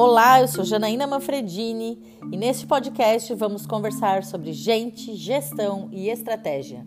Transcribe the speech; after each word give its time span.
Olá, 0.00 0.40
eu 0.40 0.46
sou 0.46 0.64
Janaína 0.64 1.08
Manfredini 1.08 2.00
e 2.30 2.36
neste 2.36 2.68
podcast 2.68 3.34
vamos 3.34 3.66
conversar 3.66 4.22
sobre 4.22 4.52
gente, 4.52 5.16
gestão 5.16 5.88
e 5.90 6.08
estratégia. 6.08 6.86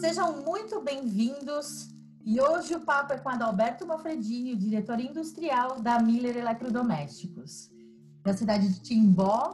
Sejam 0.00 0.42
muito 0.46 0.80
bem-vindos 0.80 1.90
e 2.24 2.40
hoje 2.40 2.74
o 2.74 2.80
papo 2.80 3.12
é 3.12 3.18
com 3.18 3.28
Adalberto 3.28 3.86
Manfredini, 3.86 4.56
diretor 4.56 4.98
industrial 4.98 5.78
da 5.82 6.00
Miller 6.00 6.38
Eletrodomésticos, 6.38 7.70
da 8.22 8.32
cidade 8.32 8.66
de 8.72 8.80
Timbó, 8.80 9.52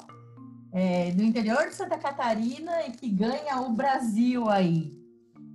é, 0.73 1.13
no 1.13 1.23
interior 1.23 1.69
de 1.69 1.75
Santa 1.75 1.99
Catarina 1.99 2.87
e 2.87 2.93
que 2.93 3.09
ganha 3.09 3.61
o 3.61 3.73
Brasil 3.73 4.49
aí. 4.49 4.97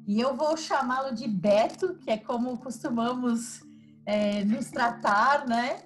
E 0.07 0.19
eu 0.19 0.35
vou 0.35 0.55
chamá-lo 0.55 1.15
de 1.15 1.27
Beto, 1.27 1.95
que 1.95 2.11
é 2.11 2.17
como 2.17 2.57
costumamos 2.57 3.61
é, 4.05 4.43
nos 4.45 4.69
tratar, 4.69 5.47
né? 5.47 5.79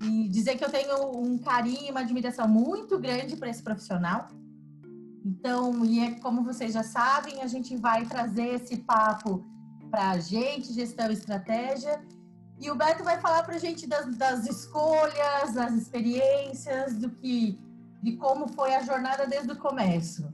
E 0.00 0.28
dizer 0.28 0.56
que 0.56 0.64
eu 0.64 0.70
tenho 0.70 1.16
um 1.18 1.38
carinho, 1.38 1.90
uma 1.90 2.00
admiração 2.00 2.46
muito 2.46 2.98
grande 2.98 3.36
para 3.36 3.48
esse 3.48 3.62
profissional. 3.62 4.28
Então, 5.24 5.84
e 5.84 6.00
é 6.00 6.10
como 6.20 6.44
vocês 6.44 6.72
já 6.72 6.84
sabem, 6.84 7.42
a 7.42 7.46
gente 7.48 7.76
vai 7.76 8.06
trazer 8.06 8.54
esse 8.54 8.76
papo 8.76 9.44
para 9.90 10.10
a 10.10 10.18
gente, 10.20 10.72
gestão 10.72 11.10
e 11.10 11.14
estratégia. 11.14 12.00
E 12.60 12.70
o 12.70 12.76
Beto 12.76 13.02
vai 13.02 13.20
falar 13.20 13.42
para 13.42 13.56
a 13.56 13.58
gente 13.58 13.86
das, 13.86 14.16
das 14.16 14.46
escolhas, 14.46 15.54
das 15.54 15.74
experiências, 15.74 16.94
do 16.94 17.10
que, 17.10 17.58
de 18.02 18.16
como 18.16 18.48
foi 18.48 18.74
a 18.74 18.82
jornada 18.82 19.26
desde 19.26 19.52
o 19.52 19.56
começo. 19.56 20.32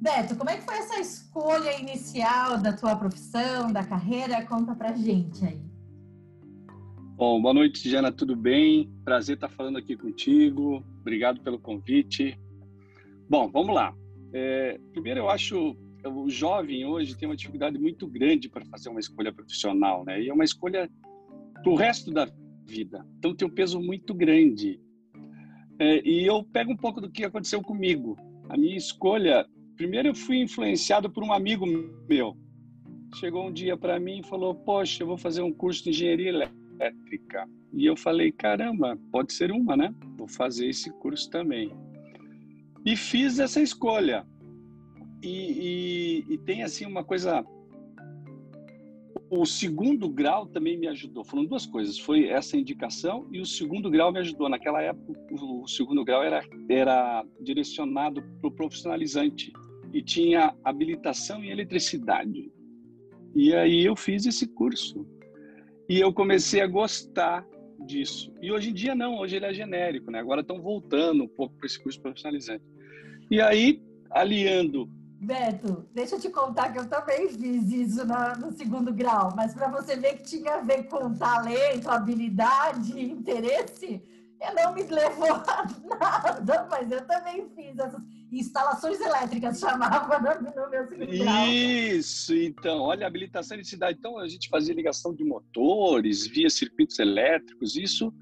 Beto, 0.00 0.36
como 0.36 0.50
é 0.50 0.56
que 0.56 0.62
foi 0.62 0.78
essa 0.78 1.00
escolha 1.00 1.80
inicial 1.80 2.58
da 2.58 2.72
tua 2.72 2.94
profissão, 2.96 3.72
da 3.72 3.84
carreira? 3.84 4.44
Conta 4.46 4.74
pra 4.74 4.92
gente 4.94 5.44
aí. 5.44 5.60
Bom, 7.16 7.42
boa 7.42 7.52
noite, 7.52 7.90
Jana, 7.90 8.12
tudo 8.12 8.36
bem? 8.36 8.92
Prazer 9.04 9.34
estar 9.34 9.48
falando 9.48 9.78
aqui 9.78 9.96
contigo. 9.96 10.84
Obrigado 11.00 11.40
pelo 11.40 11.58
convite. 11.58 12.38
Bom, 13.28 13.50
vamos 13.50 13.74
lá. 13.74 13.92
É, 14.32 14.78
primeiro, 14.92 15.20
eu 15.20 15.28
acho 15.28 15.76
o 16.04 16.30
jovem 16.30 16.84
hoje 16.86 17.16
tem 17.16 17.28
uma 17.28 17.36
dificuldade 17.36 17.78
muito 17.78 18.06
grande 18.06 18.48
para 18.48 18.64
fazer 18.66 18.88
uma 18.88 19.00
escolha 19.00 19.32
profissional, 19.32 20.04
né? 20.04 20.22
E 20.22 20.28
é 20.28 20.32
uma 20.32 20.44
escolha 20.44 20.88
para 21.62 21.70
o 21.70 21.74
resto 21.74 22.10
da 22.12 22.30
vida. 22.66 23.04
Então, 23.18 23.34
tem 23.34 23.48
um 23.48 23.50
peso 23.50 23.80
muito 23.80 24.14
grande. 24.14 24.80
É, 25.78 26.02
e 26.06 26.26
eu 26.26 26.42
pego 26.42 26.72
um 26.72 26.76
pouco 26.76 27.00
do 27.00 27.10
que 27.10 27.24
aconteceu 27.24 27.62
comigo. 27.62 28.16
A 28.48 28.56
minha 28.56 28.76
escolha 28.76 29.46
Primeiro 29.78 30.08
eu 30.08 30.14
fui 30.14 30.38
influenciado 30.38 31.08
por 31.08 31.22
um 31.22 31.32
amigo 31.32 31.64
meu. 32.08 32.36
Chegou 33.14 33.46
um 33.46 33.52
dia 33.52 33.76
para 33.76 34.00
mim 34.00 34.18
e 34.18 34.26
falou: 34.26 34.52
"Poxa, 34.52 35.04
eu 35.04 35.06
vou 35.06 35.16
fazer 35.16 35.40
um 35.40 35.52
curso 35.52 35.84
de 35.84 35.90
engenharia 35.90 36.30
elétrica". 36.30 37.48
E 37.72 37.86
eu 37.86 37.96
falei: 37.96 38.32
"Caramba, 38.32 38.98
pode 39.12 39.32
ser 39.32 39.52
uma, 39.52 39.76
né? 39.76 39.94
Vou 40.16 40.26
fazer 40.26 40.66
esse 40.66 40.90
curso 40.94 41.30
também". 41.30 41.72
E 42.84 42.96
fiz 42.96 43.38
essa 43.38 43.60
escolha. 43.60 44.26
E, 45.22 46.24
e, 46.28 46.34
e 46.34 46.38
tem 46.38 46.64
assim 46.64 46.84
uma 46.84 47.04
coisa 47.04 47.46
o 49.30 49.44
segundo 49.44 50.08
grau 50.08 50.46
também 50.46 50.78
me 50.78 50.88
ajudou. 50.88 51.24
Foram 51.24 51.44
duas 51.44 51.66
coisas. 51.66 51.98
Foi 51.98 52.28
essa 52.28 52.56
indicação 52.56 53.28
e 53.32 53.40
o 53.40 53.46
segundo 53.46 53.90
grau 53.90 54.12
me 54.12 54.20
ajudou. 54.20 54.48
Naquela 54.48 54.82
época, 54.82 55.12
o 55.32 55.66
segundo 55.66 56.04
grau 56.04 56.22
era, 56.22 56.42
era 56.68 57.24
direcionado 57.40 58.22
para 58.40 58.48
o 58.48 58.52
profissionalizante 58.52 59.52
e 59.92 60.02
tinha 60.02 60.54
habilitação 60.64 61.42
em 61.44 61.50
eletricidade. 61.50 62.50
E 63.34 63.54
aí 63.54 63.84
eu 63.84 63.94
fiz 63.94 64.24
esse 64.26 64.46
curso. 64.46 65.06
E 65.88 66.00
eu 66.00 66.12
comecei 66.12 66.60
a 66.60 66.66
gostar 66.66 67.46
disso. 67.86 68.32
E 68.42 68.50
hoje 68.50 68.70
em 68.70 68.74
dia 68.74 68.94
não, 68.94 69.18
hoje 69.18 69.36
ele 69.36 69.46
é 69.46 69.54
genérico, 69.54 70.10
né? 70.10 70.18
Agora 70.18 70.40
estão 70.40 70.60
voltando 70.60 71.24
um 71.24 71.28
pouco 71.28 71.54
para 71.56 71.66
esse 71.66 71.82
curso 71.82 72.00
profissionalizante. 72.00 72.64
E 73.30 73.40
aí, 73.40 73.82
aliando 74.10 74.90
Beto, 75.20 75.84
deixa 75.92 76.14
eu 76.14 76.20
te 76.20 76.30
contar 76.30 76.72
que 76.72 76.78
eu 76.78 76.88
também 76.88 77.28
fiz 77.28 77.72
isso 77.72 78.06
no, 78.06 78.46
no 78.46 78.52
segundo 78.52 78.92
grau, 78.92 79.34
mas 79.34 79.52
para 79.52 79.68
você 79.68 79.96
ver 79.96 80.18
que 80.18 80.22
tinha 80.22 80.54
a 80.54 80.60
ver 80.60 80.84
com 80.84 81.12
talento, 81.12 81.90
habilidade, 81.90 83.00
interesse, 83.00 84.00
eu 84.40 84.54
não 84.54 84.72
me 84.72 84.84
levou 84.84 85.32
a 85.32 85.66
nada, 85.98 86.68
mas 86.70 86.92
eu 86.92 87.04
também 87.04 87.48
fiz 87.56 87.76
essas 87.76 88.00
instalações 88.30 89.00
elétricas, 89.00 89.58
chamava 89.60 90.20
no, 90.20 90.70
meu 90.70 90.86
segundo 90.86 91.18
grau. 91.18 91.46
Isso, 91.48 92.36
então, 92.36 92.78
olha, 92.78 93.04
habilitação 93.04 93.56
de 93.56 93.66
cidade. 93.66 93.98
Então, 93.98 94.18
a 94.18 94.28
gente 94.28 94.48
fazia 94.48 94.72
ligação 94.72 95.12
de 95.12 95.24
motores, 95.24 96.28
via 96.28 96.48
circuitos 96.48 96.96
elétricos, 97.00 97.74
isso. 97.74 98.14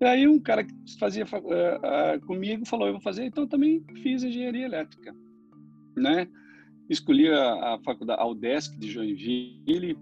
E 0.00 0.04
aí, 0.04 0.28
um 0.28 0.38
cara 0.38 0.62
que 0.62 0.72
fazia 0.96 1.24
uh, 1.24 1.26
uh, 1.26 2.20
comigo 2.24 2.64
falou: 2.64 2.86
Eu 2.86 2.92
vou 2.92 3.02
fazer, 3.02 3.24
então 3.24 3.48
também 3.48 3.84
fiz 4.00 4.22
engenharia 4.22 4.64
elétrica 4.64 5.12
né? 5.96 6.28
Escolhi 6.88 7.28
a, 7.28 7.74
a 7.74 7.78
faculdade, 7.84 8.20
a 8.20 8.26
UDESC 8.26 8.78
de 8.78 8.90
Joinville, 8.90 9.98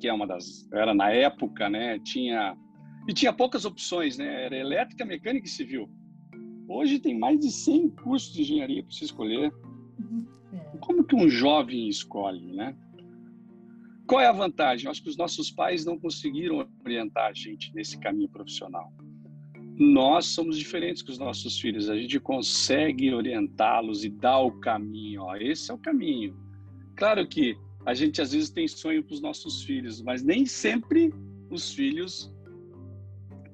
que 0.00 0.08
é 0.08 0.12
uma 0.12 0.26
das, 0.26 0.70
era 0.72 0.94
na 0.94 1.10
época, 1.10 1.68
né? 1.68 1.98
Tinha 2.00 2.56
e 3.08 3.12
tinha 3.12 3.32
poucas 3.32 3.64
opções, 3.64 4.16
né? 4.16 4.44
Era 4.44 4.56
elétrica, 4.56 5.04
mecânica 5.04 5.46
e 5.46 5.50
civil. 5.50 5.88
Hoje 6.66 6.98
tem 6.98 7.18
mais 7.18 7.38
de 7.38 7.50
100 7.50 7.90
cursos 7.90 8.32
de 8.32 8.42
engenharia 8.42 8.82
para 8.82 8.92
você 8.92 9.04
escolher. 9.04 9.52
É. 10.52 10.78
Como 10.78 11.04
que 11.04 11.14
um 11.14 11.28
jovem 11.28 11.88
escolhe, 11.88 12.52
né? 12.52 12.74
Qual 14.06 14.20
é 14.20 14.26
a 14.26 14.32
vantagem? 14.32 14.86
Eu 14.86 14.90
acho 14.90 15.02
que 15.02 15.08
os 15.08 15.16
nossos 15.16 15.50
pais 15.50 15.84
não 15.84 15.98
conseguiram 15.98 16.66
orientar 16.84 17.30
a 17.30 17.34
gente 17.34 17.74
nesse 17.74 17.98
caminho 17.98 18.28
profissional 18.28 18.92
nós 19.76 20.26
somos 20.26 20.56
diferentes 20.56 21.02
que 21.02 21.10
os 21.10 21.18
nossos 21.18 21.58
filhos. 21.58 21.90
A 21.90 21.96
gente 21.96 22.20
consegue 22.20 23.12
orientá-los 23.12 24.04
e 24.04 24.08
dar 24.08 24.38
o 24.38 24.52
caminho. 24.60 25.22
Ó, 25.22 25.36
esse 25.36 25.70
é 25.70 25.74
o 25.74 25.78
caminho. 25.78 26.36
Claro 26.96 27.26
que 27.26 27.56
a 27.84 27.92
gente 27.92 28.20
às 28.22 28.32
vezes 28.32 28.50
tem 28.50 28.68
sonho 28.68 29.02
para 29.02 29.14
os 29.14 29.20
nossos 29.20 29.62
filhos, 29.64 30.00
mas 30.00 30.22
nem 30.22 30.46
sempre 30.46 31.12
os 31.50 31.72
filhos 31.72 32.32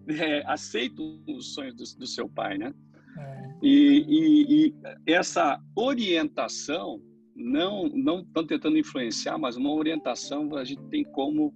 é, 0.08 0.42
aceitam 0.46 1.20
os 1.26 1.54
sonhos 1.54 1.74
do, 1.74 1.98
do 2.00 2.06
seu 2.06 2.28
pai, 2.28 2.58
né? 2.58 2.72
É. 3.18 3.50
E, 3.62 4.04
e, 4.08 4.66
e, 4.66 4.74
essa 5.12 5.60
orientação 5.74 7.00
não 7.34 7.88
não 7.88 8.20
estão 8.20 8.46
tentando 8.46 8.78
influenciar, 8.78 9.38
mas 9.38 9.56
uma 9.56 9.72
orientação 9.72 10.54
a 10.56 10.64
gente 10.64 10.82
tem 10.90 11.04
como 11.04 11.54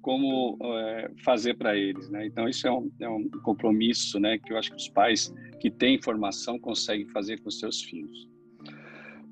como 0.00 0.58
é, 0.62 1.10
fazer 1.24 1.54
para 1.54 1.76
eles, 1.76 2.08
né? 2.10 2.26
Então 2.26 2.48
isso 2.48 2.66
é 2.66 2.72
um, 2.72 2.90
é 3.00 3.08
um, 3.08 3.28
compromisso, 3.42 4.18
né? 4.18 4.38
Que 4.38 4.52
eu 4.52 4.58
acho 4.58 4.70
que 4.70 4.76
os 4.76 4.88
pais 4.88 5.34
que 5.60 5.70
têm 5.70 5.96
informação 5.96 6.58
conseguem 6.58 7.06
fazer 7.08 7.40
com 7.40 7.50
seus 7.50 7.82
filhos. 7.82 8.28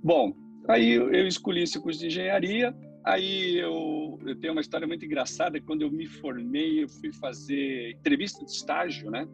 Bom, 0.03 0.35
aí 0.69 0.93
eu 0.93 1.27
escolhi 1.27 1.63
esse 1.63 1.81
curso 1.81 2.01
de 2.01 2.07
engenharia. 2.07 2.75
Aí 3.05 3.57
eu, 3.59 4.19
eu 4.27 4.35
tenho 4.37 4.53
uma 4.53 4.61
história 4.61 4.87
muito 4.87 5.05
engraçada. 5.05 5.61
Quando 5.61 5.83
eu 5.83 5.91
me 5.91 6.07
formei, 6.07 6.83
eu 6.83 6.89
fui 6.89 7.13
fazer 7.13 7.93
entrevista 7.93 8.45
de 8.45 8.51
estágio, 8.51 9.11
né? 9.11 9.29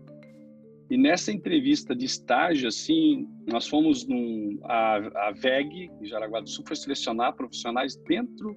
E 0.90 0.98
nessa 0.98 1.32
entrevista 1.32 1.96
de 1.96 2.04
estágio, 2.04 2.68
assim, 2.68 3.26
nós 3.46 3.66
fomos 3.66 4.06
num 4.06 4.58
a, 4.64 5.28
a 5.28 5.32
VEG, 5.32 5.90
em 6.02 6.06
Jaraguá 6.06 6.40
do 6.40 6.50
Sul, 6.50 6.64
foi 6.66 6.76
selecionar 6.76 7.34
profissionais 7.34 7.96
dentro 7.96 8.54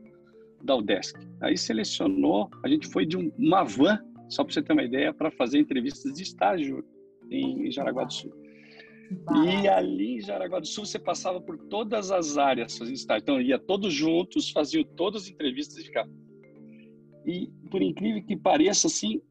da 0.65 0.75
UDESC. 0.75 1.17
Aí 1.41 1.57
selecionou, 1.57 2.49
a 2.63 2.67
gente 2.67 2.87
foi 2.87 3.05
de 3.05 3.15
uma 3.15 3.63
van, 3.63 3.99
só 4.27 4.43
para 4.43 4.53
você 4.53 4.61
ter 4.61 4.73
uma 4.73 4.83
ideia, 4.83 5.13
para 5.13 5.31
fazer 5.31 5.59
entrevistas 5.59 6.13
de 6.13 6.23
estágio 6.23 6.83
em 7.29 7.71
Jaraguá 7.71 8.03
do 8.03 8.13
Sul. 8.13 8.33
E 9.45 9.67
ali 9.67 10.17
em 10.17 10.21
Jaraguá 10.21 10.59
do 10.59 10.67
Sul 10.67 10.85
você 10.85 10.97
passava 10.97 11.39
por 11.39 11.57
todas 11.57 12.11
as 12.11 12.37
áreas 12.37 12.77
fazendo 12.77 12.95
estágio. 12.95 13.21
Então 13.21 13.41
ia 13.41 13.59
todos 13.59 13.93
juntos, 13.93 14.49
faziam 14.49 14.83
todas 14.83 15.23
as 15.23 15.29
entrevistas 15.29 15.77
e 15.77 15.83
ficava. 15.83 16.09
E 17.25 17.47
por 17.69 17.81
incrível 17.81 18.23
que 18.23 18.35
pareça, 18.35 18.87
assim, 18.87 19.21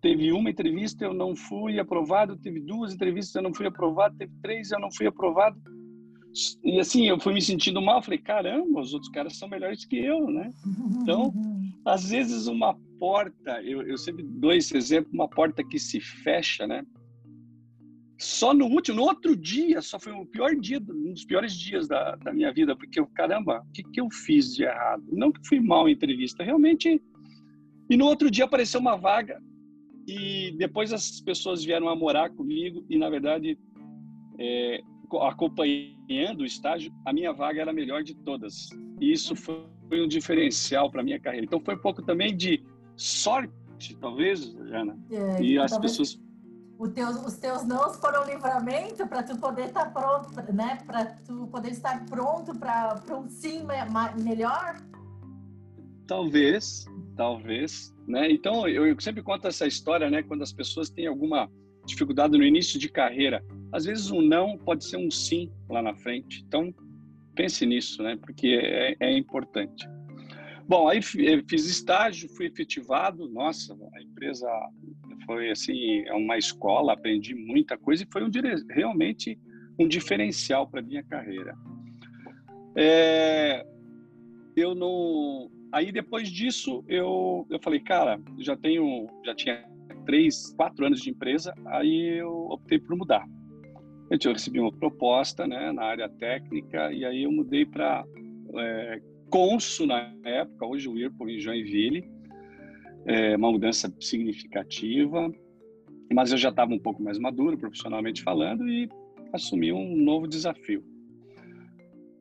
teve 0.00 0.32
uma 0.32 0.50
entrevista 0.50 1.04
eu 1.04 1.14
não 1.14 1.34
fui 1.34 1.78
aprovado, 1.78 2.36
teve 2.36 2.60
duas 2.60 2.92
entrevistas 2.92 3.34
eu 3.34 3.42
não 3.42 3.54
fui 3.54 3.66
aprovado, 3.66 4.16
teve 4.16 4.32
três 4.42 4.70
eu 4.70 4.80
não 4.80 4.90
fui 4.90 5.06
aprovado. 5.06 5.60
E 6.64 6.80
assim, 6.80 7.08
eu 7.08 7.20
fui 7.20 7.34
me 7.34 7.42
sentindo 7.42 7.82
mal, 7.82 8.02
falei, 8.02 8.18
caramba, 8.18 8.80
os 8.80 8.94
outros 8.94 9.10
caras 9.10 9.36
são 9.36 9.48
melhores 9.48 9.84
que 9.84 9.98
eu, 9.98 10.26
né? 10.30 10.50
Então, 11.02 11.32
às 11.84 12.08
vezes 12.08 12.46
uma 12.46 12.74
porta, 12.98 13.60
eu, 13.62 13.82
eu 13.82 13.98
sempre 13.98 14.22
dou 14.22 14.52
esse 14.52 14.76
exemplo, 14.76 15.10
uma 15.12 15.28
porta 15.28 15.62
que 15.62 15.78
se 15.78 16.00
fecha, 16.00 16.66
né? 16.66 16.84
Só 18.18 18.54
no 18.54 18.66
último, 18.66 18.98
no 18.98 19.02
outro 19.02 19.36
dia, 19.36 19.82
só 19.82 19.98
foi 19.98 20.12
o 20.12 20.24
pior 20.24 20.54
dia, 20.54 20.78
um 20.78 21.12
dos 21.12 21.24
piores 21.24 21.54
dias 21.54 21.88
da, 21.88 22.14
da 22.16 22.32
minha 22.32 22.52
vida, 22.52 22.76
porque 22.76 23.00
eu, 23.00 23.06
caramba, 23.08 23.62
o 23.68 23.72
que, 23.72 23.82
que 23.82 24.00
eu 24.00 24.08
fiz 24.10 24.54
de 24.54 24.62
errado? 24.62 25.02
Não 25.10 25.32
que 25.32 25.46
fui 25.46 25.60
mal 25.60 25.88
em 25.88 25.92
entrevista, 25.92 26.44
realmente. 26.44 27.02
E 27.90 27.96
no 27.96 28.06
outro 28.06 28.30
dia 28.30 28.44
apareceu 28.44 28.80
uma 28.80 28.96
vaga 28.96 29.42
e 30.06 30.54
depois 30.56 30.92
as 30.92 31.20
pessoas 31.20 31.64
vieram 31.64 31.88
a 31.88 31.96
morar 31.96 32.30
comigo 32.30 32.86
e, 32.88 32.96
na 32.96 33.10
verdade, 33.10 33.58
é, 34.38 34.80
acompanhando 35.20 36.40
o 36.40 36.44
estágio, 36.44 36.92
a 37.04 37.12
minha 37.12 37.32
vaga 37.32 37.60
era 37.60 37.70
a 37.70 37.74
melhor 37.74 38.02
de 38.02 38.14
todas. 38.14 38.68
E 39.00 39.12
isso 39.12 39.34
foi, 39.34 39.66
um 39.92 40.08
diferencial 40.08 40.90
para 40.90 41.02
minha 41.02 41.20
carreira. 41.20 41.44
Então 41.44 41.60
foi 41.60 41.74
um 41.74 41.80
pouco 41.80 42.02
também 42.02 42.34
de 42.34 42.64
sorte, 42.96 43.94
talvez, 44.00 44.52
Jana. 44.68 44.96
É, 45.10 45.42
e 45.42 45.58
as 45.58 45.76
pessoas 45.76 46.18
teus, 46.88 47.16
os 47.24 47.34
teus 47.34 47.64
nãos 47.64 47.96
foram 47.96 48.24
livramento 48.24 49.06
para 49.06 49.22
tu 49.22 49.36
poder 49.38 49.66
estar 49.66 49.86
tá 49.86 50.00
pronto, 50.00 50.52
né? 50.52 50.78
Para 50.86 51.04
tu 51.04 51.46
poder 51.46 51.70
estar 51.70 52.04
pronto 52.06 52.58
para 52.58 53.00
um 53.16 53.28
sim 53.28 53.66
melhor? 54.22 54.80
Talvez, 56.06 56.86
talvez, 57.16 57.94
né? 58.06 58.30
Então 58.30 58.68
eu, 58.68 58.86
eu 58.86 59.00
sempre 59.00 59.22
conto 59.22 59.46
essa 59.46 59.66
história, 59.66 60.10
né? 60.10 60.22
Quando 60.22 60.42
as 60.42 60.52
pessoas 60.52 60.90
têm 60.90 61.06
alguma 61.06 61.50
dificuldade 61.86 62.36
no 62.36 62.44
início 62.44 62.78
de 62.78 62.88
carreira, 62.88 63.44
às 63.72 63.86
vezes 63.86 64.10
um 64.10 64.20
não 64.20 64.58
pode 64.58 64.84
ser 64.84 64.98
um 64.98 65.10
sim 65.10 65.50
lá 65.68 65.82
na 65.82 65.94
frente. 65.94 66.44
Então 66.46 66.72
pense 67.34 67.64
nisso, 67.64 68.02
né? 68.02 68.16
Porque 68.16 68.60
é, 68.62 68.96
é 69.00 69.16
importante. 69.16 69.88
Bom, 70.68 70.88
aí 70.88 71.00
fiz 71.02 71.66
estágio, 71.66 72.28
fui 72.36 72.46
efetivado. 72.46 73.28
Nossa, 73.28 73.76
a 73.94 74.02
empresa 74.02 74.48
foi 75.26 75.50
assim, 75.50 76.02
é 76.06 76.14
uma 76.14 76.36
escola, 76.36 76.92
aprendi 76.92 77.34
muita 77.34 77.76
coisa 77.76 78.02
e 78.02 78.08
foi 78.10 78.22
um 78.22 78.30
realmente 78.70 79.38
um 79.78 79.88
diferencial 79.88 80.68
para 80.68 80.82
minha 80.82 81.02
carreira. 81.02 81.54
É, 82.76 83.66
eu 84.56 84.74
não, 84.74 85.50
aí 85.72 85.90
depois 85.92 86.30
disso 86.30 86.84
eu 86.88 87.46
eu 87.50 87.58
falei, 87.60 87.80
cara, 87.80 88.20
já 88.38 88.56
tenho, 88.56 89.08
já 89.24 89.34
tinha 89.34 89.64
três, 90.04 90.52
quatro 90.56 90.86
anos 90.86 91.00
de 91.00 91.10
empresa, 91.10 91.54
aí 91.66 92.18
eu 92.18 92.46
optei 92.50 92.78
por 92.78 92.96
mudar. 92.96 93.26
Eu 94.20 94.32
recebi 94.32 94.60
uma 94.60 94.72
proposta, 94.72 95.46
né, 95.46 95.72
na 95.72 95.84
área 95.84 96.08
técnica 96.08 96.92
e 96.92 97.02
aí 97.04 97.22
eu 97.22 97.32
mudei 97.32 97.64
para 97.64 98.04
é, 98.58 99.00
Consul 99.30 99.86
na 99.86 100.14
época, 100.22 100.66
hoje 100.66 100.86
o 100.86 100.92
Whirlpool 100.92 101.30
em 101.30 101.40
Joinville, 101.40 102.04
é 103.06 103.34
uma 103.34 103.50
mudança 103.50 103.92
significativa, 103.98 105.32
mas 106.12 106.30
eu 106.30 106.36
já 106.36 106.50
estava 106.50 106.74
um 106.74 106.78
pouco 106.78 107.02
mais 107.02 107.18
maduro 107.18 107.56
profissionalmente 107.56 108.22
falando 108.22 108.68
e 108.68 108.86
assumi 109.32 109.72
um 109.72 109.96
novo 109.96 110.28
desafio. 110.28 110.84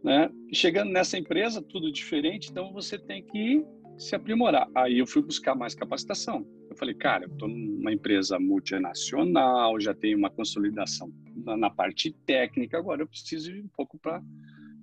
Né? 0.01 0.29
Chegando 0.53 0.91
nessa 0.91 1.17
empresa, 1.17 1.61
tudo 1.61 1.91
diferente, 1.91 2.49
então 2.49 2.71
você 2.71 2.97
tem 2.97 3.21
que 3.21 3.65
se 3.97 4.15
aprimorar. 4.15 4.67
Aí 4.75 4.99
eu 4.99 5.07
fui 5.07 5.21
buscar 5.21 5.55
mais 5.55 5.75
capacitação. 5.75 6.45
Eu 6.69 6.75
falei, 6.75 6.95
cara, 6.95 7.25
eu 7.25 7.29
estou 7.31 7.47
numa 7.47 7.91
empresa 7.91 8.39
multinacional, 8.39 9.79
já 9.79 9.93
tenho 9.93 10.17
uma 10.17 10.29
consolidação 10.29 11.11
na, 11.35 11.57
na 11.57 11.69
parte 11.69 12.11
técnica, 12.25 12.77
agora 12.77 13.01
eu 13.01 13.07
preciso 13.07 13.51
ir 13.51 13.61
um 13.61 13.69
pouco 13.75 13.99
para 13.99 14.21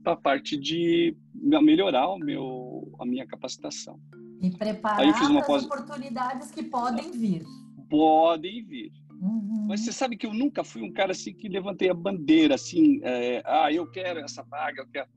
a 0.05 0.17
parte 0.17 0.57
de 0.57 1.17
melhorar 1.35 2.09
o 2.09 2.19
meu, 2.19 2.93
a 3.01 3.07
minha 3.07 3.27
capacitação. 3.27 3.99
E 4.41 4.51
preparar 4.51 5.01
Aí 5.01 5.09
eu 5.09 5.15
fiz 5.15 5.29
uma 5.29 5.45
pós... 5.45 5.65
oportunidades 5.65 6.51
que 6.51 6.63
podem 6.63 7.11
vir. 7.11 7.45
Podem 7.89 8.65
vir. 8.65 8.93
Uhum. 9.21 9.67
Mas 9.69 9.81
você 9.81 9.93
sabe 9.93 10.17
que 10.17 10.27
eu 10.27 10.33
nunca 10.33 10.63
fui 10.63 10.83
um 10.83 10.93
cara 10.93 11.13
assim 11.13 11.33
que 11.33 11.49
levantei 11.49 11.91
a 11.91 11.95
bandeira 11.95 12.55
assim, 12.55 13.01
é, 13.03 13.43
ah, 13.45 13.73
eu 13.73 13.91
quero 13.91 14.21
essa 14.21 14.43
vaga, 14.43 14.83
eu 14.83 14.87
quero. 14.87 15.09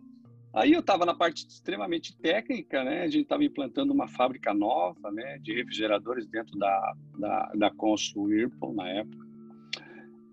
Aí 0.54 0.74
eu 0.74 0.82
estava 0.82 1.06
na 1.06 1.14
parte 1.14 1.48
extremamente 1.48 2.16
técnica, 2.18 2.84
né? 2.84 3.04
A 3.04 3.08
gente 3.08 3.24
estava 3.24 3.44
implantando 3.44 3.94
uma 3.94 4.08
fábrica 4.08 4.54
nova, 4.54 5.10
né, 5.12 5.38
de 5.40 5.54
refrigeradores 5.54 6.28
dentro 6.28 6.58
da 6.58 6.94
da, 7.18 7.52
da 7.56 7.72
Consul 7.72 8.24
Whirlpool 8.24 8.74
na 8.74 8.90
época. 8.90 9.26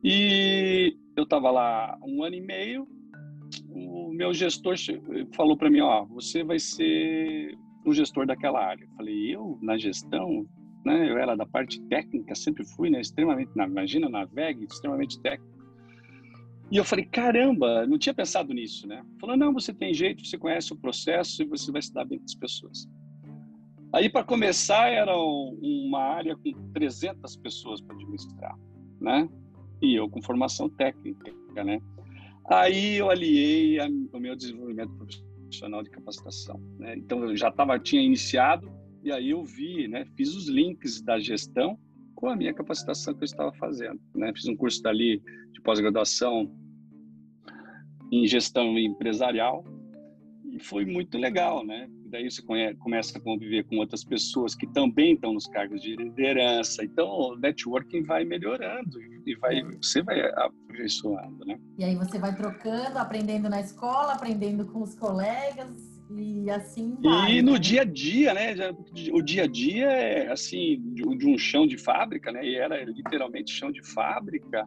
E 0.03 0.97
eu 1.17 1.25
estava 1.25 1.50
lá 1.50 1.97
um 2.03 2.23
ano 2.23 2.35
e 2.37 2.41
meio. 2.41 2.87
O 3.70 4.12
meu 4.12 4.32
gestor 4.32 4.75
falou 5.35 5.56
para 5.56 5.70
mim, 5.70 5.81
ó, 5.81 6.05
você 6.05 6.43
vai 6.43 6.59
ser 6.59 7.56
o 7.85 7.93
gestor 7.93 8.26
daquela 8.26 8.64
área. 8.64 8.85
Eu 8.85 8.91
falei, 8.97 9.35
eu 9.35 9.59
na 9.62 9.79
gestão, 9.79 10.47
né? 10.85 11.11
Eu 11.11 11.19
era 11.19 11.37
da 11.37 11.47
parte 11.47 11.81
técnica, 11.88 12.35
sempre 12.35 12.64
fui, 12.76 12.91
né? 12.91 13.00
Extremamente, 13.00 13.50
na, 13.55 13.67
imagina 13.67 14.09
na 14.09 14.25
VEG, 14.25 14.64
extremamente 14.64 15.21
técnico. 15.21 15.57
E 16.70 16.76
eu 16.76 16.85
falei, 16.85 17.05
caramba, 17.05 17.87
não 17.87 17.99
tinha 17.99 18.15
pensado 18.15 18.53
nisso, 18.53 18.87
né? 18.87 19.03
Falou, 19.19 19.37
não, 19.37 19.53
você 19.53 19.73
tem 19.73 19.94
jeito, 19.94 20.25
você 20.26 20.37
conhece 20.37 20.73
o 20.73 20.76
processo 20.76 21.43
e 21.43 21.47
você 21.47 21.73
vai 21.73 21.81
se 21.81 21.93
dar 21.93 22.05
bem 22.05 22.19
com 22.19 22.25
as 22.26 22.35
pessoas. 22.35 22.87
Aí, 23.93 24.11
para 24.11 24.23
começar, 24.23 24.88
era 24.88 25.17
uma 25.17 26.00
área 26.00 26.37
com 26.37 26.53
300 26.73 27.37
pessoas 27.37 27.81
para 27.81 27.97
administrar, 27.97 28.55
né? 29.00 29.26
E 29.81 29.94
eu 29.94 30.11
com 30.11 30.20
formação 30.20 30.69
técnica, 30.69 31.32
né? 31.65 31.81
Aí 32.50 32.97
eu 32.97 33.11
aliei 33.11 33.79
a, 33.79 33.87
o 33.87 34.21
meu 34.21 34.37
desenvolvimento 34.37 34.93
profissional 34.94 35.82
de 35.82 35.91
capacitação. 35.91 36.61
Né? 36.79 36.97
Então 36.97 37.25
eu 37.25 37.37
já 37.37 37.50
tava, 37.50 37.79
tinha 37.79 38.03
iniciado 38.03 38.71
e 39.03 39.12
aí 39.12 39.31
eu 39.31 39.44
vi, 39.44 39.87
né, 39.87 40.06
fiz 40.17 40.35
os 40.35 40.49
links 40.49 41.00
da 41.03 41.19
gestão 41.19 41.79
com 42.19 42.29
a 42.29 42.35
minha 42.35 42.53
capacitação 42.53 43.15
que 43.15 43.23
eu 43.23 43.26
estava 43.26 43.53
fazendo. 43.53 44.00
Né? 44.12 44.32
Fiz 44.35 44.49
um 44.49 44.56
curso 44.56 44.82
dali 44.82 45.23
de 45.53 45.62
pós-graduação 45.62 46.53
em 48.11 48.26
gestão 48.26 48.76
empresarial 48.76 49.65
e 50.50 50.59
foi 50.59 50.85
muito 50.85 51.17
legal, 51.17 51.65
né? 51.65 51.88
daí 52.11 52.29
você 52.29 52.43
começa 52.79 53.19
a 53.19 53.20
conviver 53.20 53.65
com 53.65 53.76
outras 53.76 54.03
pessoas 54.03 54.55
que 54.55 54.67
também 54.67 55.15
estão 55.15 55.35
nos 55.35 55.47
cargos 55.47 55.81
de 55.81 55.94
liderança. 55.94 56.82
Então, 56.82 57.06
o 57.06 57.37
networking 57.37 58.03
vai 58.03 58.25
melhorando 58.25 58.99
e 59.26 59.37
vai, 59.37 59.62
você 59.62 60.03
vai 60.03 60.19
aperfeiçoando, 60.23 61.44
né? 61.44 61.59
E 61.76 61.85
aí 61.85 61.94
você 61.94 62.19
vai 62.19 62.35
trocando, 62.35 62.99
aprendendo 62.99 63.50
na 63.50 63.61
escola, 63.61 64.14
aprendendo 64.14 64.64
com 64.64 64.82
os 64.82 64.94
colegas 64.94 65.98
e 66.10 66.50
assim 66.50 66.96
vai. 67.00 67.37
E 67.37 67.43
no 67.43 67.52
né? 67.52 67.58
dia 67.58 67.82
a 67.82 67.84
dia, 67.84 68.34
né? 68.34 68.55
O 69.12 69.22
dia 69.22 69.44
a 69.44 69.46
dia 69.46 69.87
é 69.87 70.32
assim, 70.32 70.81
de 70.94 71.26
um 71.26 71.38
chão 71.38 71.66
de 71.66 71.76
fábrica, 71.76 72.32
né? 72.32 72.44
E 72.46 72.56
era 72.56 72.82
literalmente 72.84 73.52
chão 73.52 73.70
de 73.70 73.82
fábrica. 73.82 74.66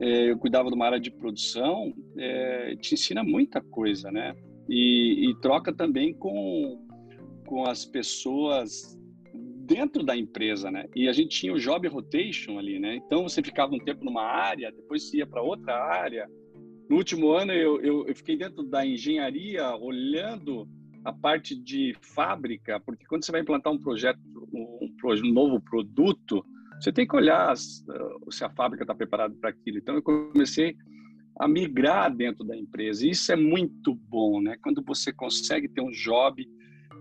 É, 0.00 0.30
eu 0.30 0.38
cuidava 0.38 0.68
de 0.68 0.74
uma 0.74 0.86
área 0.86 1.00
de 1.00 1.10
produção, 1.10 1.92
é, 2.16 2.76
te 2.76 2.94
ensina 2.94 3.24
muita 3.24 3.60
coisa, 3.60 4.10
né? 4.10 4.34
e, 4.68 5.30
e 5.30 5.34
troca 5.36 5.72
também 5.72 6.12
com, 6.12 6.86
com 7.46 7.64
as 7.64 7.84
pessoas 7.84 8.96
dentro 9.34 10.02
da 10.02 10.16
empresa, 10.16 10.70
né? 10.70 10.86
E 10.94 11.08
a 11.08 11.12
gente 11.12 11.40
tinha 11.40 11.52
o 11.52 11.58
job 11.58 11.86
rotation 11.88 12.58
ali, 12.58 12.78
né? 12.78 12.96
Então 12.96 13.22
você 13.22 13.42
ficava 13.42 13.74
um 13.74 13.78
tempo 13.78 14.04
numa 14.04 14.22
área, 14.22 14.70
depois 14.70 15.08
você 15.08 15.18
ia 15.18 15.26
para 15.26 15.42
outra 15.42 15.74
área. 15.74 16.28
No 16.88 16.96
último 16.96 17.30
ano 17.32 17.52
eu, 17.52 17.80
eu, 17.80 18.06
eu, 18.06 18.14
fiquei 18.14 18.36
dentro 18.36 18.62
da 18.62 18.86
engenharia 18.86 19.74
olhando 19.76 20.68
a 21.04 21.12
parte 21.12 21.54
de 21.54 21.94
fábrica, 22.00 22.80
porque 22.80 23.04
quando 23.06 23.24
você 23.24 23.32
vai 23.32 23.42
implantar 23.42 23.72
um 23.72 23.78
projeto, 23.78 24.18
um, 24.52 24.88
um 25.04 25.32
novo 25.32 25.60
produto, 25.60 26.44
você 26.80 26.92
tem 26.92 27.06
que 27.06 27.16
olhar 27.16 27.50
as, 27.50 27.84
se 28.30 28.44
a 28.44 28.50
fábrica 28.50 28.84
está 28.84 28.94
preparada 28.94 29.34
para 29.40 29.50
aquilo. 29.50 29.78
Então 29.78 29.94
eu 29.94 30.02
comecei 30.02 30.76
a 31.38 31.46
migrar 31.46 32.14
dentro 32.14 32.44
da 32.44 32.56
empresa. 32.56 33.06
Isso 33.06 33.32
é 33.32 33.36
muito 33.36 33.94
bom, 33.94 34.40
né? 34.40 34.56
Quando 34.62 34.82
você 34.82 35.12
consegue 35.12 35.68
ter 35.68 35.80
um 35.80 35.90
job 35.90 36.46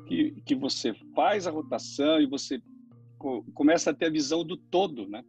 que, 0.07 0.41
que 0.45 0.55
você 0.55 0.93
faz 1.15 1.47
a 1.47 1.51
rotação 1.51 2.21
e 2.21 2.27
você 2.27 2.61
co 3.17 3.43
começa 3.53 3.89
a 3.89 3.93
ter 3.93 4.05
a 4.05 4.11
visão 4.11 4.43
do 4.43 4.55
todo, 4.55 5.07
né? 5.07 5.23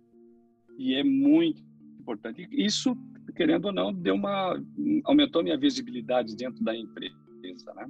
E 0.79 0.95
é 0.95 1.03
muito 1.03 1.63
importante. 2.01 2.47
Isso, 2.53 2.97
querendo 3.35 3.67
ou 3.67 3.73
não, 3.73 3.93
deu 3.93 4.15
uma 4.15 4.61
aumentou 5.05 5.43
minha 5.43 5.59
visibilidade 5.59 6.37
dentro 6.37 6.63
da 6.65 6.77
empresa, 6.77 7.73
né? 7.75 7.87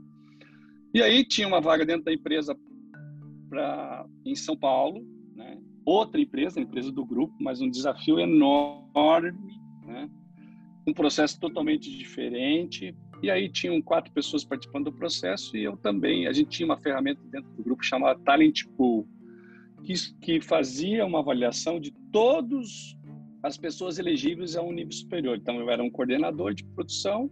E 0.94 1.02
aí 1.02 1.24
tinha 1.24 1.46
uma 1.46 1.60
vaga 1.60 1.84
dentro 1.84 2.04
da 2.04 2.12
empresa 2.12 2.56
para 3.48 4.06
em 4.24 4.34
São 4.34 4.56
Paulo, 4.56 5.04
né? 5.34 5.58
Outra 5.84 6.20
empresa, 6.20 6.60
a 6.60 6.62
empresa 6.62 6.92
do 6.92 7.04
grupo, 7.04 7.34
mas 7.40 7.60
um 7.60 7.70
desafio 7.70 8.18
enorme, 8.18 9.60
né? 9.86 10.08
um 10.88 10.92
processo 10.92 11.38
totalmente 11.38 11.90
diferente. 11.90 12.94
E 13.22 13.30
aí 13.30 13.48
tinham 13.48 13.80
quatro 13.82 14.12
pessoas 14.12 14.44
participando 14.44 14.86
do 14.86 14.92
processo 14.92 15.56
e 15.56 15.64
eu 15.64 15.76
também. 15.76 16.26
A 16.26 16.32
gente 16.32 16.50
tinha 16.50 16.66
uma 16.66 16.78
ferramenta 16.78 17.20
dentro 17.30 17.50
do 17.52 17.62
grupo 17.62 17.84
chamada 17.84 18.18
Talent 18.20 18.64
Pool, 18.76 19.06
que, 19.82 19.94
que 20.20 20.40
fazia 20.40 21.04
uma 21.04 21.18
avaliação 21.18 21.80
de 21.80 21.90
todas 22.12 22.96
as 23.48 23.56
pessoas 23.56 23.98
elegíveis 23.98 24.56
a 24.56 24.62
um 24.62 24.72
nível 24.72 24.92
superior. 24.92 25.36
Então 25.36 25.58
eu 25.58 25.70
era 25.70 25.82
um 25.82 25.90
coordenador 25.90 26.54
de 26.54 26.64
produção 26.64 27.30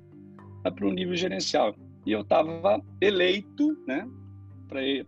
para 0.62 0.86
um 0.86 0.92
nível 0.92 1.14
gerencial. 1.14 1.74
E 2.04 2.12
eu 2.12 2.22
estava 2.22 2.82
eleito 3.00 3.76
né, 3.86 4.08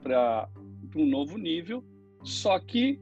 para 0.03 0.49
um 0.95 1.07
novo 1.07 1.37
nível, 1.37 1.85
só 2.23 2.59
que 2.59 3.01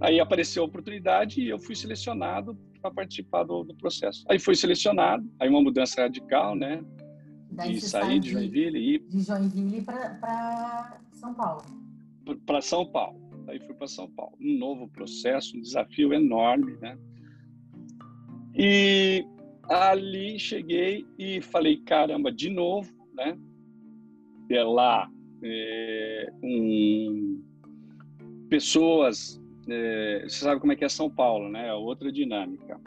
aí 0.00 0.20
apareceu 0.20 0.62
a 0.62 0.66
oportunidade 0.66 1.40
e 1.40 1.48
eu 1.48 1.58
fui 1.58 1.74
selecionado 1.74 2.56
para 2.80 2.90
participar 2.90 3.44
do, 3.44 3.64
do, 3.64 3.74
processo. 3.74 4.24
Aí 4.28 4.38
foi 4.38 4.54
selecionado, 4.54 5.28
aí 5.40 5.48
uma 5.48 5.62
mudança 5.62 6.02
radical, 6.02 6.54
né? 6.54 6.84
Daí 7.50 7.74
de 7.74 7.80
sair 7.80 8.18
de 8.18 8.30
Joinville 8.30 8.96
e 8.96 8.98
de 8.98 9.20
Joinville 9.20 9.82
para 9.82 11.00
São 11.12 11.32
Paulo. 11.34 11.62
Para 12.44 12.60
São 12.60 12.84
Paulo. 12.84 13.22
Aí 13.48 13.58
fui 13.60 13.74
para 13.74 13.86
São 13.86 14.10
Paulo. 14.10 14.36
Um 14.40 14.58
novo 14.58 14.88
processo, 14.88 15.56
um 15.56 15.60
desafio 15.60 16.12
enorme, 16.12 16.76
né? 16.80 16.98
E 18.56 19.24
ali 19.68 20.38
cheguei 20.38 21.04
e 21.18 21.40
falei, 21.40 21.78
caramba, 21.78 22.30
de 22.30 22.50
novo, 22.50 22.92
né? 23.14 23.36
É 24.50 24.62
lá, 24.62 25.10
é, 25.42 26.32
um, 26.42 27.42
pessoas, 28.48 29.40
é, 29.68 30.22
você 30.24 30.44
sabe 30.44 30.60
como 30.60 30.72
é 30.72 30.76
que 30.76 30.84
é 30.84 30.88
São 30.88 31.10
Paulo, 31.10 31.48
né? 31.48 31.68
É 31.68 31.74
outra 31.74 32.12
dinâmica 32.12 32.78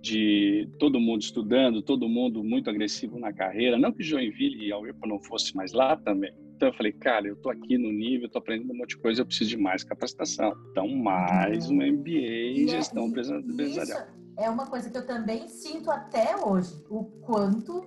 de 0.00 0.68
todo 0.78 1.00
mundo 1.00 1.22
estudando, 1.22 1.80
todo 1.80 2.08
mundo 2.08 2.42
muito 2.42 2.68
agressivo 2.68 3.18
na 3.18 3.32
carreira. 3.32 3.78
Não 3.78 3.92
que 3.92 4.02
Joinville 4.02 4.66
e 4.66 4.72
a 4.72 4.78
UEPA 4.78 5.06
não 5.06 5.18
fosse 5.20 5.54
mais 5.56 5.72
lá 5.72 5.96
também. 5.96 6.32
Então 6.56 6.68
eu 6.68 6.74
falei, 6.74 6.92
cara, 6.92 7.26
eu 7.26 7.36
tô 7.36 7.50
aqui 7.50 7.78
no 7.78 7.90
nível, 7.92 8.28
tô 8.28 8.38
aprendendo 8.38 8.72
um 8.72 8.76
monte 8.76 8.90
de 8.90 8.98
coisa, 8.98 9.22
eu 9.22 9.26
preciso 9.26 9.50
de 9.50 9.56
mais 9.56 9.84
capacitação. 9.84 10.52
Então, 10.70 10.88
mais 10.88 11.70
um 11.70 11.76
MBA 11.76 12.60
em 12.60 12.68
gestão 12.68 13.06
empresarial. 13.06 14.21
É 14.36 14.48
uma 14.48 14.66
coisa 14.66 14.90
que 14.90 14.96
eu 14.96 15.06
também 15.06 15.48
sinto 15.48 15.90
até 15.90 16.36
hoje, 16.36 16.84
o 16.88 17.04
quanto 17.04 17.84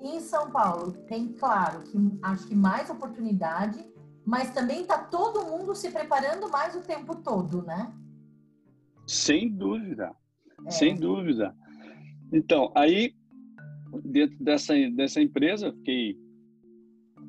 em 0.00 0.20
São 0.20 0.50
Paulo 0.50 0.92
tem, 1.06 1.32
claro, 1.32 1.82
que 1.82 1.96
acho 2.22 2.46
que 2.46 2.54
mais 2.54 2.90
oportunidade, 2.90 3.84
mas 4.24 4.52
também 4.52 4.82
está 4.82 4.98
todo 4.98 5.46
mundo 5.46 5.74
se 5.74 5.90
preparando 5.90 6.50
mais 6.50 6.74
o 6.74 6.82
tempo 6.82 7.16
todo, 7.16 7.62
né? 7.62 7.92
Sem 9.06 9.50
dúvida, 9.50 10.14
é. 10.66 10.70
sem 10.70 10.94
dúvida. 10.94 11.54
Então, 12.32 12.72
aí, 12.74 13.14
dentro 14.04 14.42
dessa, 14.42 14.74
dessa 14.90 15.20
empresa, 15.20 15.72
fiquei 15.72 16.18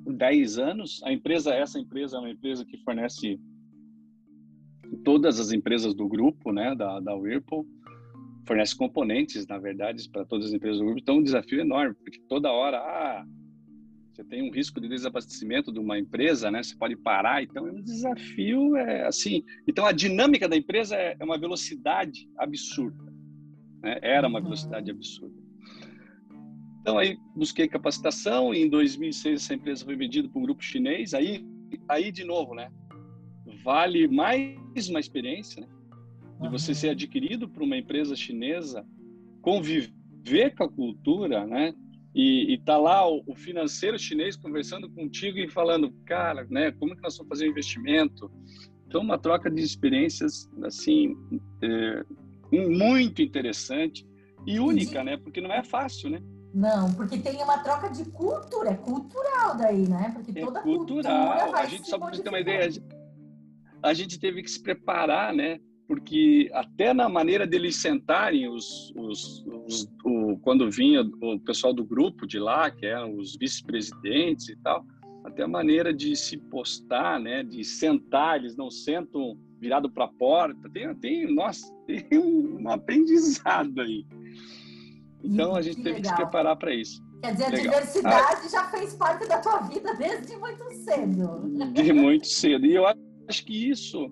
10 0.07 0.57
anos. 0.57 1.01
A 1.03 1.11
empresa, 1.11 1.53
essa 1.53 1.79
empresa 1.79 2.17
é 2.17 2.19
uma 2.19 2.29
empresa 2.29 2.65
que 2.65 2.77
fornece 2.83 3.39
todas 5.03 5.39
as 5.39 5.51
empresas 5.51 5.93
do 5.93 6.07
grupo, 6.07 6.51
né, 6.51 6.73
da, 6.75 6.99
da 6.99 7.15
Whirlpool 7.15 7.65
fornece 8.45 8.75
componentes, 8.75 9.47
na 9.47 9.57
verdade, 9.57 10.07
para 10.09 10.25
todas 10.25 10.47
as 10.47 10.53
empresas 10.53 10.79
do 10.79 10.85
grupo. 10.85 10.99
Então, 10.99 11.15
é 11.15 11.19
um 11.19 11.23
desafio 11.23 11.59
enorme, 11.59 11.95
porque 11.95 12.19
toda 12.27 12.51
hora, 12.51 12.77
ah, 12.77 13.25
você 14.13 14.23
tem 14.23 14.47
um 14.47 14.51
risco 14.51 14.79
de 14.79 14.87
desabastecimento 14.87 15.73
de 15.73 15.79
uma 15.79 15.99
empresa, 15.99 16.49
né? 16.49 16.63
Você 16.63 16.75
pode 16.75 16.95
parar. 16.95 17.43
Então, 17.43 17.67
é 17.67 17.71
um 17.71 17.81
desafio, 17.81 18.77
é 18.77 19.05
assim. 19.05 19.43
Então, 19.67 19.85
a 19.85 19.91
dinâmica 19.91 20.47
da 20.47 20.55
empresa 20.55 20.95
é, 20.95 21.17
é 21.19 21.23
uma 21.23 21.37
velocidade 21.37 22.29
absurda. 22.37 23.03
Né? 23.81 23.99
Era 24.01 24.27
uma 24.27 24.39
velocidade 24.39 24.89
absurda. 24.89 25.35
Então, 26.79 26.97
aí 26.97 27.17
busquei 27.35 27.67
capacitação. 27.67 28.53
E 28.53 28.61
em 28.61 28.69
2006, 28.69 29.41
essa 29.41 29.53
empresa 29.53 29.83
foi 29.83 29.95
vendida 29.95 30.29
para 30.29 30.39
um 30.39 30.43
grupo 30.43 30.63
chinês. 30.63 31.13
Aí, 31.13 31.45
aí 31.89 32.11
de 32.11 32.23
novo, 32.23 32.53
né? 32.53 32.71
Vale 33.63 34.07
mais 34.07 34.87
uma 34.87 34.99
experiência, 34.99 35.61
né? 35.61 35.67
De 36.41 36.49
você 36.49 36.73
ser 36.73 36.89
adquirido 36.89 37.47
por 37.47 37.63
uma 37.63 37.77
empresa 37.77 38.15
chinesa, 38.15 38.85
conviver 39.41 40.55
com 40.55 40.63
a 40.63 40.69
cultura, 40.71 41.45
né? 41.45 41.73
E, 42.13 42.53
e 42.53 42.57
tá 42.59 42.77
lá 42.77 43.07
o, 43.09 43.23
o, 43.27 43.35
financeiro 43.35 43.99
chinês 43.99 44.37
conversando 44.37 44.89
contigo 44.89 45.37
e 45.37 45.49
falando, 45.49 45.91
cara, 46.05 46.45
né? 46.49 46.71
Como 46.71 46.95
que 46.95 47.01
nós 47.01 47.17
vamos 47.17 47.29
fazer 47.29 47.47
um 47.47 47.51
investimento? 47.51 48.31
Então, 48.87 49.01
uma 49.01 49.17
troca 49.17 49.51
de 49.51 49.61
experiências, 49.61 50.49
assim, 50.63 51.15
é, 51.61 52.05
muito 52.51 53.21
interessante 53.21 54.07
e 54.45 54.59
única, 54.59 55.03
né? 55.03 55.17
Porque 55.17 55.41
não 55.41 55.51
é 55.51 55.63
fácil, 55.63 56.09
né? 56.09 56.21
Não, 56.53 56.93
porque 56.93 57.17
tem 57.17 57.43
uma 57.43 57.57
troca 57.57 57.89
de 57.89 58.05
cultura, 58.05 58.69
é 58.69 58.75
cultural 58.75 59.57
daí, 59.57 59.89
né? 59.89 60.11
Porque 60.13 60.31
é 60.39 60.41
toda 60.41 60.61
cultural. 60.61 61.27
cultura 61.27 61.51
vai 61.51 61.63
a 61.63 61.65
gente 61.65 61.89
só 61.89 61.99
para 61.99 62.17
ter 62.17 62.29
uma 62.29 62.39
ideia, 62.39 62.69
a 63.83 63.93
gente 63.93 64.17
teve 64.17 64.41
que 64.41 64.49
se 64.49 64.63
preparar, 64.63 65.33
né? 65.33 65.59
Porque 65.87 66.49
até 66.53 66.93
na 66.93 67.07
maneira 67.07 67.45
deles 67.45 67.75
sentarem, 67.77 68.49
os, 68.49 68.91
os, 68.95 69.45
os 69.45 69.87
o, 70.03 70.37
quando 70.39 70.69
vinha 70.69 71.01
o 71.21 71.39
pessoal 71.39 71.73
do 71.73 71.85
grupo 71.85 72.25
de 72.25 72.39
lá, 72.39 72.71
que 72.71 72.85
eram 72.85 73.17
os 73.17 73.35
vice-presidentes 73.35 74.49
e 74.49 74.55
tal, 74.57 74.85
até 75.23 75.43
a 75.43 75.47
maneira 75.47 75.93
de 75.93 76.15
se 76.15 76.37
postar, 76.37 77.19
né, 77.19 77.43
de 77.43 77.63
sentar, 77.63 78.37
eles 78.37 78.55
não 78.55 78.69
sentam 78.69 79.37
virado 79.59 79.89
para 79.89 80.05
a 80.05 80.09
porta, 80.09 80.69
tem, 80.69 80.93
tem, 80.95 81.33
nossa, 81.33 81.71
tem 81.85 82.05
um, 82.19 82.69
aprendizado 82.69 83.81
aí. 83.81 84.05
Então 85.23 85.55
a 85.55 85.61
gente 85.61 85.77
teve 85.77 85.97
legal. 85.97 86.01
que 86.01 86.07
se 86.09 86.15
preparar 86.15 86.55
para 86.55 86.73
isso. 86.73 87.03
Quer 87.21 87.31
dizer, 87.31 87.45
a 87.45 87.49
legal. 87.49 87.63
diversidade 87.63 88.41
ah, 88.45 88.49
já 88.49 88.63
fez 88.69 88.93
parte 88.95 89.27
da 89.27 89.39
tua 89.39 89.59
vida 89.61 89.93
desde 89.95 90.35
muito 90.37 90.71
cedo. 90.83 91.73
De 91.73 91.93
muito 91.93 92.27
cedo. 92.27 92.65
E 92.65 92.75
eu 92.75 92.85
acho 93.27 93.45
que 93.45 93.69
isso 93.69 94.11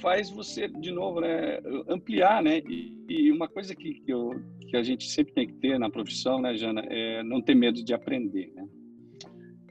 faz 0.00 0.30
você, 0.30 0.68
de 0.68 0.90
novo, 0.90 1.20
né, 1.20 1.60
ampliar, 1.88 2.42
né? 2.42 2.58
E, 2.58 2.94
e 3.08 3.30
uma 3.30 3.48
coisa 3.48 3.74
que, 3.74 3.94
que, 3.94 4.12
eu, 4.12 4.42
que 4.68 4.76
a 4.76 4.82
gente 4.82 5.08
sempre 5.08 5.32
tem 5.32 5.46
que 5.46 5.54
ter 5.54 5.78
na 5.78 5.90
profissão, 5.90 6.40
né, 6.40 6.56
Jana, 6.56 6.82
é 6.88 7.22
não 7.22 7.40
ter 7.40 7.54
medo 7.54 7.84
de 7.84 7.94
aprender, 7.94 8.52
né? 8.54 8.66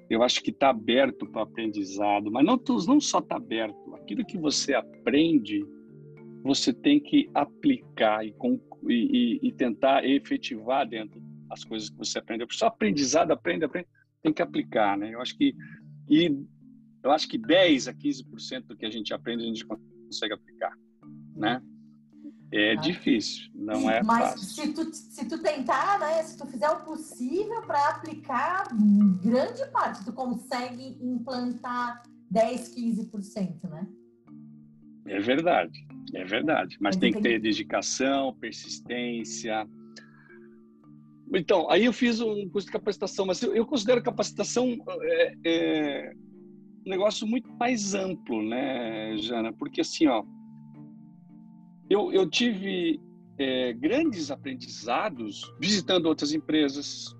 Eu 0.09 0.23
acho 0.23 0.41
que 0.41 0.49
está 0.49 0.69
aberto 0.69 1.27
para 1.27 1.43
aprendizado, 1.43 2.31
mas 2.31 2.43
não, 2.43 2.59
não 2.87 2.99
só 2.99 3.19
está 3.19 3.35
aberto. 3.35 3.93
Aquilo 3.93 4.25
que 4.25 4.39
você 4.39 4.73
aprende, 4.73 5.63
você 6.43 6.73
tem 6.73 6.99
que 6.99 7.29
aplicar 7.33 8.25
e, 8.25 8.33
e, 8.87 9.39
e 9.43 9.51
tentar 9.51 10.03
efetivar 10.03 10.87
dentro 10.87 11.21
as 11.49 11.63
coisas 11.63 11.91
que 11.91 11.97
você 11.97 12.17
aprendeu. 12.17 12.47
Só 12.49 12.67
aprendizado, 12.67 13.31
aprende, 13.31 13.65
aprende, 13.65 13.87
tem 14.23 14.33
que 14.33 14.41
aplicar, 14.41 14.97
né? 14.97 15.13
Eu 15.13 15.21
acho 15.21 15.37
que 15.37 15.53
e 16.09 16.43
eu 17.03 17.11
acho 17.11 17.27
que 17.29 17.37
10 17.37 17.87
a 17.87 17.93
15% 17.93 18.63
do 18.63 18.75
que 18.75 18.85
a 18.85 18.89
gente 18.89 19.13
aprende 19.13 19.43
a 19.43 19.47
gente 19.47 19.65
consegue 20.09 20.33
aplicar, 20.33 20.75
né? 21.35 21.61
É 22.51 22.71
ah. 22.71 22.75
difícil, 22.75 23.49
não 23.53 23.89
é 23.89 24.01
Mas 24.01 24.31
fácil. 24.31 24.65
se 24.65 24.73
tu, 24.73 24.93
se 24.93 25.25
tu 25.29 25.37
tentar, 25.41 25.99
né, 25.99 26.23
se 26.23 26.35
tu 26.35 26.47
fizer 26.47 26.69
o 26.69 26.83
possível 26.83 27.61
para 27.61 27.89
aplicar 27.89 28.67
grande 29.21 29.65
parte, 29.71 30.03
tu 30.03 30.11
consegue 30.11 30.97
implantar 30.99 32.01
10, 32.31 32.75
15%, 32.75 33.69
né? 33.69 33.87
É 35.05 35.19
verdade, 35.19 35.87
é 36.13 36.23
verdade. 36.23 36.77
Mas, 36.79 36.95
Mas 36.95 36.97
tem 36.97 37.13
que 37.13 37.21
ter 37.21 37.39
dedicação, 37.39 38.35
persistência. 38.35 39.67
Então, 41.31 41.69
aí 41.69 41.85
eu 41.85 41.93
fiz 41.93 42.19
um 42.19 42.49
curso 42.49 42.65
de 42.65 42.73
capacitação, 42.73 43.27
mas 43.27 43.41
eu, 43.43 43.55
eu 43.55 43.65
considero 43.65 44.01
capacitação 44.01 44.75
é, 45.45 46.13
negócio 46.89 47.27
muito 47.27 47.51
mais 47.53 47.93
amplo, 47.93 48.41
né, 48.41 49.17
Jana? 49.17 49.53
Porque 49.53 49.81
assim, 49.81 50.07
ó, 50.07 50.23
eu, 51.89 52.11
eu 52.11 52.29
tive 52.29 52.99
é, 53.37 53.73
grandes 53.73 54.29
aprendizados 54.29 55.41
visitando 55.59 56.05
outras 56.05 56.33
empresas, 56.33 57.15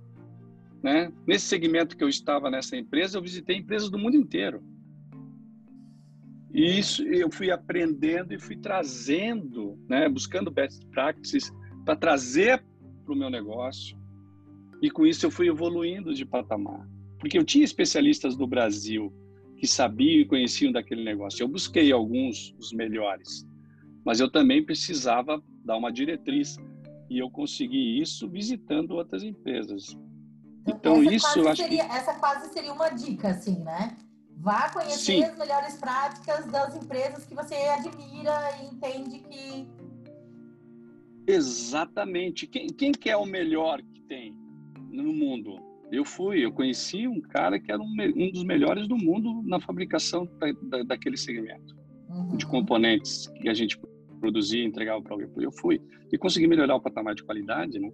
né? 0.83 1.11
Nesse 1.25 1.45
segmento 1.45 1.95
que 1.95 2.03
eu 2.03 2.09
estava 2.09 2.49
nessa 2.49 2.75
empresa, 2.75 3.17
eu 3.17 3.21
visitei 3.21 3.57
empresas 3.57 3.89
do 3.89 3.97
mundo 3.97 4.15
inteiro. 4.15 4.61
E 6.53 6.79
isso 6.79 7.03
eu 7.03 7.31
fui 7.31 7.51
aprendendo 7.51 8.33
e 8.33 8.39
fui 8.39 8.57
trazendo, 8.57 9.77
né, 9.88 10.09
buscando 10.09 10.49
best 10.49 10.83
practices 10.88 11.51
para 11.85 11.95
trazer 11.95 12.63
para 13.05 13.13
o 13.13 13.17
meu 13.17 13.29
negócio. 13.29 13.97
E 14.81 14.89
com 14.89 15.05
isso 15.05 15.25
eu 15.25 15.31
fui 15.31 15.47
evoluindo 15.47 16.13
de 16.13 16.25
patamar. 16.25 16.88
Porque 17.19 17.38
eu 17.38 17.43
tinha 17.43 17.63
especialistas 17.63 18.35
no 18.35 18.47
Brasil 18.47 19.13
que 19.60 19.68
sabiam 19.68 20.22
e 20.22 20.25
conheciam 20.25 20.72
daquele 20.72 21.04
negócio. 21.04 21.44
Eu 21.44 21.48
busquei 21.48 21.92
alguns 21.92 22.51
dos 22.54 22.72
melhores, 22.72 23.46
mas 24.06 24.20
eu 24.20 24.32
também 24.32 24.63
precisava 24.63 25.44
dar 25.63 25.78
uma 25.78 25.92
diretriz 25.92 26.58
e 27.10 27.20
eu 27.20 27.30
consegui 27.30 28.00
isso 28.00 28.30
visitando 28.30 28.92
outras 28.92 29.22
empresas. 29.22 29.98
Então, 30.68 31.01
essa 31.01 31.13
isso 31.13 31.39
eu 31.39 31.50
acho 31.50 31.62
seria, 31.62 31.86
que... 31.86 31.96
essa 31.96 32.13
quase 32.16 32.54
seria 32.54 32.72
uma 32.72 32.89
dica, 32.89 33.30
assim, 33.30 33.60
né? 33.60 33.98
Vá 34.38 34.70
conhecer 34.70 34.98
Sim. 34.98 35.24
as 35.24 35.38
melhores 35.38 35.75
práticas 35.75 36.46
das 36.46 36.75
empresas 36.75 37.25
que 37.25 37.36
você 37.36 37.56
admira 37.56 38.32
e 38.62 38.74
entende 38.74 39.20
que 39.20 39.68
Exatamente. 41.28 42.48
Quem, 42.48 42.68
quem 42.68 42.92
que 42.92 43.10
é 43.10 43.16
o 43.16 43.25
melhor 43.25 43.82
que 43.82 44.01
tem 44.01 44.34
no 44.89 45.13
mundo? 45.13 45.68
Eu 45.91 46.05
fui, 46.05 46.46
eu 46.46 46.51
conheci 46.51 47.08
um 47.08 47.19
cara 47.19 47.60
que 47.60 47.72
era 47.72 47.81
um, 47.81 47.96
um 48.15 48.31
dos 48.31 48.43
melhores 48.43 48.88
do 48.88 48.96
mundo 48.96 49.41
na 49.43 49.60
fabricação 49.60 50.27
da, 50.39 50.51
da, 50.62 50.84
daquele 50.84 51.17
segmento 51.17 51.75
uhum. 52.10 52.38
de 52.38 52.46
componentes 52.46 53.27
que 53.41 53.50
a 53.50 53.53
gente 53.53 53.79
produzia 54.19 54.63
e 54.63 54.65
entregava 54.65 55.01
para 55.01 55.13
alguém. 55.13 55.29
Eu 55.38 55.51
fui 55.51 55.81
e 56.12 56.17
consegui 56.17 56.48
melhorar 56.48 56.75
o 56.75 56.81
patamar 56.81 57.15
de 57.15 57.24
qualidade, 57.24 57.79
né? 57.79 57.91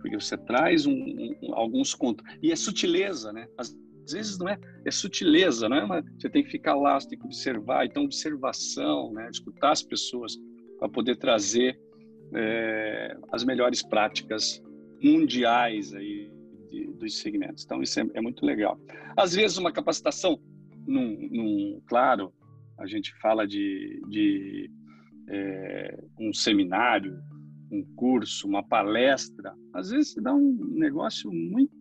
Porque 0.00 0.18
você 0.18 0.36
traz 0.36 0.86
um, 0.86 0.92
um, 0.92 1.54
alguns 1.54 1.94
contos 1.94 2.24
e 2.42 2.52
é 2.52 2.56
sutileza, 2.56 3.32
né? 3.32 3.48
Às 3.56 3.74
vezes 4.10 4.38
não 4.38 4.48
é, 4.48 4.58
é 4.84 4.90
sutileza, 4.90 5.68
não 5.68 5.76
é? 5.76 5.84
Uma, 5.84 6.04
você 6.18 6.28
tem 6.28 6.44
que 6.44 6.50
ficar 6.50 6.74
lá, 6.74 7.00
você 7.00 7.08
tem 7.08 7.18
que 7.18 7.24
observar. 7.24 7.84
Então 7.84 8.04
observação, 8.04 9.12
né? 9.12 9.28
Escutar 9.30 9.72
as 9.72 9.82
pessoas 9.82 10.36
para 10.78 10.88
poder 10.88 11.16
trazer 11.16 11.78
é, 12.34 13.16
as 13.32 13.44
melhores 13.44 13.82
práticas 13.82 14.62
mundiais 15.02 15.92
aí 15.94 16.30
de, 16.70 16.86
dos 16.92 17.18
segmentos. 17.18 17.64
Então, 17.64 17.82
isso 17.82 18.00
é, 18.00 18.06
é, 18.14 18.20
muito 18.20 18.44
legal. 18.44 18.78
Às 19.16 19.34
vezes, 19.34 19.56
uma 19.58 19.72
capacitação, 19.72 20.40
num, 20.86 21.28
num 21.30 21.82
claro, 21.86 22.32
a 22.78 22.86
gente 22.86 23.12
fala 23.20 23.46
de, 23.46 24.00
de 24.08 24.70
é, 25.28 26.04
um 26.18 26.32
seminário, 26.32 27.18
um 27.70 27.84
curso, 27.96 28.46
uma 28.48 28.62
palestra, 28.62 29.54
às 29.74 29.90
vezes 29.90 30.14
dá 30.14 30.34
um 30.34 30.56
negócio 30.74 31.30
muito 31.30 31.78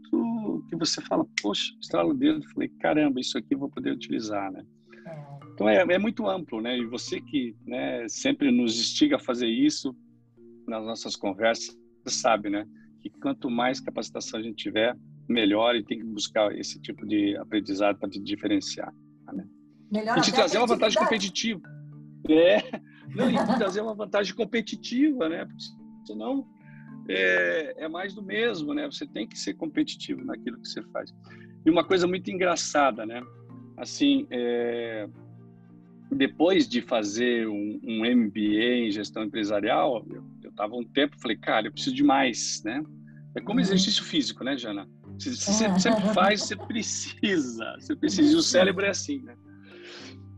que 0.70 0.76
você 0.76 1.02
fala, 1.02 1.26
poxa, 1.42 1.74
estralo 1.82 2.12
o 2.12 2.14
dedo, 2.14 2.48
falei, 2.54 2.70
caramba, 2.80 3.20
isso 3.20 3.38
aqui 3.38 3.54
eu 3.54 3.60
vou 3.60 3.70
poder 3.70 3.92
utilizar, 3.92 4.52
né? 4.52 4.66
É. 5.06 5.38
Então 5.54 5.70
é, 5.70 5.78
é, 5.78 5.98
muito 5.98 6.28
amplo, 6.28 6.62
né? 6.62 6.78
E 6.78 6.86
você 6.86 7.20
que 7.22 7.56
né, 7.66 8.08
sempre 8.08 8.52
nos 8.52 8.80
instiga 8.80 9.16
a 9.16 9.20
fazer 9.20 9.48
isso 9.48 9.96
nas 10.68 10.84
nossas 10.86 11.16
conversas, 11.16 11.78
sabe, 12.06 12.50
né? 12.50 12.66
Que 13.02 13.10
quanto 13.10 13.50
mais 13.50 13.80
capacitação 13.80 14.40
a 14.40 14.44
gente 14.44 14.56
tiver, 14.56 14.98
melhor 15.28 15.76
e 15.76 15.84
tem 15.84 16.00
que 16.00 16.06
buscar 16.06 16.56
esse 16.58 16.80
tipo 16.80 17.06
de 17.06 17.36
aprendizado 17.38 17.98
para 18.00 18.10
te 18.10 18.20
diferenciar, 18.20 18.94
né? 19.34 19.46
Melhor 19.92 20.18
e 20.18 20.22
te 20.22 20.34
trazer 20.34 20.58
uma 20.58 20.68
vantagem 20.68 21.00
competitiva. 21.00 21.62
É, 22.30 22.82
não, 23.16 23.30
e 23.30 23.36
trazer 23.58 23.82
uma 23.82 23.94
vantagem 23.94 24.34
competitiva, 24.34 25.30
né? 25.30 25.46
Porque 25.46 25.64
senão 26.06 26.46
é, 27.10 27.86
é 27.86 27.88
mais 27.88 28.14
do 28.14 28.22
mesmo, 28.22 28.74
né? 28.74 28.86
Você 28.86 29.06
tem 29.08 29.28
que 29.28 29.38
ser 29.38 29.54
competitivo 29.54 30.24
naquilo 30.26 30.60
que 30.60 30.68
você 30.68 30.82
faz. 30.92 31.14
E 31.66 31.70
uma 31.70 31.84
coisa 31.84 32.08
muito 32.08 32.30
engraçada, 32.30 33.06
né? 33.06 33.22
Assim, 33.78 34.28
é, 34.30 35.08
depois 36.12 36.68
de 36.68 36.82
fazer 36.82 37.48
um, 37.48 37.80
um, 37.84 38.16
MBA 38.16 38.88
em 38.88 38.92
gestão 38.92 39.24
empresarial, 39.24 40.06
estava 40.58 40.76
um 40.76 40.84
tempo, 40.84 41.20
falei, 41.22 41.38
cara, 41.38 41.68
eu 41.68 41.72
preciso 41.72 41.96
de 41.96 42.04
mais, 42.04 42.64
né? 42.66 42.84
É 43.36 43.40
como 43.40 43.60
uhum. 43.60 43.66
exercício 43.66 44.04
físico, 44.04 44.44
né, 44.44 44.58
Jana? 44.58 44.90
Você 45.20 45.36
sempre 45.36 46.02
faz, 46.14 46.42
você 46.42 46.56
precisa, 46.56 47.76
você 47.80 47.96
precisa. 47.96 48.34
E 48.34 48.36
o 48.36 48.42
cérebro 48.42 48.84
é 48.84 48.90
assim, 48.90 49.22
né? 49.22 49.36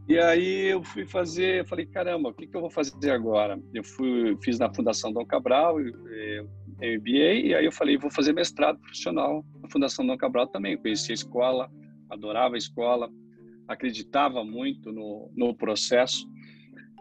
E 0.09 0.17
aí 0.17 0.71
eu 0.71 0.83
fui 0.83 1.05
fazer, 1.05 1.61
eu 1.61 1.65
falei, 1.65 1.85
caramba, 1.85 2.29
o 2.29 2.33
que, 2.33 2.47
que 2.47 2.57
eu 2.57 2.61
vou 2.61 2.69
fazer 2.69 3.11
agora? 3.11 3.61
Eu 3.73 3.83
fui, 3.83 4.35
fiz 4.43 4.59
na 4.59 4.73
Fundação 4.73 5.13
Dom 5.13 5.25
Cabral, 5.25 5.77
MBA, 5.79 7.33
e 7.45 7.55
aí 7.55 7.63
eu 7.63 7.71
falei, 7.71 7.95
vou 7.95 8.09
fazer 8.09 8.33
mestrado 8.33 8.79
profissional 8.79 9.45
na 9.61 9.69
Fundação 9.69 10.05
Dom 10.05 10.17
Cabral 10.17 10.47
também. 10.47 10.77
conheci 10.77 11.11
a 11.11 11.13
escola, 11.13 11.69
adorava 12.09 12.55
a 12.55 12.57
escola, 12.57 13.09
acreditava 13.67 14.43
muito 14.43 14.91
no, 14.91 15.31
no 15.35 15.55
processo. 15.55 16.27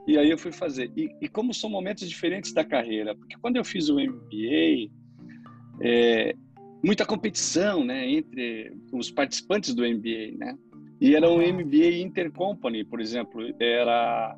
E 0.08 0.16
aí 0.16 0.30
eu 0.30 0.38
fui 0.38 0.50
fazer. 0.50 0.90
E, 0.96 1.10
e, 1.20 1.28
como 1.28 1.52
são 1.52 1.68
momentos 1.68 2.08
diferentes 2.08 2.54
da 2.54 2.64
carreira, 2.64 3.14
porque 3.14 3.36
quando 3.42 3.56
eu 3.56 3.64
fiz 3.64 3.90
o 3.90 4.00
MBA, 4.00 4.90
é, 5.82 6.34
muita 6.82 7.04
competição, 7.04 7.84
né, 7.84 8.10
entre 8.10 8.72
os 8.90 9.10
participantes 9.10 9.74
do 9.74 9.82
MBA, 9.82 10.38
né? 10.38 10.56
E 10.98 11.14
era 11.14 11.30
um 11.30 11.36
MBA 11.36 11.98
intercompany, 11.98 12.84
por 12.84 13.02
exemplo, 13.02 13.42
era 13.60 14.34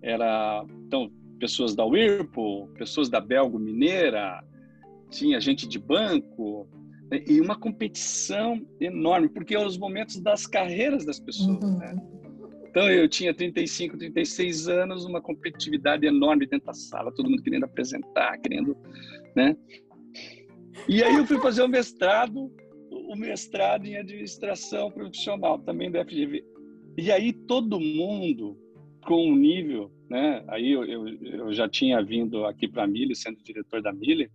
era 0.00 0.64
então 0.86 1.12
pessoas 1.38 1.74
da 1.74 1.84
Whirlpool, 1.84 2.68
pessoas 2.68 3.10
da 3.10 3.20
Belgo 3.20 3.58
Mineira, 3.58 4.42
tinha 5.10 5.38
gente 5.40 5.68
de 5.68 5.78
banco 5.78 6.66
né, 7.10 7.22
e 7.28 7.38
uma 7.38 7.54
competição 7.54 8.66
enorme, 8.80 9.28
porque 9.28 9.54
eram 9.54 9.66
os 9.66 9.76
momentos 9.76 10.18
das 10.20 10.46
carreiras 10.46 11.04
das 11.04 11.20
pessoas, 11.20 11.62
uhum. 11.62 11.78
né? 11.78 11.94
Então 12.72 12.90
eu 12.90 13.06
tinha 13.06 13.34
35, 13.34 13.98
36 13.98 14.66
anos, 14.66 15.04
uma 15.04 15.20
competitividade 15.20 16.06
enorme 16.06 16.46
dentro 16.46 16.66
da 16.66 16.72
sala, 16.72 17.12
todo 17.12 17.28
mundo 17.28 17.42
querendo 17.42 17.64
apresentar, 17.64 18.38
querendo, 18.38 18.74
né? 19.36 19.54
E 20.88 21.02
aí 21.02 21.14
eu 21.14 21.26
fui 21.26 21.38
fazer 21.38 21.62
o 21.62 21.68
mestrado 21.68 22.50
o 22.90 23.14
mestrado 23.14 23.84
em 23.84 23.96
administração 23.96 24.90
profissional, 24.90 25.58
também 25.58 25.90
da 25.90 26.02
FGV. 26.02 26.42
E 26.96 27.12
aí 27.12 27.32
todo 27.32 27.78
mundo 27.78 28.56
com 29.04 29.30
um 29.30 29.36
nível, 29.36 29.92
né? 30.08 30.42
Aí 30.48 30.72
eu, 30.72 30.84
eu, 30.84 31.08
eu 31.08 31.52
já 31.52 31.68
tinha 31.68 32.02
vindo 32.02 32.46
aqui 32.46 32.66
para 32.66 32.84
a 32.84 32.86
Mille, 32.86 33.14
sendo 33.14 33.42
diretor 33.42 33.82
da 33.82 33.92
Mille, 33.92 34.30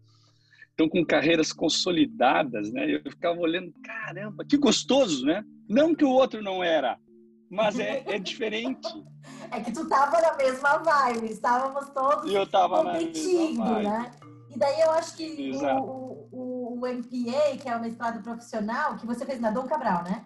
então 0.74 0.88
com 0.88 1.04
carreiras 1.04 1.52
consolidadas, 1.52 2.72
né? 2.72 2.96
Eu 3.04 3.12
ficava 3.12 3.40
olhando, 3.40 3.74
caramba, 3.84 4.46
que 4.46 4.58
gostoso, 4.58 5.26
né? 5.26 5.44
Não 5.68 5.96
que 5.96 6.06
o 6.06 6.12
outro 6.12 6.44
não 6.44 6.64
era, 6.64 7.00
mas 7.50 7.80
é, 7.80 8.04
é 8.06 8.20
diferente. 8.20 9.06
É 9.52 9.62
que 9.62 9.72
tu 9.72 9.88
tava 9.88 10.20
na 10.22 10.36
mesma 10.36 10.78
vibe, 10.78 11.32
estávamos 11.32 11.90
todos 11.90 12.32
eu 12.32 12.46
tava 12.46 12.84
competindo, 12.84 13.64
né? 13.64 14.12
E 14.50 14.58
daí 14.58 14.80
eu 14.82 14.92
acho 14.92 15.16
que 15.16 15.52
o, 15.52 16.30
o, 16.32 16.80
o, 16.80 16.88
MPA, 16.88 17.58
que 17.62 17.70
é 17.70 17.76
o 17.76 17.82
mestrado 17.82 18.22
profissional, 18.24 18.98
que 18.98 19.06
você 19.06 19.26
fez 19.26 19.40
na 19.40 19.52
Dom 19.52 19.68
Cabral, 19.68 20.04
né? 20.04 20.26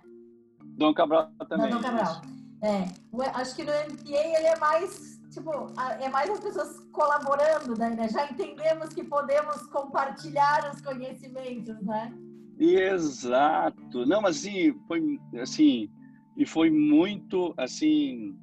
Dom 0.77 0.93
Cabral 0.93 1.31
também. 1.49 1.69
Na 1.69 1.77
Dom 1.77 1.81
Cabral. 1.81 2.21
É, 2.63 2.85
acho 3.33 3.55
que 3.55 3.63
no 3.63 3.71
MPA 3.71 4.19
ele 4.37 4.47
é 4.47 4.57
mais, 4.57 5.19
tipo, 5.31 5.51
é 5.99 6.09
mais 6.09 6.29
as 6.29 6.39
pessoas 6.39 6.79
colaborando, 6.91 7.77
né? 7.77 7.89
né? 7.89 8.07
Já 8.09 8.29
entendemos 8.29 8.89
que 8.89 9.03
podemos 9.03 9.63
compartilhar 9.67 10.71
os 10.73 10.81
conhecimentos, 10.81 11.81
né? 11.81 12.13
Exato. 12.59 14.05
Não, 14.05 14.21
mas 14.21 14.37
assim, 14.37 14.73
foi 14.87 15.19
assim, 15.41 15.89
e 16.37 16.45
foi 16.45 16.69
muito, 16.69 17.53
assim, 17.57 18.35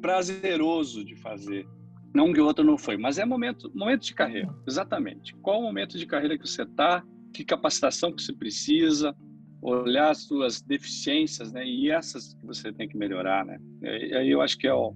prazeroso 0.00 1.04
de 1.04 1.16
fazer 1.16 1.66
não 2.12 2.32
que 2.32 2.40
o 2.40 2.44
outro 2.44 2.64
não 2.64 2.76
foi, 2.76 2.96
mas 2.96 3.18
é 3.18 3.24
momento, 3.24 3.70
momento 3.74 4.04
de 4.04 4.14
carreira, 4.14 4.52
exatamente. 4.66 5.34
Qual 5.36 5.60
o 5.60 5.62
momento 5.62 5.96
de 5.96 6.06
carreira 6.06 6.36
que 6.36 6.46
você 6.46 6.62
está, 6.62 7.04
que 7.32 7.44
capacitação 7.44 8.12
que 8.12 8.20
você 8.20 8.32
precisa, 8.32 9.14
olhar 9.62 10.10
as 10.10 10.24
suas 10.24 10.60
deficiências, 10.60 11.52
né? 11.52 11.64
E 11.64 11.90
essas 11.90 12.34
que 12.34 12.44
você 12.44 12.72
tem 12.72 12.88
que 12.88 12.96
melhorar, 12.96 13.44
né? 13.44 13.58
E 13.82 14.14
aí 14.14 14.30
eu 14.30 14.40
acho 14.40 14.58
que 14.58 14.66
é 14.66 14.74
o 14.74 14.94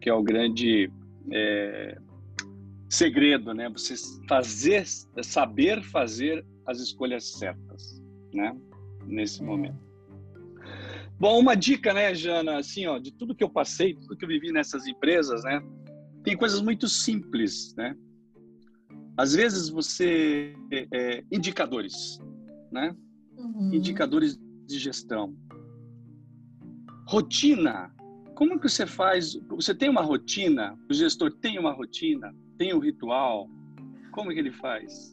que 0.00 0.08
é 0.08 0.14
o 0.14 0.22
grande 0.22 0.90
é, 1.30 1.98
segredo, 2.88 3.54
né? 3.54 3.68
Você 3.68 3.94
fazer, 4.26 4.84
saber 5.22 5.82
fazer 5.82 6.44
as 6.66 6.80
escolhas 6.80 7.32
certas, 7.32 8.02
né? 8.32 8.56
Nesse 9.06 9.42
é. 9.42 9.44
momento. 9.44 9.89
Bom, 11.20 11.38
uma 11.38 11.54
dica, 11.54 11.92
né, 11.92 12.14
Jana? 12.14 12.58
Assim, 12.58 12.86
ó, 12.86 12.98
de 12.98 13.12
tudo 13.12 13.34
que 13.34 13.44
eu 13.44 13.50
passei, 13.50 13.94
tudo 13.94 14.16
que 14.16 14.24
eu 14.24 14.28
vivi 14.28 14.50
nessas 14.50 14.86
empresas, 14.86 15.44
né? 15.44 15.62
tem 16.22 16.36
coisas 16.36 16.60
muito 16.60 16.88
simples, 16.88 17.74
né? 17.76 17.96
Às 19.16 19.34
vezes 19.34 19.68
você 19.68 20.54
é, 20.70 20.86
é, 20.92 21.24
indicadores, 21.30 22.18
né? 22.70 22.94
Uhum. 23.36 23.74
Indicadores 23.74 24.38
de 24.66 24.78
gestão, 24.78 25.36
rotina. 27.06 27.92
Como 28.34 28.58
que 28.58 28.68
você 28.68 28.86
faz? 28.86 29.38
Você 29.50 29.74
tem 29.74 29.90
uma 29.90 30.00
rotina? 30.00 30.78
O 30.88 30.94
gestor 30.94 31.30
tem 31.30 31.58
uma 31.58 31.72
rotina? 31.72 32.34
Tem 32.56 32.72
um 32.74 32.78
ritual? 32.78 33.48
Como 34.12 34.30
que 34.30 34.38
ele 34.38 34.52
faz? 34.52 35.12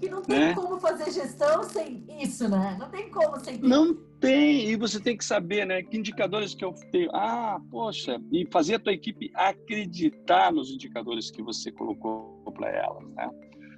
Que 0.00 0.08
não 0.08 0.22
tem 0.22 0.38
né? 0.38 0.54
como 0.54 0.78
fazer 0.78 1.10
gestão 1.10 1.64
sem 1.64 2.04
isso, 2.22 2.48
né? 2.48 2.76
Não 2.78 2.88
tem 2.88 3.10
como 3.10 3.38
sem. 3.40 3.58
Não 3.58 3.96
tem, 4.20 4.68
e 4.68 4.76
você 4.76 5.00
tem 5.00 5.16
que 5.16 5.24
saber, 5.24 5.64
né? 5.64 5.82
Que 5.82 5.96
indicadores 5.96 6.54
que 6.54 6.64
eu 6.64 6.74
tenho. 6.90 7.10
Ah, 7.14 7.60
poxa, 7.70 8.20
e 8.32 8.46
fazer 8.50 8.76
a 8.76 8.78
tua 8.78 8.92
equipe 8.92 9.30
acreditar 9.34 10.52
nos 10.52 10.70
indicadores 10.70 11.30
que 11.30 11.42
você 11.42 11.70
colocou 11.70 12.42
para 12.52 12.70
elas, 12.70 13.08
né? 13.10 13.30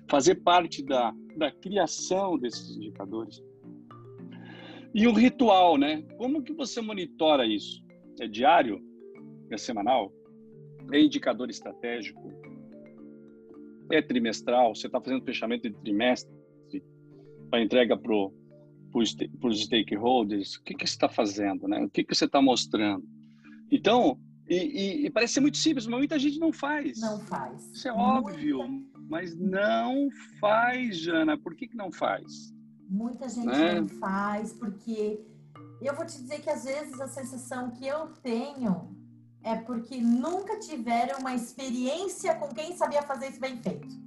Fazer 0.08 0.36
parte 0.36 0.82
da, 0.84 1.12
da 1.36 1.50
criação 1.50 2.38
desses 2.38 2.76
indicadores. 2.76 3.42
E 4.94 5.06
o 5.06 5.12
ritual, 5.12 5.76
né? 5.76 6.02
Como 6.16 6.42
que 6.42 6.52
você 6.52 6.80
monitora 6.80 7.46
isso? 7.46 7.82
É 8.20 8.26
diário? 8.26 8.80
É 9.50 9.56
semanal? 9.56 10.12
É 10.92 11.00
indicador 11.00 11.50
estratégico? 11.50 12.20
É 13.92 14.02
trimestral? 14.02 14.74
Você 14.74 14.86
está 14.86 15.00
fazendo 15.00 15.24
fechamento 15.24 15.68
de 15.68 15.76
trimestre 15.76 16.32
para 17.50 17.62
entrega 17.62 17.96
para 17.96 18.14
para 18.90 19.48
os 19.48 19.62
stakeholders, 19.62 20.56
o 20.56 20.62
que, 20.62 20.74
que 20.74 20.86
você 20.86 20.94
está 20.94 21.08
fazendo, 21.08 21.68
né? 21.68 21.82
O 21.84 21.90
que, 21.90 22.04
que 22.04 22.14
você 22.14 22.24
está 22.24 22.42
mostrando? 22.42 23.06
Então, 23.70 24.18
e, 24.48 24.56
e, 24.56 25.06
e, 25.06 25.10
parece 25.10 25.34
ser 25.34 25.40
muito 25.40 25.58
simples, 25.58 25.86
mas 25.86 25.98
muita 25.98 26.18
gente 26.18 26.40
não 26.40 26.52
faz. 26.52 27.00
Não 27.00 27.20
faz. 27.20 27.70
Isso 27.70 27.86
é 27.86 27.92
óbvio, 27.92 28.84
mas 29.08 29.36
não 29.36 30.08
faz, 30.40 30.98
Jana. 30.98 31.38
Por 31.38 31.54
que, 31.54 31.68
que 31.68 31.76
não 31.76 31.92
faz? 31.92 32.52
Muita 32.88 33.28
gente 33.28 33.46
né? 33.46 33.80
não 33.80 33.88
faz, 33.88 34.52
porque 34.52 35.20
eu 35.80 35.94
vou 35.94 36.04
te 36.04 36.20
dizer 36.20 36.40
que 36.40 36.50
às 36.50 36.64
vezes 36.64 37.00
a 37.00 37.06
sensação 37.06 37.70
que 37.70 37.86
eu 37.86 38.08
tenho 38.22 38.96
é 39.42 39.54
porque 39.54 39.98
nunca 39.98 40.58
tiveram 40.58 41.20
uma 41.20 41.34
experiência 41.34 42.34
com 42.34 42.48
quem 42.48 42.76
sabia 42.76 43.02
fazer 43.02 43.28
isso 43.28 43.40
bem 43.40 43.56
feito. 43.62 43.99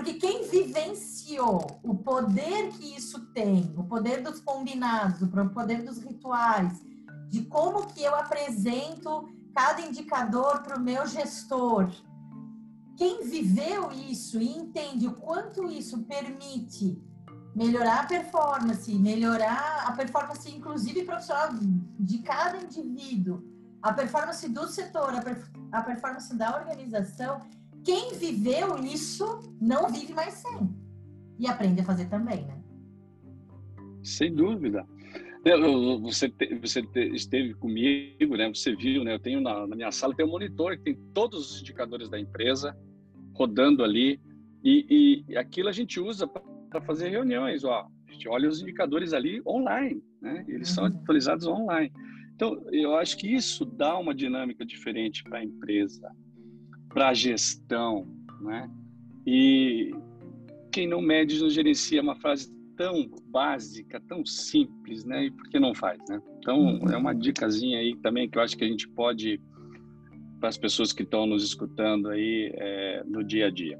Porque 0.00 0.14
quem 0.14 0.48
vivenciou 0.48 1.78
o 1.82 1.94
poder 1.94 2.70
que 2.70 2.96
isso 2.96 3.20
tem, 3.34 3.70
o 3.76 3.84
poder 3.84 4.22
dos 4.22 4.40
combinados, 4.40 5.20
o 5.20 5.28
poder 5.50 5.82
dos 5.82 5.98
rituais, 5.98 6.80
de 7.28 7.42
como 7.42 7.86
que 7.86 8.02
eu 8.02 8.14
apresento 8.14 9.28
cada 9.54 9.82
indicador 9.82 10.62
para 10.62 10.78
o 10.78 10.80
meu 10.80 11.06
gestor, 11.06 11.90
quem 12.96 13.28
viveu 13.28 13.92
isso 13.92 14.40
e 14.40 14.48
entende 14.48 15.06
o 15.06 15.16
quanto 15.16 15.70
isso 15.70 16.02
permite 16.04 16.98
melhorar 17.54 18.00
a 18.00 18.06
performance, 18.06 18.94
melhorar 18.94 19.84
a 19.86 19.92
performance 19.92 20.50
inclusive 20.50 21.04
profissional 21.04 21.50
de 21.98 22.18
cada 22.20 22.56
indivíduo, 22.56 23.44
a 23.82 23.92
performance 23.92 24.48
do 24.48 24.66
setor, 24.66 25.12
a, 25.70 25.82
performance 25.82 26.34
da 26.34 26.56
organização, 26.56 27.42
quem 27.84 28.14
viveu 28.14 28.78
isso 28.84 29.54
não 29.60 29.90
vive 29.90 30.12
mais 30.12 30.34
sem. 30.34 30.70
E 31.38 31.46
aprende 31.46 31.80
a 31.80 31.84
fazer 31.84 32.06
também, 32.06 32.44
né? 32.44 32.62
Sem 34.02 34.34
dúvida. 34.34 34.86
Você, 36.02 36.30
você 36.60 36.86
esteve 37.14 37.54
comigo, 37.54 38.36
né? 38.36 38.48
Você 38.48 38.76
viu, 38.76 39.02
né? 39.04 39.14
Eu 39.14 39.18
tenho 39.18 39.40
na, 39.40 39.66
na 39.66 39.74
minha 39.74 39.90
sala 39.90 40.14
tem 40.14 40.26
um 40.26 40.30
monitor 40.30 40.76
que 40.76 40.82
tem 40.82 40.94
todos 41.14 41.50
os 41.50 41.60
indicadores 41.62 42.10
da 42.10 42.20
empresa 42.20 42.76
rodando 43.34 43.82
ali 43.82 44.20
e, 44.62 45.24
e 45.26 45.36
aquilo 45.36 45.70
a 45.70 45.72
gente 45.72 45.98
usa 45.98 46.26
para 46.26 46.80
fazer 46.82 47.08
reuniões. 47.08 47.64
Ó, 47.64 47.88
a 48.06 48.12
gente 48.12 48.28
olha 48.28 48.48
os 48.48 48.60
indicadores 48.60 49.14
ali 49.14 49.40
online, 49.46 50.02
né? 50.20 50.44
Eles 50.46 50.68
são 50.68 50.84
uhum. 50.84 50.90
atualizados 50.90 51.46
online. 51.46 51.90
Então, 52.34 52.62
eu 52.70 52.94
acho 52.96 53.16
que 53.16 53.34
isso 53.34 53.64
dá 53.64 53.98
uma 53.98 54.14
dinâmica 54.14 54.64
diferente 54.64 55.22
para 55.24 55.38
a 55.38 55.44
empresa, 55.44 56.10
para 56.90 57.08
a 57.08 57.14
gestão, 57.14 58.06
né? 58.40 58.70
E 59.26 59.94
quem 60.70 60.86
não 60.86 61.00
mede 61.00 61.40
não 61.40 61.48
gerencia 61.48 62.00
é 62.00 62.02
uma 62.02 62.16
frase 62.16 62.52
tão 62.76 63.10
básica, 63.26 64.00
tão 64.08 64.24
simples, 64.24 65.04
né? 65.04 65.26
E 65.26 65.30
por 65.30 65.48
que 65.48 65.58
não 65.58 65.74
faz, 65.74 65.98
né? 66.08 66.20
Então, 66.38 66.80
é 66.90 66.96
uma 66.96 67.14
dicasinha 67.14 67.78
aí 67.78 67.96
também 67.96 68.28
que 68.28 68.38
eu 68.38 68.42
acho 68.42 68.56
que 68.56 68.64
a 68.64 68.68
gente 68.68 68.88
pode, 68.88 69.40
para 70.38 70.48
as 70.48 70.56
pessoas 70.56 70.92
que 70.92 71.02
estão 71.02 71.26
nos 71.26 71.44
escutando 71.44 72.08
aí 72.08 72.52
é, 72.54 73.02
no 73.04 73.22
dia 73.22 73.46
a 73.46 73.50
dia. 73.50 73.78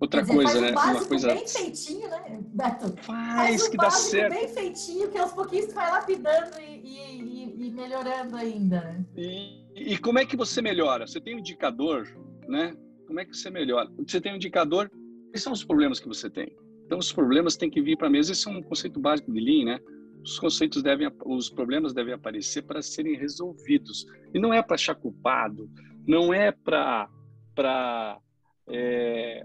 Outra 0.00 0.20
dizer, 0.20 0.34
coisa, 0.34 0.60
né? 0.60 0.70
uma 0.72 1.04
coisa 1.06 1.28
bem 1.32 1.46
feitinho, 1.46 2.10
né, 2.10 2.40
Beto? 2.54 2.92
Faz, 3.02 3.36
faz 3.36 3.68
que 3.68 3.76
dá 3.76 3.90
certo. 3.90 4.34
bem 4.34 4.48
feitinho, 4.48 5.08
que 5.12 5.16
aos 5.16 5.32
pouquinhos 5.32 5.72
vai 5.72 5.88
lapidando 5.92 6.60
e, 6.60 6.88
e, 6.88 7.66
e 7.66 7.70
melhorando 7.70 8.34
ainda, 8.34 8.80
né? 8.80 9.04
E, 9.16 9.92
e 9.92 9.98
como 9.98 10.18
é 10.18 10.26
que 10.26 10.36
você 10.36 10.60
melhora? 10.60 11.06
Você 11.06 11.20
tem 11.20 11.36
um 11.36 11.38
indicador, 11.38 12.08
né? 12.52 12.76
Como 13.06 13.18
é 13.18 13.24
que 13.24 13.36
você 13.36 13.50
melhora? 13.50 13.90
Você 14.06 14.20
tem 14.20 14.32
um 14.32 14.36
indicador, 14.36 14.90
quais 15.30 15.42
são 15.42 15.52
os 15.52 15.64
problemas 15.64 15.98
que 15.98 16.06
você 16.06 16.30
tem? 16.30 16.54
Então, 16.84 16.98
os 16.98 17.12
problemas 17.12 17.56
têm 17.56 17.70
que 17.70 17.80
vir 17.80 17.96
para 17.96 18.06
a 18.06 18.10
mesa. 18.10 18.32
Esse 18.32 18.46
é 18.46 18.50
um 18.50 18.62
conceito 18.62 19.00
básico 19.00 19.32
de 19.32 19.40
Lean, 19.40 19.64
né? 19.64 19.80
Os 20.22 20.38
conceitos 20.38 20.82
devem, 20.82 21.10
os 21.24 21.48
problemas 21.48 21.92
devem 21.92 22.14
aparecer 22.14 22.62
para 22.62 22.82
serem 22.82 23.16
resolvidos. 23.16 24.06
E 24.32 24.38
não 24.38 24.52
é 24.52 24.62
para 24.62 24.74
achar 24.74 24.94
culpado, 24.94 25.68
não 26.06 26.32
é 26.32 26.52
para, 26.52 27.08
para 27.54 28.20
é, 28.68 29.44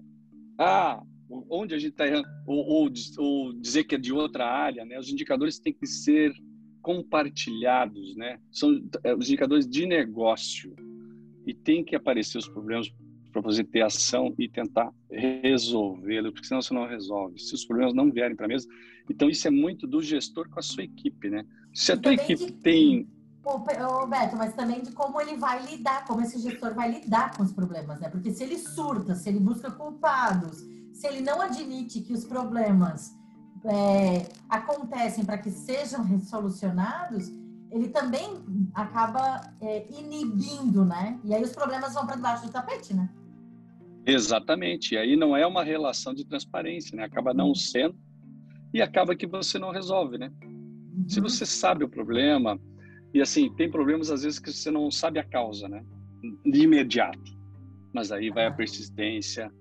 ah, 0.60 1.02
onde 1.50 1.74
a 1.74 1.78
gente 1.78 1.92
está 1.92 2.06
errando, 2.06 2.28
ou, 2.46 2.66
ou, 2.66 2.90
ou, 3.18 3.54
dizer 3.54 3.86
que 3.86 3.96
é 3.96 3.98
de 3.98 4.14
outra 4.14 4.46
área, 4.46 4.86
né? 4.86 5.00
Os 5.00 5.10
indicadores 5.10 5.60
têm 5.60 5.74
que 5.74 5.88
ser 5.88 6.32
compartilhados, 6.82 8.16
né? 8.16 8.40
São 8.52 8.82
é, 9.04 9.16
os 9.16 9.28
indicadores 9.28 9.68
de 9.68 9.86
negócio 9.86 10.76
e 11.48 11.54
tem 11.54 11.84
que 11.84 11.96
aparecer 11.96 12.38
os 12.38 12.48
problemas 12.48 12.94
para 13.32 13.42
você 13.42 13.64
ter 13.64 13.82
ação 13.82 14.34
e 14.38 14.50
tentar 14.50 14.92
resolvê-lo, 15.10 16.32
porque 16.32 16.48
senão 16.48 16.62
você 16.62 16.74
não 16.74 16.88
resolve. 16.88 17.40
Se 17.40 17.56
os 17.56 17.64
problemas 17.66 17.94
não 17.94 18.12
vierem 18.12 18.36
para 18.36 18.46
a 18.46 18.50
mesa, 18.50 18.68
então 19.10 19.30
isso 19.30 19.48
é 19.48 19.52
muito 19.52 19.88
do 19.88 20.02
gestor 20.02 20.50
com 20.50 20.60
a 20.60 20.64
sua 20.64 20.84
equipe, 20.84 21.30
né? 21.30 21.46
Se 21.74 21.92
a 21.94 21.98
tua 21.98 22.14
equipe 22.14 22.48
de... 22.48 22.52
tem 22.52 23.08
Ô, 23.46 24.06
Beto, 24.08 24.36
mas 24.36 24.54
também 24.54 24.82
de 24.82 24.92
como 24.92 25.22
ele 25.22 25.38
vai 25.38 25.66
lidar, 25.66 26.06
como 26.06 26.20
esse 26.20 26.38
gestor 26.38 26.74
vai 26.74 26.92
lidar 26.92 27.34
com 27.38 27.44
os 27.44 27.54
problemas, 27.54 27.98
né? 28.02 28.10
Porque 28.10 28.30
se 28.34 28.44
ele 28.44 28.58
surta, 28.58 29.16
se 29.16 29.30
ele 29.30 29.40
busca 29.40 29.72
culpados, 29.72 30.58
se 30.92 31.08
ele 31.08 31.22
não 31.22 31.42
admite 31.42 32.02
que 32.02 32.12
os 32.12 32.26
problemas 32.26 33.16
é, 33.64 34.28
acontecem 34.50 35.24
para 35.24 35.38
que 35.38 35.50
sejam 35.50 36.04
resolucionados, 36.04 37.32
ele 37.72 37.90
também 37.90 38.44
acaba 38.74 39.42
é, 39.62 39.86
inibindo, 39.92 40.86
né? 40.86 41.20
E 41.24 41.34
aí 41.34 41.44
os 41.44 41.54
problemas 41.54 41.94
vão 41.94 42.06
para 42.06 42.16
debaixo 42.16 42.46
do 42.46 42.52
tapete, 42.52 42.94
né? 42.94 43.10
Exatamente. 44.06 44.96
E 44.96 44.98
aí 44.98 45.16
não 45.16 45.36
é 45.36 45.46
uma 45.46 45.64
relação 45.64 46.14
de 46.14 46.26
transparência, 46.26 46.96
né? 46.96 47.04
Acaba 47.04 47.34
não 47.34 47.54
sendo 47.54 47.96
e 48.74 48.82
acaba 48.82 49.16
que 49.16 49.28
você 49.28 49.60
não 49.60 49.72
resolve, 49.72 50.18
né? 50.18 50.32
Uhum. 50.44 51.10
Se 51.10 51.20
você 51.20 51.46
sabe 51.46 51.84
o 51.84 51.90
problema, 51.90 52.60
e 53.14 53.22
assim, 53.22 53.54
tem 53.56 53.70
problemas 53.70 54.10
às 54.10 54.24
vezes 54.24 54.40
que 54.40 54.52
você 54.52 54.72
não 54.72 54.90
sabe 54.90 55.20
a 55.20 55.24
causa, 55.24 55.68
né? 55.68 55.84
De 56.46 56.62
imediato. 56.62 57.38
Mas 57.94 58.12
aí 58.12 58.30
vai 58.30 58.46
a 58.46 58.52
persistência, 58.52 59.52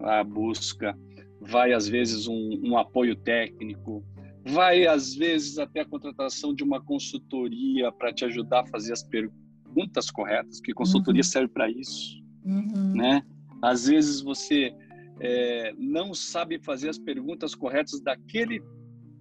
a 0.00 0.22
busca, 0.22 0.96
vai 1.40 1.72
às 1.72 1.88
vezes 1.88 2.28
um, 2.28 2.60
um 2.64 2.78
apoio 2.78 3.16
técnico, 3.16 4.04
vai 4.46 4.86
às 4.86 5.14
vezes 5.14 5.58
até 5.58 5.80
a 5.80 5.84
contratação 5.84 6.54
de 6.54 6.62
uma 6.62 6.80
consultoria 6.80 7.90
para 7.90 8.12
te 8.12 8.24
ajudar 8.24 8.60
a 8.60 8.66
fazer 8.66 8.92
as 8.92 9.02
perguntas 9.02 10.10
corretas, 10.10 10.58
porque 10.58 10.72
consultoria 10.72 11.20
uhum. 11.20 11.24
serve 11.24 11.48
para 11.48 11.68
isso, 11.68 12.22
uhum. 12.44 12.94
né? 12.94 13.22
Às 13.60 13.88
vezes 13.88 14.20
você 14.20 14.72
é, 15.20 15.74
não 15.76 16.14
sabe 16.14 16.58
fazer 16.58 16.88
as 16.88 16.98
perguntas 16.98 17.54
corretas 17.54 18.00
daquele 18.00 18.62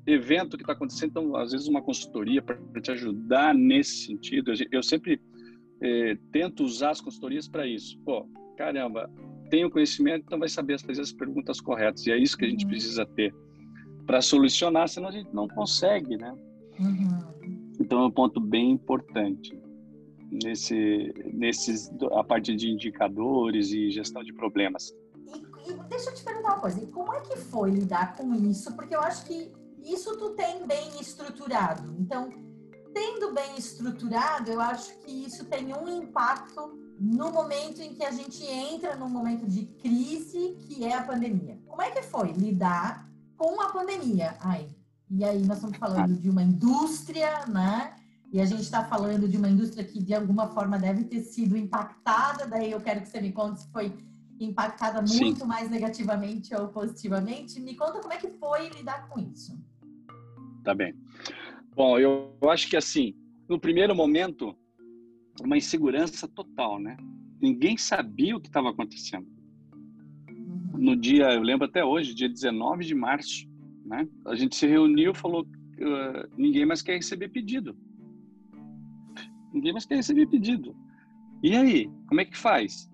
evento 0.06 0.58
que 0.58 0.64
está 0.64 0.74
acontecendo, 0.74 1.10
então 1.10 1.36
às 1.36 1.52
vezes 1.52 1.68
uma 1.68 1.82
consultoria 1.82 2.42
para 2.42 2.58
te 2.82 2.92
ajudar 2.92 3.56
nesse 3.56 4.06
sentido. 4.06 4.52
Eu 4.72 4.84
sempre 4.84 5.20
é, 5.82 6.16
tento 6.32 6.64
usar 6.64 6.92
as 6.92 7.02
consultorias 7.02 7.48
para 7.48 7.66
isso. 7.66 7.98
Pô, 8.06 8.30
caramba, 8.56 9.10
tenho 9.50 9.72
conhecimento, 9.72 10.24
então 10.26 10.38
vai 10.38 10.50
saber 10.50 10.80
fazer 10.80 11.02
as 11.02 11.12
perguntas 11.12 11.60
corretas 11.60 12.06
e 12.06 12.12
é 12.12 12.18
isso 12.18 12.38
que 12.38 12.46
a 12.46 12.50
gente 12.50 12.66
uhum. 12.66 12.70
precisa 12.70 13.06
ter 13.08 13.34
para 14.06 14.22
solucionar, 14.22 14.88
senão 14.88 15.10
a 15.10 15.12
gente 15.12 15.34
não 15.34 15.48
consegue, 15.48 16.18
né? 16.18 16.34
Uhum. 16.80 17.70
Então 17.80 18.02
é 18.02 18.06
um 18.06 18.12
ponto 18.12 18.40
bem 18.40 18.72
importante 18.72 19.60
nesse, 20.32 21.14
nesses, 21.34 21.92
a 22.12 22.24
parte 22.24 22.56
de 22.56 22.70
indicadores 22.70 23.72
e 23.72 23.90
gestão 23.92 24.24
de 24.24 24.34
problemas. 24.34 24.94
E, 25.28 25.72
e 25.72 25.74
deixa 25.90 26.10
eu 26.10 26.16
te 26.16 26.24
perguntar 26.24 26.54
uma 26.54 26.60
coisa, 26.60 26.86
como 26.88 27.14
é 27.14 27.22
que 27.22 27.38
foi 27.38 27.72
lidar 27.72 28.16
com 28.16 28.34
isso? 28.34 28.76
Porque 28.76 28.96
eu 28.96 29.02
acho 29.02 29.26
que 29.26 29.52
isso 29.84 30.18
tu 30.18 30.32
tem 30.32 30.66
bem 30.66 31.00
estruturado. 31.00 31.96
Então, 32.00 32.30
tendo 32.94 33.34
bem 33.34 33.58
estruturado, 33.58 34.52
eu 34.52 34.62
acho 34.62 34.98
que 35.00 35.12
isso 35.12 35.46
tem 35.46 35.74
um 35.74 35.88
impacto 36.02 36.80
no 37.00 37.32
momento 37.32 37.82
em 37.82 37.94
que 37.94 38.04
a 38.04 38.12
gente 38.12 38.44
entra 38.46 38.96
num 38.96 39.10
momento 39.10 39.46
de 39.46 39.66
crise, 39.66 40.58
que 40.62 40.86
é 40.86 40.94
a 40.94 41.04
pandemia. 41.04 41.60
Como 41.66 41.82
é 41.82 41.92
que 41.92 42.02
foi 42.02 42.32
lidar 42.32 43.06
com 43.38 43.62
a 43.62 43.70
pandemia? 43.70 44.36
Ai, 44.40 44.68
e 45.10 45.24
aí 45.24 45.46
nós 45.46 45.58
estamos 45.58 45.78
falando 45.78 46.16
de 46.20 46.30
uma 46.30 46.44
indústria, 46.44 47.46
né? 47.48 47.96
E 48.32 48.42
a 48.42 48.46
gente 48.46 48.62
está 48.62 48.84
falando 48.84 49.28
de 49.28 49.38
uma 49.38 49.50
indústria 49.50 49.84
que 49.84 50.02
de 50.02 50.14
alguma 50.14 50.48
forma 50.48 50.78
deve 50.78 51.04
ter 51.06 51.22
sido 51.22 51.56
impactada. 51.56 52.48
Daí 52.48 52.72
eu 52.72 52.82
quero 52.82 53.02
que 53.02 53.08
você 53.08 53.22
me 53.22 53.32
conte 53.32 53.62
se 53.62 53.72
foi 53.72 53.94
impactada 54.40 55.02
muito 55.02 55.40
Sim. 55.40 55.46
mais 55.46 55.70
negativamente 55.70 56.54
ou 56.54 56.68
positivamente. 56.68 57.60
Me 57.60 57.76
conta 57.76 58.00
como 58.00 58.14
é 58.14 58.18
que 58.18 58.30
foi 58.30 58.70
lidar 58.70 59.08
com 59.08 59.20
isso. 59.20 59.58
Tá 60.64 60.74
bem. 60.74 60.96
Bom, 61.76 62.00
eu, 62.00 62.36
eu 62.42 62.50
acho 62.50 62.68
que 62.68 62.76
assim, 62.76 63.16
no 63.48 63.60
primeiro 63.60 63.96
momento, 63.96 64.56
uma 65.42 65.58
insegurança 65.58 66.28
total, 66.28 66.80
né? 66.80 66.98
Ninguém 67.40 67.78
sabia 67.78 68.36
o 68.36 68.42
que 68.42 68.48
estava 68.48 68.70
acontecendo. 68.70 69.28
No 70.78 70.96
dia, 70.96 71.34
eu 71.34 71.42
lembro 71.42 71.66
até 71.66 71.84
hoje, 71.84 72.14
dia 72.14 72.30
19 72.30 72.86
de 72.86 72.96
março, 72.96 73.48
né? 73.86 74.08
A 74.26 74.36
gente 74.36 74.56
se 74.56 74.68
reuniu 74.68 75.12
e 75.12 75.16
falou: 75.16 75.44
uh, 75.44 76.30
ninguém 76.38 76.66
mais 76.66 76.82
quer 76.82 76.96
receber 76.96 77.30
pedido. 77.30 77.76
Ninguém 79.54 79.72
mais 79.72 79.86
quer 79.86 79.96
receber 79.96 80.28
pedido. 80.28 80.76
E 81.42 81.56
aí, 81.56 81.90
como 82.08 82.22
é 82.22 82.26
que 82.26 82.38
faz? 82.38 82.90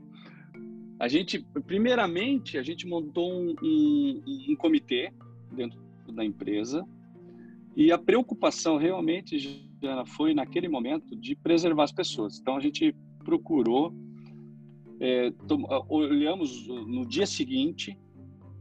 A 1.00 1.08
gente, 1.08 1.44
primeiramente, 1.66 2.58
a 2.58 2.64
gente 2.64 2.86
montou 2.86 3.34
um, 3.34 3.56
um, 3.64 4.24
um 4.50 4.56
comitê 4.56 5.12
dentro 5.52 5.80
da 6.14 6.24
empresa 6.24 6.86
e 7.76 7.92
a 7.92 7.98
preocupação 7.98 8.78
realmente 8.78 9.40
já 9.82 10.06
foi 10.06 10.34
naquele 10.34 10.68
momento 10.68 11.16
de 11.16 11.36
preservar 11.36 11.86
as 11.86 11.92
pessoas. 11.92 12.40
Então 12.40 12.56
a 12.56 12.60
gente 12.60 12.96
procurou, 13.24 13.94
é, 15.02 15.34
olhamos 15.90 16.68
no 16.68 17.06
dia 17.06 17.26
seguinte, 17.26 17.98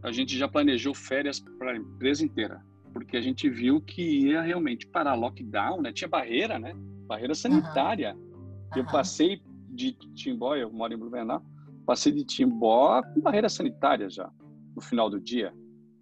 a 0.03 0.11
gente 0.11 0.37
já 0.37 0.49
planejou 0.49 0.95
férias 0.95 1.39
para 1.39 1.73
a 1.73 1.77
empresa 1.77 2.25
inteira, 2.25 2.65
porque 2.93 3.17
a 3.17 3.21
gente 3.21 3.49
viu 3.49 3.81
que 3.81 4.03
ia 4.03 4.41
realmente 4.41 4.87
parar 4.87 5.15
lockdown, 5.15 5.83
né? 5.83 5.93
Tinha 5.93 6.09
barreira, 6.09 6.59
né? 6.59 6.75
barreira 7.11 7.35
sanitária. 7.35 8.15
Uhum. 8.15 8.61
Eu 8.77 8.87
passei 8.87 9.43
de 9.69 9.93
Timbó, 10.15 10.55
eu 10.55 10.73
moro 10.73 10.95
em 10.95 10.97
Blumenau, 10.97 11.45
passei 11.85 12.13
de 12.13 12.25
Timbó 12.25 13.03
com 13.03 13.21
barreira 13.21 13.49
sanitária 13.49 14.09
já, 14.09 14.31
no 14.77 14.81
final 14.81 15.11
do 15.11 15.21
dia. 15.21 15.53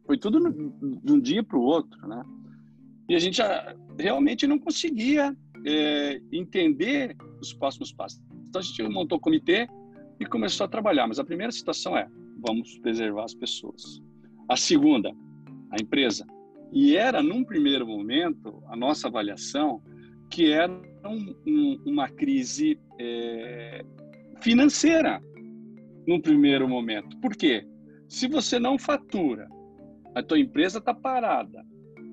Foi 0.06 0.18
tudo 0.18 0.38
de 1.02 1.12
um 1.12 1.20
dia 1.20 1.42
para 1.42 1.58
o 1.58 1.62
outro, 1.62 2.06
né? 2.06 2.22
E 3.08 3.14
a 3.14 3.18
gente 3.18 3.38
já, 3.38 3.74
realmente 3.98 4.46
não 4.46 4.58
conseguia 4.58 5.34
é, 5.66 6.20
entender 6.30 7.16
os 7.40 7.54
próximos 7.54 7.90
passos. 7.90 8.20
Então 8.46 8.60
a 8.60 8.62
gente 8.62 8.82
montou 8.82 9.16
o 9.16 9.20
comitê 9.20 9.66
e 10.20 10.26
começou 10.26 10.64
a 10.64 10.68
trabalhar. 10.68 11.06
Mas 11.06 11.18
a 11.18 11.24
primeira 11.24 11.52
situação 11.52 11.96
é: 11.96 12.08
vamos 12.38 12.78
preservar 12.78 13.24
as 13.24 13.34
pessoas. 13.34 14.00
A 14.48 14.56
segunda, 14.56 15.12
a 15.70 15.76
empresa. 15.80 16.26
E 16.72 16.96
era, 16.96 17.22
num 17.22 17.44
primeiro 17.44 17.86
momento, 17.86 18.62
a 18.68 18.76
nossa 18.76 19.08
avaliação 19.08 19.82
que 20.30 20.52
era 20.52 20.70
um, 21.04 21.34
um, 21.46 21.82
uma 21.86 22.08
crise 22.08 22.78
é, 22.98 23.84
financeira. 24.40 25.22
num 26.06 26.20
primeiro 26.20 26.68
momento. 26.68 27.18
Por 27.18 27.34
quê? 27.36 27.66
Se 28.08 28.28
você 28.28 28.58
não 28.58 28.78
fatura, 28.78 29.48
a 30.14 30.22
tua 30.22 30.38
empresa 30.38 30.78
está 30.78 30.94
parada 30.94 31.64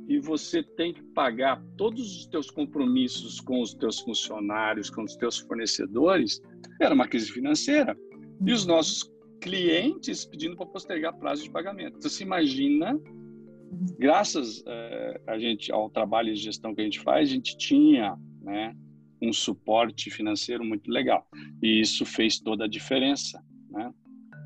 e 0.08 0.20
você 0.20 0.62
tem 0.62 0.94
que 0.94 1.02
pagar 1.14 1.64
todos 1.78 2.18
os 2.18 2.28
teus 2.28 2.52
compromissos 2.52 3.40
com 3.40 3.62
os 3.62 3.74
teus 3.74 4.00
funcionários, 4.02 4.90
com 4.90 5.04
os 5.04 5.16
teus 5.16 5.40
fornecedores, 5.40 6.42
era 6.80 6.94
uma 6.94 7.08
crise 7.08 7.32
financeira. 7.32 7.98
E 8.46 8.52
os 8.52 8.66
nossos 8.66 9.10
clientes 9.42 10.26
pedindo 10.26 10.56
para 10.56 10.66
postergar 10.66 11.18
prazo 11.18 11.44
de 11.44 11.52
pagamento. 11.52 11.98
Então, 11.98 12.10
se 12.10 12.24
imagina, 12.24 13.00
graças 13.98 14.60
uh, 14.60 15.22
a 15.28 15.38
gente 15.38 15.72
ao 15.72 15.90
trabalho 15.90 16.34
de 16.34 16.42
gestão 16.42 16.74
que 16.74 16.82
a 16.82 16.84
gente 16.84 17.00
faz, 17.00 17.30
a 17.30 17.34
gente 17.34 17.58
tinha, 17.58 18.18
né, 18.42 18.76
um 19.22 19.32
suporte 19.32 20.10
financeiro 20.10 20.64
muito 20.64 20.90
legal. 20.92 21.28
E 21.62 21.80
isso 21.80 22.06
fez 22.06 22.40
toda 22.40 22.66
a 22.66 22.68
diferença, 22.68 23.42
né? 23.70 23.92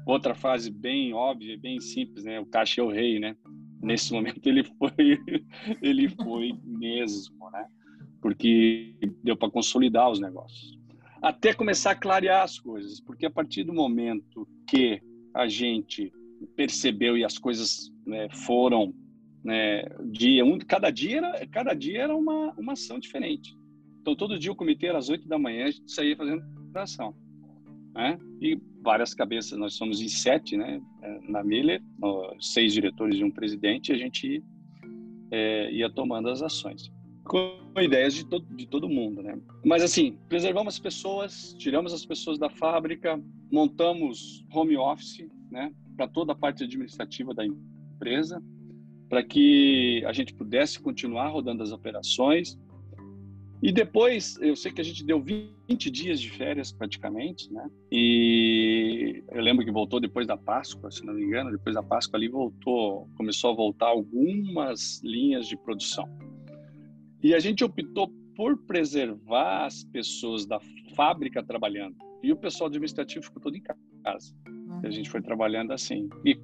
Outra 0.05 0.33
fase 0.33 0.71
bem 0.71 1.13
óbvia, 1.13 1.57
bem 1.57 1.79
simples, 1.79 2.23
né? 2.23 2.39
O 2.39 2.45
caixa 2.45 2.81
é 2.81 2.83
o 2.83 2.89
rei, 2.89 3.19
né? 3.19 3.35
Nesse 3.81 4.11
momento 4.11 4.45
ele 4.47 4.63
foi, 4.63 5.19
ele 5.81 6.09
foi 6.09 6.53
mesmo, 6.63 7.49
né? 7.51 7.65
Porque 8.21 8.95
deu 9.23 9.35
para 9.37 9.51
consolidar 9.51 10.09
os 10.09 10.19
negócios. 10.19 10.78
Até 11.21 11.53
começar 11.53 11.91
a 11.91 11.95
clarear 11.95 12.43
as 12.43 12.59
coisas, 12.59 12.99
porque 13.01 13.25
a 13.25 13.31
partir 13.31 13.63
do 13.63 13.73
momento 13.73 14.47
que 14.67 15.01
a 15.33 15.47
gente 15.47 16.11
percebeu 16.55 17.17
e 17.17 17.25
as 17.25 17.37
coisas 17.37 17.91
né, 18.05 18.29
foram 18.29 18.93
né, 19.43 19.83
dia 20.11 20.45
um, 20.45 20.57
cada 20.59 20.89
dia 20.89 21.17
era 21.17 21.47
cada 21.47 21.73
dia 21.73 22.03
era 22.03 22.15
uma 22.15 22.53
uma 22.57 22.73
ação 22.73 22.97
diferente 22.97 23.53
então, 24.01 24.15
todo 24.15 24.39
dia 24.39 24.51
o 24.51 24.55
comitê, 24.55 24.87
às 24.87 25.09
8 25.09 25.27
da 25.27 25.37
manhã, 25.37 25.65
a 25.65 25.71
gente 25.71 25.91
saía 25.91 26.15
fazendo 26.15 26.43
ação. 26.73 27.13
Né? 27.93 28.17
E 28.41 28.59
várias 28.81 29.13
cabeças, 29.13 29.57
nós 29.57 29.75
somos 29.75 30.01
em 30.01 30.07
sete, 30.07 30.55
né? 30.55 30.81
Na 31.27 31.43
Miller, 31.43 31.81
seis 32.39 32.73
diretores 32.73 33.19
e 33.19 33.23
um 33.23 33.31
presidente, 33.31 33.91
a 33.91 33.97
gente 33.97 34.43
é, 35.31 35.71
ia 35.71 35.91
tomando 35.91 36.29
as 36.29 36.41
ações. 36.41 36.89
Com 37.29 37.59
ideias 37.79 38.15
de 38.15 38.25
todo, 38.25 38.43
de 38.55 38.67
todo 38.67 38.89
mundo, 38.89 39.21
né? 39.21 39.39
Mas, 39.63 39.83
assim, 39.83 40.17
preservamos 40.27 40.73
as 40.73 40.79
pessoas, 40.79 41.53
tiramos 41.59 41.93
as 41.93 42.03
pessoas 42.03 42.39
da 42.39 42.49
fábrica, 42.49 43.21
montamos 43.51 44.43
home 44.51 44.75
office, 44.75 45.29
né? 45.51 45.71
Para 45.95 46.07
toda 46.07 46.31
a 46.31 46.35
parte 46.35 46.63
administrativa 46.63 47.31
da 47.31 47.45
empresa, 47.45 48.41
para 49.07 49.23
que 49.23 50.03
a 50.07 50.11
gente 50.11 50.33
pudesse 50.33 50.79
continuar 50.79 51.27
rodando 51.27 51.61
as 51.61 51.71
operações, 51.71 52.57
e 53.61 53.71
depois, 53.71 54.37
eu 54.41 54.55
sei 54.55 54.71
que 54.71 54.79
a 54.79 54.83
gente 54.83 55.05
deu 55.05 55.21
20 55.21 55.91
dias 55.91 56.19
de 56.19 56.31
férias 56.31 56.71
praticamente, 56.71 57.51
né? 57.51 57.69
E 57.91 59.21
eu 59.29 59.41
lembro 59.41 59.63
que 59.63 59.71
voltou 59.71 59.99
depois 59.99 60.25
da 60.25 60.37
Páscoa, 60.37 60.89
se 60.89 61.05
não 61.05 61.13
me 61.13 61.23
engano, 61.23 61.51
depois 61.51 61.75
da 61.75 61.83
Páscoa 61.83 62.17
ali 62.17 62.27
voltou, 62.27 63.07
começou 63.17 63.51
a 63.51 63.55
voltar 63.55 63.87
algumas 63.87 64.99
linhas 65.03 65.45
de 65.45 65.57
produção. 65.57 66.07
E 67.21 67.33
a 67.33 67.39
gente 67.39 67.63
optou 67.63 68.11
por 68.35 68.57
preservar 68.57 69.65
as 69.65 69.83
pessoas 69.83 70.45
da 70.45 70.59
fábrica 70.95 71.43
trabalhando. 71.43 71.95
E 72.23 72.31
o 72.31 72.37
pessoal 72.37 72.67
administrativo 72.67 73.25
ficou 73.25 73.41
todo 73.41 73.55
em 73.55 73.61
casa. 73.61 74.33
Uhum. 74.47 74.81
A 74.83 74.89
gente 74.89 75.09
foi 75.09 75.21
trabalhando 75.21 75.71
assim. 75.71 76.09
E 76.25 76.37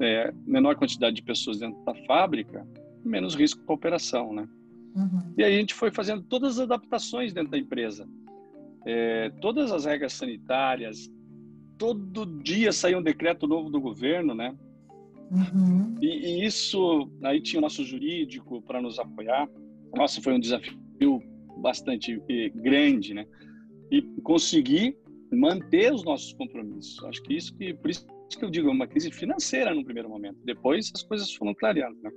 é, 0.00 0.32
menor 0.46 0.76
quantidade 0.76 1.16
de 1.16 1.22
pessoas 1.22 1.58
dentro 1.58 1.82
da 1.84 1.94
fábrica, 2.06 2.66
menos 3.04 3.34
risco 3.34 3.62
para 3.64 3.74
operação, 3.74 4.32
né? 4.32 4.48
Uhum. 4.94 5.34
E 5.36 5.44
aí 5.44 5.54
a 5.54 5.58
gente 5.58 5.74
foi 5.74 5.90
fazendo 5.90 6.22
todas 6.22 6.58
as 6.58 6.60
adaptações 6.60 7.32
dentro 7.32 7.50
da 7.50 7.58
empresa. 7.58 8.08
É, 8.84 9.30
todas 9.40 9.72
as 9.72 9.84
regras 9.84 10.12
sanitárias, 10.12 11.10
todo 11.76 12.26
dia 12.42 12.72
saía 12.72 12.98
um 12.98 13.02
decreto 13.02 13.46
novo 13.46 13.68
do 13.68 13.80
governo, 13.80 14.34
né? 14.34 14.56
Uhum. 15.30 15.96
E, 16.00 16.06
e, 16.06 16.46
isso, 16.46 17.10
aí 17.22 17.40
tinha 17.40 17.58
o 17.58 17.62
nosso 17.62 17.84
jurídico 17.84 18.62
para 18.62 18.80
nos 18.80 18.98
apoiar. 18.98 19.48
Nossa, 19.96 20.20
foi 20.20 20.34
um 20.34 20.40
desafio 20.40 21.22
bastante 21.58 22.22
eh, 22.28 22.50
grande, 22.50 23.14
né? 23.14 23.26
E 23.90 24.02
conseguir 24.22 24.96
manter 25.32 25.92
os 25.92 26.04
nossos 26.04 26.32
compromissos. 26.34 27.02
Acho 27.04 27.22
que 27.22 27.34
isso 27.34 27.56
que, 27.56 27.74
por 27.74 27.90
isso 27.90 28.06
que 28.38 28.44
eu 28.44 28.50
digo, 28.50 28.68
é 28.68 28.72
uma 28.72 28.86
crise 28.86 29.10
financeira 29.10 29.74
no 29.74 29.84
primeiro 29.84 30.08
momento. 30.08 30.38
Depois 30.44 30.92
as 30.94 31.02
coisas 31.02 31.32
foram 31.32 31.54
clareando, 31.54 31.96
né? 32.02 32.10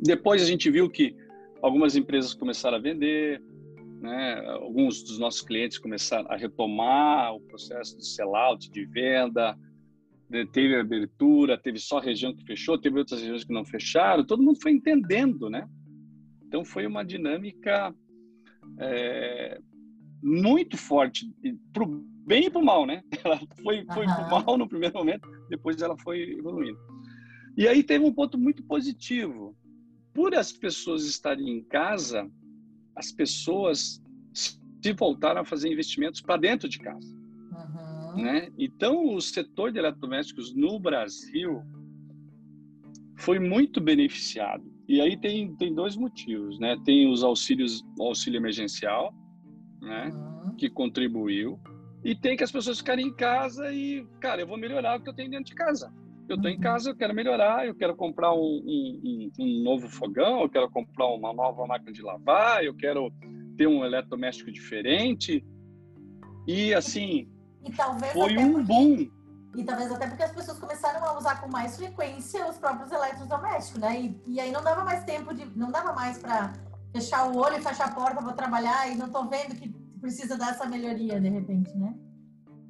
Depois 0.00 0.42
a 0.42 0.46
gente 0.46 0.70
viu 0.70 0.88
que 0.90 1.14
algumas 1.62 1.96
empresas 1.96 2.34
começaram 2.34 2.76
a 2.76 2.80
vender, 2.80 3.42
né? 4.00 4.42
alguns 4.46 5.02
dos 5.02 5.18
nossos 5.18 5.42
clientes 5.42 5.78
começaram 5.78 6.30
a 6.30 6.36
retomar 6.36 7.34
o 7.34 7.40
processo 7.40 7.96
de 7.96 8.06
sellout, 8.06 8.70
de 8.70 8.84
venda, 8.86 9.56
teve 10.52 10.76
abertura, 10.76 11.58
teve 11.58 11.78
só 11.78 11.98
região 11.98 12.34
que 12.34 12.44
fechou, 12.44 12.78
teve 12.78 12.98
outras 12.98 13.20
regiões 13.20 13.44
que 13.44 13.52
não 13.52 13.64
fecharam, 13.64 14.24
todo 14.24 14.42
mundo 14.42 14.60
foi 14.60 14.72
entendendo, 14.72 15.48
né? 15.48 15.66
Então 16.46 16.64
foi 16.64 16.86
uma 16.86 17.04
dinâmica 17.04 17.94
é, 18.78 19.60
muito 20.22 20.76
forte, 20.76 21.30
para 21.72 21.84
o 21.84 22.04
bem 22.26 22.46
e 22.46 22.50
para 22.50 22.60
o 22.60 22.64
mal, 22.64 22.86
né? 22.86 23.02
Ela 23.24 23.38
foi, 23.62 23.84
foi 23.92 24.06
uhum. 24.06 24.14
para 24.14 24.26
o 24.26 24.30
mal 24.46 24.58
no 24.58 24.68
primeiro 24.68 24.94
momento, 24.94 25.28
depois 25.48 25.80
ela 25.80 25.96
foi 25.98 26.32
evoluindo. 26.32 26.78
E 27.56 27.68
aí 27.68 27.82
teve 27.82 28.04
um 28.04 28.12
ponto 28.12 28.36
muito 28.36 28.62
positivo, 28.64 29.56
por 30.12 30.34
as 30.34 30.52
pessoas 30.52 31.04
estarem 31.04 31.48
em 31.48 31.62
casa, 31.62 32.28
as 32.94 33.12
pessoas 33.12 34.02
se 34.34 34.92
voltaram 34.92 35.40
a 35.40 35.44
fazer 35.44 35.72
investimentos 35.72 36.20
para 36.20 36.36
dentro 36.36 36.68
de 36.68 36.78
casa. 36.78 37.06
Uhum. 37.06 38.22
Né? 38.22 38.52
Então, 38.58 39.14
o 39.14 39.20
setor 39.20 39.72
de 39.72 39.78
eletrodomésticos 39.78 40.54
no 40.54 40.78
Brasil 40.78 41.62
foi 43.16 43.38
muito 43.38 43.80
beneficiado. 43.80 44.64
E 44.88 45.00
aí 45.00 45.16
tem, 45.16 45.54
tem 45.56 45.74
dois 45.74 45.96
motivos, 45.96 46.58
né? 46.60 46.76
Tem 46.84 47.10
os 47.10 47.24
auxílios, 47.24 47.84
o 47.98 48.04
auxílio 48.04 48.38
emergencial, 48.38 49.12
né? 49.80 50.10
Uhum. 50.12 50.54
Que 50.56 50.70
contribuiu. 50.70 51.58
E 52.04 52.14
tem 52.14 52.36
que 52.36 52.44
as 52.44 52.52
pessoas 52.52 52.78
ficarem 52.78 53.08
em 53.08 53.14
casa 53.14 53.72
e, 53.72 54.06
cara, 54.20 54.40
eu 54.40 54.46
vou 54.46 54.56
melhorar 54.56 54.98
o 54.98 55.02
que 55.02 55.08
eu 55.08 55.14
tenho 55.14 55.30
dentro 55.30 55.46
de 55.46 55.54
casa. 55.54 55.92
Eu 56.28 56.36
estou 56.36 56.50
em 56.50 56.58
casa, 56.58 56.90
eu 56.90 56.96
quero 56.96 57.14
melhorar, 57.14 57.66
eu 57.66 57.74
quero 57.74 57.94
comprar 57.96 58.32
um, 58.32 58.38
um, 58.38 59.30
um, 59.38 59.62
novo 59.62 59.88
fogão, 59.88 60.42
eu 60.42 60.48
quero 60.48 60.68
comprar 60.70 61.06
uma 61.06 61.32
nova 61.32 61.66
máquina 61.66 61.92
de 61.92 62.02
lavar, 62.02 62.64
eu 62.64 62.74
quero 62.74 63.12
ter 63.56 63.66
um 63.66 63.84
eletrodoméstico 63.84 64.50
diferente. 64.50 65.44
E 66.46 66.74
assim, 66.74 67.28
e 67.64 67.72
foi 68.12 68.36
um 68.38 68.62
boom. 68.62 69.08
E 69.56 69.64
talvez 69.64 69.90
até 69.90 70.06
porque 70.06 70.22
as 70.22 70.32
pessoas 70.32 70.58
começaram 70.58 71.02
a 71.04 71.18
usar 71.18 71.40
com 71.40 71.48
mais 71.48 71.76
frequência 71.76 72.46
os 72.48 72.58
próprios 72.58 72.92
eletrodomésticos, 72.92 73.80
né? 73.80 74.00
E, 74.00 74.20
e 74.26 74.40
aí 74.40 74.52
não 74.52 74.62
dava 74.62 74.84
mais 74.84 75.02
tempo 75.04 75.34
de, 75.34 75.46
não 75.56 75.70
dava 75.70 75.92
mais 75.92 76.18
para 76.18 76.52
fechar 76.92 77.30
o 77.30 77.36
olho 77.36 77.62
fechar 77.62 77.88
a 77.88 77.94
porta, 77.94 78.22
vou 78.22 78.32
trabalhar 78.32 78.90
e 78.90 78.96
não 78.96 79.06
estou 79.06 79.26
vendo 79.28 79.54
que 79.54 79.68
precisa 80.00 80.36
dessa 80.36 80.66
melhoria 80.66 81.20
de 81.20 81.28
repente, 81.28 81.76
né? 81.76 81.94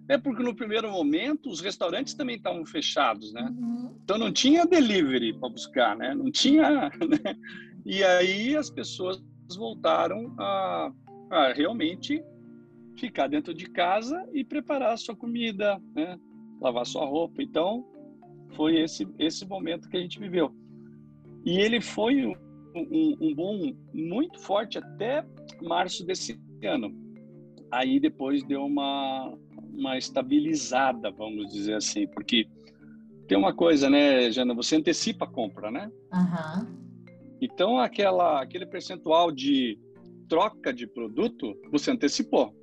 É 0.08 0.16
porque 0.16 0.42
no 0.42 0.54
primeiro 0.54 0.90
momento 0.90 1.50
os 1.50 1.60
restaurantes 1.60 2.14
também 2.14 2.36
estavam 2.36 2.64
fechados, 2.64 3.32
né? 3.32 3.42
Uhum. 3.42 3.96
Então 4.04 4.16
não 4.16 4.32
tinha 4.32 4.64
delivery 4.64 5.32
para 5.38 5.48
buscar, 5.48 5.96
né? 5.96 6.14
Não 6.14 6.30
tinha. 6.30 6.90
Né? 7.00 7.36
E 7.84 8.02
aí 8.02 8.56
as 8.56 8.68
pessoas 8.68 9.22
voltaram 9.56 10.34
a, 10.38 10.92
a, 11.30 11.52
realmente 11.52 12.22
ficar 12.96 13.28
dentro 13.28 13.54
de 13.54 13.66
casa 13.66 14.28
e 14.32 14.44
preparar 14.44 14.92
a 14.92 14.96
sua 14.96 15.14
comida, 15.14 15.80
né? 15.94 16.18
Lavar 16.60 16.86
sua 16.86 17.04
roupa. 17.04 17.42
Então 17.42 17.84
foi 18.54 18.80
esse 18.80 19.06
esse 19.18 19.46
momento 19.46 19.88
que 19.88 19.96
a 19.96 20.00
gente 20.00 20.18
viveu. 20.18 20.54
E 21.44 21.58
ele 21.58 21.80
foi 21.80 22.26
um, 22.26 22.34
um, 22.74 23.16
um 23.20 23.34
bom 23.34 23.72
muito 23.92 24.40
forte 24.40 24.78
até 24.78 25.24
março 25.62 26.04
desse 26.04 26.40
ano. 26.64 26.94
Aí 27.70 28.00
depois 28.00 28.42
deu 28.42 28.64
uma 28.64 29.36
uma 29.76 29.98
estabilizada, 29.98 31.10
vamos 31.10 31.52
dizer 31.52 31.74
assim, 31.74 32.06
porque 32.08 32.48
tem 33.28 33.36
uma 33.36 33.52
coisa, 33.52 33.90
né, 33.90 34.30
Jana, 34.30 34.54
você 34.54 34.76
antecipa 34.76 35.24
a 35.24 35.28
compra, 35.28 35.70
né? 35.70 35.90
Uhum. 36.12 36.76
Então, 37.40 37.78
aquela, 37.78 38.40
aquele 38.40 38.64
percentual 38.64 39.30
de 39.30 39.78
troca 40.28 40.72
de 40.72 40.86
produto, 40.86 41.54
você 41.70 41.90
antecipou. 41.90 42.54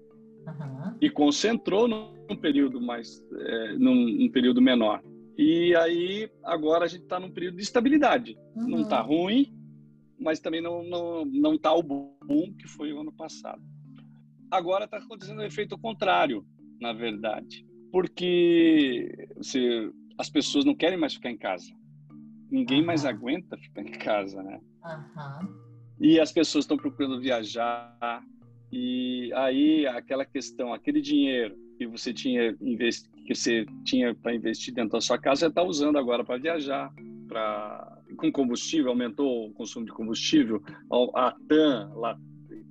Uhum. 0.48 0.98
E 1.02 1.10
concentrou 1.10 1.88
num 2.34 2.40
período 2.40 2.82
mais, 2.82 3.24
é, 3.32 3.74
num, 3.74 3.96
num, 3.96 4.32
período 4.32 4.62
menor. 4.62 5.02
E 5.38 5.76
aí, 5.76 6.30
agora 6.44 6.86
a 6.86 6.88
gente 6.88 7.04
está 7.04 7.20
num 7.20 7.32
período 7.32 7.58
de 7.58 7.64
estabilidade. 7.64 8.38
Uhum. 8.56 8.68
Não 8.68 8.82
está 8.82 9.02
ruim, 9.02 9.54
mas 10.20 10.40
também 10.40 10.62
não 10.62 10.84
não 10.84 11.26
não 11.26 11.54
está 11.56 11.74
o 11.74 11.84
boom 11.84 12.54
que 12.58 12.68
foi 12.68 12.92
o 12.94 13.02
ano 13.02 13.12
passado. 13.12 13.62
Agora 14.52 14.86
está 14.86 14.98
acontecendo 14.98 15.40
o 15.40 15.46
efeito 15.46 15.78
contrário 15.78 16.46
na 16.80 16.94
verdade. 16.94 17.66
Porque 17.92 19.28
você, 19.38 19.92
as 20.18 20.30
pessoas 20.30 20.66
não 20.66 20.76
querem 20.76 20.98
mais 20.98 21.14
ficar 21.14 21.30
em 21.30 21.38
casa. 21.38 21.72
Ninguém 22.52 22.82
uhum. 22.82 22.88
mais 22.88 23.06
aguenta 23.06 23.58
ficar 23.58 23.82
em 23.82 23.92
casa, 23.92 24.42
né? 24.44 24.60
Uhum. 24.84 25.64
E 26.00 26.20
as 26.20 26.32
pessoas 26.32 26.66
estão 26.66 26.78
procurando 26.78 27.22
viajar. 27.22 28.24
E 28.72 29.32
aí, 29.34 29.86
aquela 29.88 30.26
questão, 30.26 30.74
aquele 30.74 31.02
dinheiro 31.02 31.56
que 31.92 31.98
você 31.98 32.14
tinha 32.14 32.56
que 32.56 33.36
você 33.36 33.66
tinha 33.86 34.14
para 34.14 34.36
investir 34.36 34.74
dentro 34.74 34.92
da 34.92 35.02
sua 35.02 35.18
casa, 35.18 35.42
você 35.42 35.48
está 35.48 35.64
usando 35.64 35.98
agora 35.98 36.24
para 36.24 36.38
viajar, 36.38 36.94
para 37.28 38.02
com 38.18 38.32
combustível, 38.32 38.90
aumentou 38.90 39.48
o 39.48 39.54
consumo 39.54 39.86
de 39.86 39.92
combustível, 39.92 40.62
a 41.16 41.32
TAM 41.48 41.92
lá, 41.96 42.18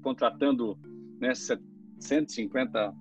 contratando 0.03 0.79
né, 1.19 1.33
150 1.99 2.95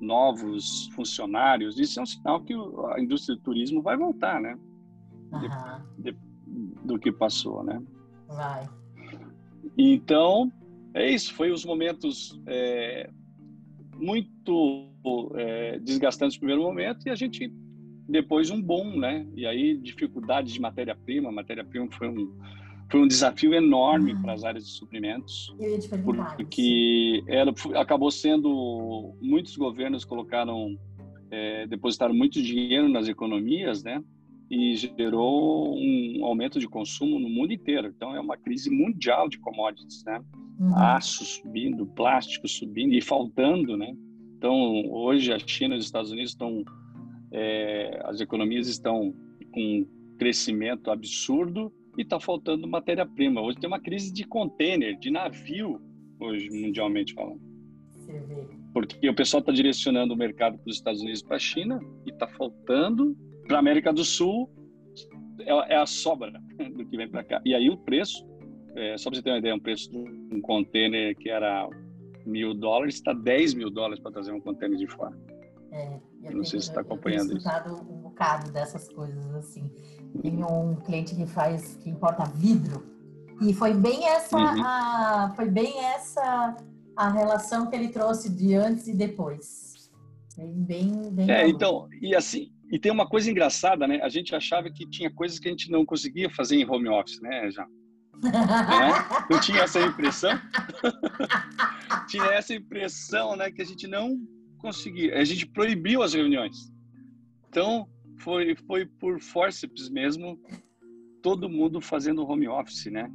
novos 0.00 0.88
funcionários, 0.94 1.78
isso 1.78 1.98
é 1.98 2.02
um 2.02 2.06
sinal 2.06 2.42
que 2.42 2.54
a 2.94 3.00
indústria 3.00 3.36
do 3.36 3.42
turismo 3.42 3.82
vai 3.82 3.96
voltar, 3.96 4.40
né? 4.40 4.58
De, 5.96 6.12
de, 6.12 6.18
do 6.84 6.98
que 6.98 7.10
passou, 7.10 7.62
né? 7.64 7.82
Vai. 8.28 8.68
Então, 9.76 10.52
é 10.94 11.10
isso. 11.10 11.34
Foi 11.34 11.50
os 11.50 11.64
momentos 11.64 12.40
é, 12.46 13.10
muito 13.98 14.90
é, 15.36 15.78
desgastantes 15.78 16.36
no 16.36 16.40
primeiro 16.40 16.62
momento 16.62 17.06
e 17.06 17.10
a 17.10 17.14
gente 17.14 17.52
depois 18.08 18.50
um 18.50 18.62
bom, 18.62 18.96
né? 18.96 19.26
E 19.34 19.46
aí 19.46 19.76
dificuldade 19.76 20.52
de 20.52 20.60
matéria-prima, 20.60 21.32
matéria-prima 21.32 21.88
foi 21.90 22.08
um 22.08 22.32
foi 22.88 23.00
um 23.00 23.08
desafio 23.08 23.52
enorme 23.52 24.12
uhum. 24.12 24.22
para 24.22 24.32
as 24.32 24.44
áreas 24.44 24.64
de 24.64 24.70
suprimentos, 24.70 25.52
porque 26.36 27.20
era, 27.26 27.52
acabou 27.74 28.12
sendo 28.12 29.16
muitos 29.20 29.56
governos 29.56 30.04
colocaram 30.04 30.78
é, 31.28 31.66
depositaram 31.66 32.14
muito 32.14 32.40
dinheiro 32.40 32.88
nas 32.88 33.08
economias, 33.08 33.82
né? 33.82 34.02
E 34.48 34.76
gerou 34.76 35.76
um 35.76 36.24
aumento 36.24 36.60
de 36.60 36.68
consumo 36.68 37.18
no 37.18 37.28
mundo 37.28 37.52
inteiro. 37.52 37.88
Então 37.88 38.14
é 38.14 38.20
uma 38.20 38.36
crise 38.36 38.70
mundial 38.70 39.28
de 39.28 39.38
commodities, 39.38 40.04
né? 40.04 40.22
Uhum. 40.58 40.76
Aço 40.76 41.24
subindo, 41.24 41.86
plástico 41.86 42.48
subindo 42.48 42.94
e 42.94 43.02
faltando, 43.02 43.76
né? 43.76 43.94
Então 44.36 44.90
hoje 44.90 45.32
a 45.32 45.38
China 45.38 45.74
e 45.74 45.78
os 45.78 45.84
Estados 45.84 46.10
Unidos 46.10 46.30
estão 46.30 46.64
é, 47.30 48.00
as 48.04 48.20
economias 48.20 48.68
estão 48.68 49.14
com 49.52 49.60
um 49.60 49.86
crescimento 50.18 50.90
absurdo 50.90 51.72
e 51.98 52.02
está 52.02 52.20
faltando 52.20 52.66
matéria-prima. 52.66 53.40
Hoje 53.40 53.58
tem 53.58 53.68
uma 53.68 53.80
crise 53.80 54.12
de 54.12 54.24
container, 54.24 54.98
de 54.98 55.10
navio, 55.10 55.80
hoje 56.20 56.48
mundialmente 56.50 57.14
falando. 57.14 57.40
Porque 58.72 59.08
o 59.08 59.14
pessoal 59.14 59.40
está 59.40 59.52
direcionando 59.52 60.14
o 60.14 60.16
mercado 60.16 60.58
para 60.58 60.70
os 60.70 60.76
Estados 60.76 61.00
Unidos 61.00 61.22
para 61.22 61.36
a 61.36 61.40
China 61.40 61.80
e 62.04 62.10
está 62.10 62.26
faltando 62.26 63.16
para 63.46 63.56
a 63.56 63.60
América 63.60 63.92
do 63.92 64.04
Sul 64.04 64.50
é, 65.40 65.74
é, 65.74 65.76
a 65.76 65.86
sobra 65.86 66.30
do 66.76 66.86
que 66.86 66.96
vem 66.96 67.08
para 67.08 67.24
cá. 67.24 67.40
E 67.44 67.54
aí 67.54 67.70
o 67.70 67.76
preço, 67.76 68.26
é, 68.76 68.98
só 68.98 69.10
para 69.10 69.16
você 69.16 69.22
ter 69.22 69.30
uma 69.30 69.38
ideia, 69.38 69.54
um 69.54 69.60
preço 69.60 69.90
de 69.90 69.96
um 69.96 70.40
container 70.40 71.16
que 71.16 71.30
era 71.30 71.68
mil 72.26 72.52
dólares 72.52 72.96
está 72.96 73.12
10 73.12 73.54
mil 73.54 73.70
dólares 73.70 74.00
para 74.00 74.12
trazer 74.12 74.32
um 74.32 74.40
container 74.40 74.76
de 74.76 74.86
fora. 74.86 75.16
É, 75.72 75.98
eu 76.24 76.36
não 76.36 76.44
sei 76.44 76.60
se 76.60 76.68
está 76.68 76.80
acompanhando 76.80 77.32
eu 77.32 77.38
isso. 77.38 77.48
um 77.90 78.00
bocado 78.02 78.50
dessas 78.52 78.88
coisas 78.88 79.34
assim. 79.34 79.70
Tem 80.22 80.44
um 80.44 80.76
cliente 80.76 81.14
que 81.14 81.26
faz, 81.26 81.76
que 81.76 81.90
importa 81.90 82.24
vidro 82.24 82.84
e 83.40 83.52
foi 83.52 83.74
bem 83.74 84.08
essa, 84.08 84.36
uhum. 84.36 84.62
a, 84.62 85.32
foi 85.36 85.48
bem 85.48 85.78
essa 85.84 86.56
a 86.96 87.10
relação 87.10 87.68
que 87.68 87.76
ele 87.76 87.88
trouxe 87.88 88.30
de 88.30 88.54
antes 88.54 88.88
e 88.88 88.94
depois. 88.94 89.90
Bem, 90.38 91.10
bem. 91.12 91.30
É, 91.30 91.48
então 91.48 91.88
e 92.00 92.14
assim 92.14 92.50
e 92.70 92.78
tem 92.78 92.90
uma 92.90 93.08
coisa 93.08 93.30
engraçada, 93.30 93.86
né? 93.86 94.00
A 94.02 94.08
gente 94.08 94.34
achava 94.34 94.68
que 94.70 94.88
tinha 94.88 95.10
coisas 95.10 95.38
que 95.38 95.48
a 95.48 95.50
gente 95.50 95.70
não 95.70 95.86
conseguia 95.86 96.28
fazer 96.28 96.56
em 96.56 96.68
home 96.68 96.88
office, 96.88 97.20
né, 97.20 97.50
já. 97.50 97.66
É? 98.24 99.34
Eu 99.34 99.40
tinha 99.40 99.62
essa 99.62 99.80
impressão. 99.80 100.30
tinha 102.08 102.24
essa 102.26 102.54
impressão, 102.54 103.36
né, 103.36 103.50
que 103.50 103.62
a 103.62 103.64
gente 103.64 103.86
não 103.86 104.18
conseguir. 104.58 105.12
A 105.12 105.24
gente 105.24 105.46
proibiu 105.46 106.02
as 106.02 106.14
reuniões. 106.14 106.72
Então, 107.48 107.88
foi, 108.18 108.54
foi 108.66 108.86
por 108.86 109.20
forceps 109.20 109.88
mesmo, 109.88 110.38
todo 111.22 111.48
mundo 111.48 111.80
fazendo 111.80 112.26
home 112.26 112.48
office, 112.48 112.86
né? 112.86 113.10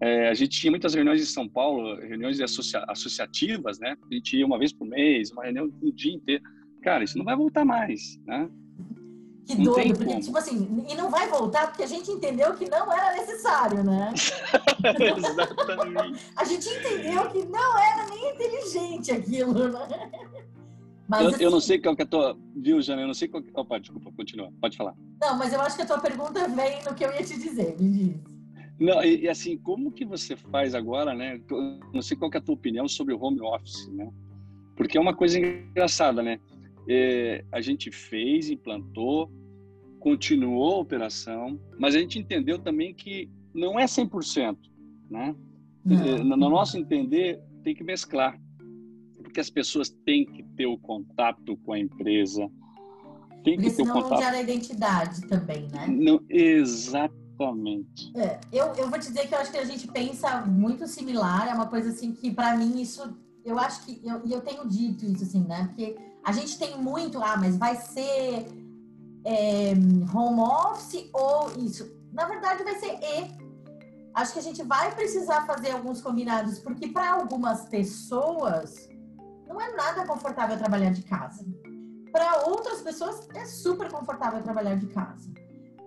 É, 0.00 0.28
a 0.28 0.34
gente 0.34 0.58
tinha 0.58 0.70
muitas 0.70 0.94
reuniões 0.94 1.22
em 1.22 1.26
São 1.26 1.48
Paulo, 1.48 1.96
reuniões 2.00 2.40
associa 2.40 2.84
associativas, 2.88 3.78
né? 3.78 3.96
A 4.10 4.14
gente 4.14 4.36
ia 4.36 4.44
uma 4.44 4.58
vez 4.58 4.72
por 4.72 4.86
mês, 4.86 5.30
uma 5.30 5.44
reunião 5.44 5.72
o 5.80 5.92
dia 5.92 6.12
inteiro. 6.12 6.42
Cara, 6.82 7.04
isso 7.04 7.16
não 7.16 7.24
vai 7.24 7.36
voltar 7.36 7.64
mais, 7.64 8.18
né? 8.26 8.48
Que 9.46 9.54
não 9.56 9.74
doido, 9.74 9.94
porque, 9.94 10.04
como. 10.06 10.20
tipo 10.20 10.38
assim, 10.38 10.84
e 10.88 10.94
não 10.94 11.10
vai 11.10 11.28
voltar 11.28 11.66
porque 11.66 11.82
a 11.82 11.86
gente 11.86 12.10
entendeu 12.10 12.54
que 12.54 12.68
não 12.68 12.90
era 12.90 13.12
necessário, 13.12 13.84
né? 13.84 14.12
Exatamente. 15.16 16.26
a 16.34 16.44
gente 16.44 16.68
entendeu 16.68 17.30
que 17.30 17.44
não 17.44 17.78
era 17.78 18.06
nem 18.08 18.34
inteligente 18.34 19.12
aquilo, 19.12 19.68
né? 19.68 20.10
Mas, 21.06 21.20
eu, 21.20 21.28
assim, 21.28 21.44
eu, 21.44 21.50
não 21.50 21.58
assim 21.58 21.66
sei 21.66 21.78
qual 21.78 21.94
que 21.94 22.02
é 22.02 22.04
a 22.04 22.08
tua. 22.08 22.38
Viu, 22.56 22.80
Jana? 22.80 23.02
Eu 23.02 23.06
não 23.06 23.14
sei 23.14 23.28
qual 23.28 23.42
que. 23.42 23.50
Opa, 23.54 23.78
desculpa, 23.78 24.10
continua. 24.12 24.50
Pode 24.60 24.76
falar. 24.76 24.94
Não, 25.20 25.36
mas 25.36 25.52
eu 25.52 25.60
acho 25.60 25.76
que 25.76 25.82
a 25.82 25.86
tua 25.86 25.98
pergunta 25.98 26.48
vem 26.48 26.82
no 26.82 26.94
que 26.94 27.04
eu 27.04 27.12
ia 27.12 27.22
te 27.22 27.38
dizer, 27.38 27.76
me 27.78 27.90
diz. 27.90 28.16
Não, 28.78 29.04
e, 29.04 29.22
e 29.22 29.28
assim, 29.28 29.56
como 29.58 29.92
que 29.92 30.04
você 30.04 30.34
faz 30.36 30.74
agora, 30.74 31.14
né? 31.14 31.40
Eu 31.50 31.80
não 31.92 32.02
sei 32.02 32.16
qual 32.16 32.30
que 32.30 32.38
é 32.38 32.40
a 32.40 32.42
tua 32.42 32.54
opinião 32.54 32.88
sobre 32.88 33.14
o 33.14 33.22
home 33.22 33.40
office, 33.40 33.86
né? 33.88 34.10
Porque 34.76 34.98
é 34.98 35.00
uma 35.00 35.14
coisa 35.14 35.38
engraçada, 35.38 36.22
né? 36.22 36.40
É, 36.88 37.44
a 37.50 37.60
gente 37.60 37.90
fez, 37.90 38.50
implantou, 38.50 39.30
continuou 40.00 40.74
a 40.74 40.78
operação, 40.78 41.58
mas 41.78 41.94
a 41.94 41.98
gente 41.98 42.18
entendeu 42.18 42.58
também 42.58 42.92
que 42.92 43.30
não 43.54 43.78
é 43.78 43.84
100%, 43.84 44.56
né? 45.10 45.34
Não. 45.84 46.24
No 46.24 46.50
nosso 46.50 46.78
entender, 46.78 47.40
tem 47.62 47.74
que 47.74 47.84
mesclar 47.84 48.38
porque 49.34 49.40
as 49.40 49.50
pessoas 49.50 49.88
têm 50.04 50.24
que 50.24 50.44
ter 50.56 50.66
o 50.66 50.78
contato 50.78 51.56
com 51.64 51.72
a 51.72 51.78
empresa. 51.78 52.48
Tem 53.42 53.58
que 53.58 53.68
ter 53.68 53.82
o 53.82 53.92
contato. 53.92 54.22
gera 54.22 54.40
identidade 54.40 55.22
também, 55.22 55.68
né? 55.72 55.88
Não, 55.88 56.20
exatamente. 56.28 58.16
É, 58.16 58.38
eu, 58.52 58.66
eu 58.74 58.88
vou 58.88 58.96
dizer 58.96 59.26
que 59.26 59.34
eu 59.34 59.38
acho 59.38 59.50
que 59.50 59.58
a 59.58 59.64
gente 59.64 59.88
pensa 59.88 60.42
muito 60.42 60.86
similar, 60.86 61.48
é 61.48 61.54
uma 61.54 61.66
coisa 61.66 61.88
assim 61.88 62.12
que 62.12 62.30
para 62.30 62.56
mim 62.56 62.80
isso, 62.80 63.18
eu 63.44 63.58
acho 63.58 63.84
que, 63.84 64.00
e 64.04 64.08
eu, 64.08 64.24
eu 64.24 64.40
tenho 64.40 64.68
dito 64.68 65.04
isso 65.04 65.24
assim, 65.24 65.42
né? 65.42 65.66
Porque 65.66 65.96
a 66.24 66.32
gente 66.32 66.58
tem 66.58 66.78
muito, 66.78 67.22
ah, 67.22 67.36
mas 67.36 67.56
vai 67.56 67.76
ser 67.76 68.46
é, 69.24 69.72
home 70.14 70.40
office 70.40 71.10
ou 71.12 71.52
isso? 71.58 71.90
Na 72.12 72.24
verdade 72.26 72.64
vai 72.64 72.74
ser 72.76 72.98
e. 73.02 73.44
Acho 74.14 74.32
que 74.32 74.38
a 74.38 74.42
gente 74.42 74.62
vai 74.62 74.94
precisar 74.94 75.44
fazer 75.44 75.72
alguns 75.72 76.00
combinados, 76.00 76.60
porque 76.60 76.88
para 76.88 77.14
algumas 77.14 77.66
pessoas 77.66 78.88
não 79.46 79.60
é 79.60 79.74
nada 79.74 80.06
confortável 80.06 80.56
trabalhar 80.56 80.92
de 80.92 81.02
casa. 81.02 81.44
Para 82.12 82.46
outras 82.46 82.80
pessoas, 82.80 83.28
é 83.34 83.44
super 83.44 83.90
confortável 83.90 84.40
trabalhar 84.40 84.76
de 84.76 84.86
casa. 84.86 85.28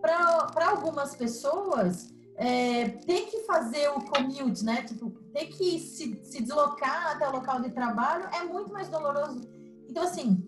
Para 0.01 0.69
algumas 0.69 1.15
pessoas, 1.15 2.13
é, 2.35 2.89
ter 2.89 3.27
que 3.27 3.45
fazer 3.45 3.89
o 3.89 4.01
commute, 4.01 4.63
né? 4.63 4.83
Tipo, 4.83 5.09
ter 5.33 5.47
que 5.47 5.79
se, 5.79 6.19
se 6.23 6.43
deslocar 6.43 7.15
até 7.15 7.27
o 7.27 7.31
local 7.31 7.61
de 7.61 7.71
trabalho 7.71 8.27
é 8.33 8.43
muito 8.43 8.71
mais 8.73 8.89
doloroso. 8.89 9.56
Então, 9.87 10.03
assim, 10.03 10.47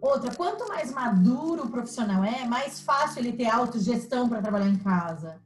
outra, 0.00 0.34
quanto 0.34 0.68
mais 0.68 0.92
maduro 0.92 1.64
o 1.64 1.70
profissional 1.70 2.24
é, 2.24 2.44
mais 2.46 2.80
fácil 2.80 3.20
ele 3.20 3.32
ter 3.32 3.46
autogestão 3.46 4.28
para 4.28 4.42
trabalhar 4.42 4.68
em 4.68 4.78
casa. 4.78 5.40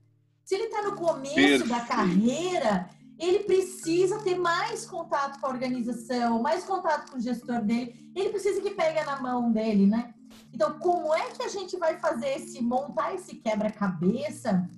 Se 0.45 0.55
ele 0.55 0.65
está 0.65 0.83
no 0.83 0.97
começo 0.97 1.35
Perfeito. 1.35 1.69
da 1.69 1.81
carreira, 1.81 2.91
ele 3.19 3.41
precisa 3.45 4.19
ter 4.21 4.37
mais 4.37 4.85
contato 4.85 5.41
com 5.41 5.47
a 5.47 5.51
organização, 5.51 6.43
mais 6.43 6.65
contato 6.65 7.11
com 7.11 7.19
o 7.19 7.21
gestor 7.21 7.63
dele, 7.63 8.13
ele 8.15 8.31
precisa 8.31 8.61
que 8.61 8.71
pegue 8.71 9.03
na 9.05 9.21
mão 9.21 9.53
dele, 9.53 9.87
né? 9.87 10.13
Então, 10.53 10.79
como 10.79 11.15
é 11.15 11.31
que 11.31 11.43
a 11.43 11.49
gente 11.49 11.77
vai 11.77 11.99
fazer 11.99 12.37
esse, 12.37 12.63
montar 12.63 13.15
esse 13.15 13.37
quebra-cabeça? 13.37 14.69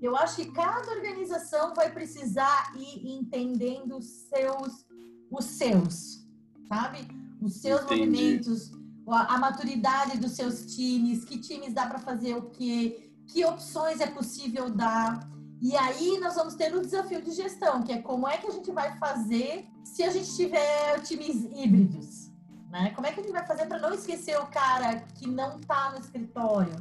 Eu 0.00 0.16
acho 0.16 0.36
que 0.36 0.52
cada 0.52 0.90
organização 0.90 1.74
vai 1.74 1.90
precisar 1.90 2.72
ir 2.76 3.16
entendendo 3.16 3.96
os 3.96 4.04
seus, 4.28 4.86
os 5.30 5.44
seus, 5.44 6.26
sabe? 6.68 7.06
Os 7.40 7.54
seus 7.60 7.82
Entendi. 7.82 8.06
movimentos, 8.06 8.72
a, 9.06 9.38
maturidade 9.38 10.18
dos 10.18 10.32
seus 10.32 10.64
times, 10.74 11.24
que 11.24 11.38
times 11.38 11.74
dá 11.74 11.86
para 11.86 11.98
fazer 11.98 12.34
o 12.34 12.50
quê, 12.50 13.12
que 13.26 13.44
opções 13.44 14.00
é 14.00 14.06
possível 14.06 14.70
dar. 14.70 15.28
E 15.60 15.76
aí 15.76 16.18
nós 16.20 16.34
vamos 16.34 16.54
ter 16.54 16.74
o 16.74 16.80
desafio 16.80 17.22
de 17.22 17.32
gestão, 17.32 17.82
que 17.82 17.92
é 17.92 18.00
como 18.00 18.28
é 18.28 18.36
que 18.36 18.46
a 18.46 18.50
gente 18.50 18.70
vai 18.70 18.96
fazer 18.98 19.66
se 19.84 20.02
a 20.02 20.10
gente 20.10 20.34
tiver 20.34 21.00
times 21.00 21.44
híbridos, 21.54 22.30
né? 22.70 22.90
Como 22.90 23.06
é 23.06 23.12
que 23.12 23.20
a 23.20 23.22
gente 23.22 23.32
vai 23.32 23.46
fazer 23.46 23.66
para 23.66 23.78
não 23.78 23.92
esquecer 23.92 24.38
o 24.38 24.46
cara 24.46 25.00
que 25.14 25.28
não 25.28 25.58
está 25.58 25.92
no 25.92 25.98
escritório? 25.98 26.74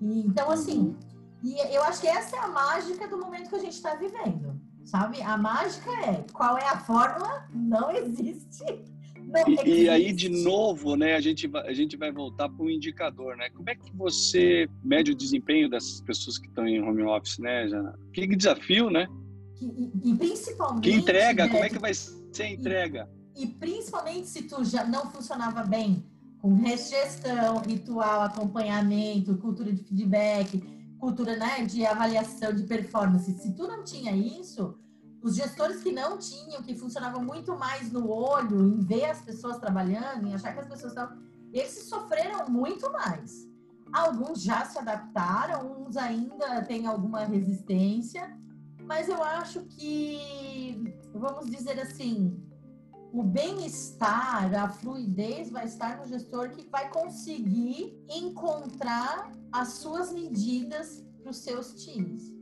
E, 0.00 0.20
então, 0.20 0.50
assim, 0.50 0.78
uhum. 0.78 0.96
e 1.42 1.74
eu 1.74 1.82
acho 1.84 2.00
que 2.00 2.08
essa 2.08 2.36
é 2.36 2.40
a 2.40 2.48
mágica 2.48 3.08
do 3.08 3.18
momento 3.18 3.48
que 3.48 3.56
a 3.56 3.60
gente 3.60 3.74
está 3.74 3.94
vivendo, 3.94 4.60
sabe? 4.84 5.20
A 5.22 5.36
mágica 5.36 5.90
é 5.90 6.24
qual 6.32 6.56
é 6.56 6.68
a 6.68 6.78
fórmula? 6.78 7.48
Não 7.52 7.90
existe. 7.90 8.64
E, 9.64 9.82
e, 9.82 9.88
aí, 9.88 10.12
de 10.12 10.28
novo, 10.28 10.96
né, 10.96 11.14
a 11.14 11.20
gente 11.20 11.46
vai, 11.46 11.66
a 11.66 11.72
gente 11.72 11.96
vai 11.96 12.10
voltar 12.10 12.48
para 12.48 12.64
o 12.64 12.70
indicador, 12.70 13.36
né? 13.36 13.50
Como 13.50 13.68
é 13.68 13.74
que 13.74 13.94
você 13.94 14.68
mede 14.82 15.12
o 15.12 15.14
desempenho 15.14 15.68
dessas 15.68 16.00
pessoas 16.00 16.38
que 16.38 16.46
estão 16.46 16.66
em 16.66 16.80
home 16.80 17.02
office, 17.02 17.38
né, 17.38 17.68
Jana? 17.68 17.98
Que 18.12 18.26
desafio, 18.26 18.90
né? 18.90 19.06
E, 19.60 20.10
e 20.10 20.16
principalmente... 20.16 20.84
Que 20.84 20.92
entrega, 20.92 21.44
né, 21.44 21.50
como 21.50 21.64
é 21.64 21.68
que 21.68 21.78
vai 21.78 21.92
ser 21.94 22.42
a 22.42 22.50
entrega? 22.50 23.10
E, 23.36 23.44
e, 23.44 23.46
principalmente 23.46 24.28
se 24.28 24.42
tu 24.42 24.64
já 24.64 24.84
não 24.84 25.10
funcionava 25.10 25.62
bem 25.62 26.04
com 26.40 26.64
gestão, 26.64 27.58
ritual, 27.66 28.22
acompanhamento, 28.22 29.36
cultura 29.38 29.72
de 29.72 29.82
feedback, 29.82 30.62
cultura 30.98 31.36
né, 31.36 31.64
de 31.64 31.84
avaliação 31.84 32.54
de 32.54 32.62
performance. 32.62 33.32
Se 33.38 33.54
tu 33.54 33.66
não 33.66 33.84
tinha 33.84 34.14
isso, 34.14 34.78
os 35.22 35.34
gestores 35.34 35.82
que 35.82 35.92
não 35.92 36.16
tinham, 36.18 36.62
que 36.62 36.76
funcionavam 36.76 37.22
muito 37.22 37.56
mais 37.56 37.90
no 37.90 38.10
olho, 38.10 38.62
em 38.62 38.80
ver 38.80 39.06
as 39.06 39.20
pessoas 39.20 39.58
trabalhando, 39.58 40.26
em 40.26 40.34
achar 40.34 40.52
que 40.52 40.60
as 40.60 40.68
pessoas 40.68 40.92
estavam. 40.92 41.18
Esses 41.52 41.88
sofreram 41.88 42.48
muito 42.48 42.90
mais. 42.92 43.48
Alguns 43.92 44.42
já 44.42 44.64
se 44.64 44.78
adaptaram, 44.78 45.82
uns 45.82 45.96
ainda 45.96 46.62
têm 46.62 46.86
alguma 46.86 47.24
resistência, 47.24 48.38
mas 48.84 49.08
eu 49.08 49.22
acho 49.22 49.62
que, 49.62 50.94
vamos 51.12 51.50
dizer 51.50 51.80
assim, 51.80 52.40
o 53.12 53.22
bem-estar, 53.22 54.54
a 54.54 54.68
fluidez 54.68 55.50
vai 55.50 55.64
estar 55.64 55.98
no 55.98 56.06
gestor 56.06 56.50
que 56.50 56.68
vai 56.68 56.90
conseguir 56.90 57.98
encontrar 58.08 59.32
as 59.50 59.68
suas 59.74 60.12
medidas 60.12 61.02
para 61.22 61.30
os 61.30 61.38
seus 61.38 61.72
times. 61.82 62.32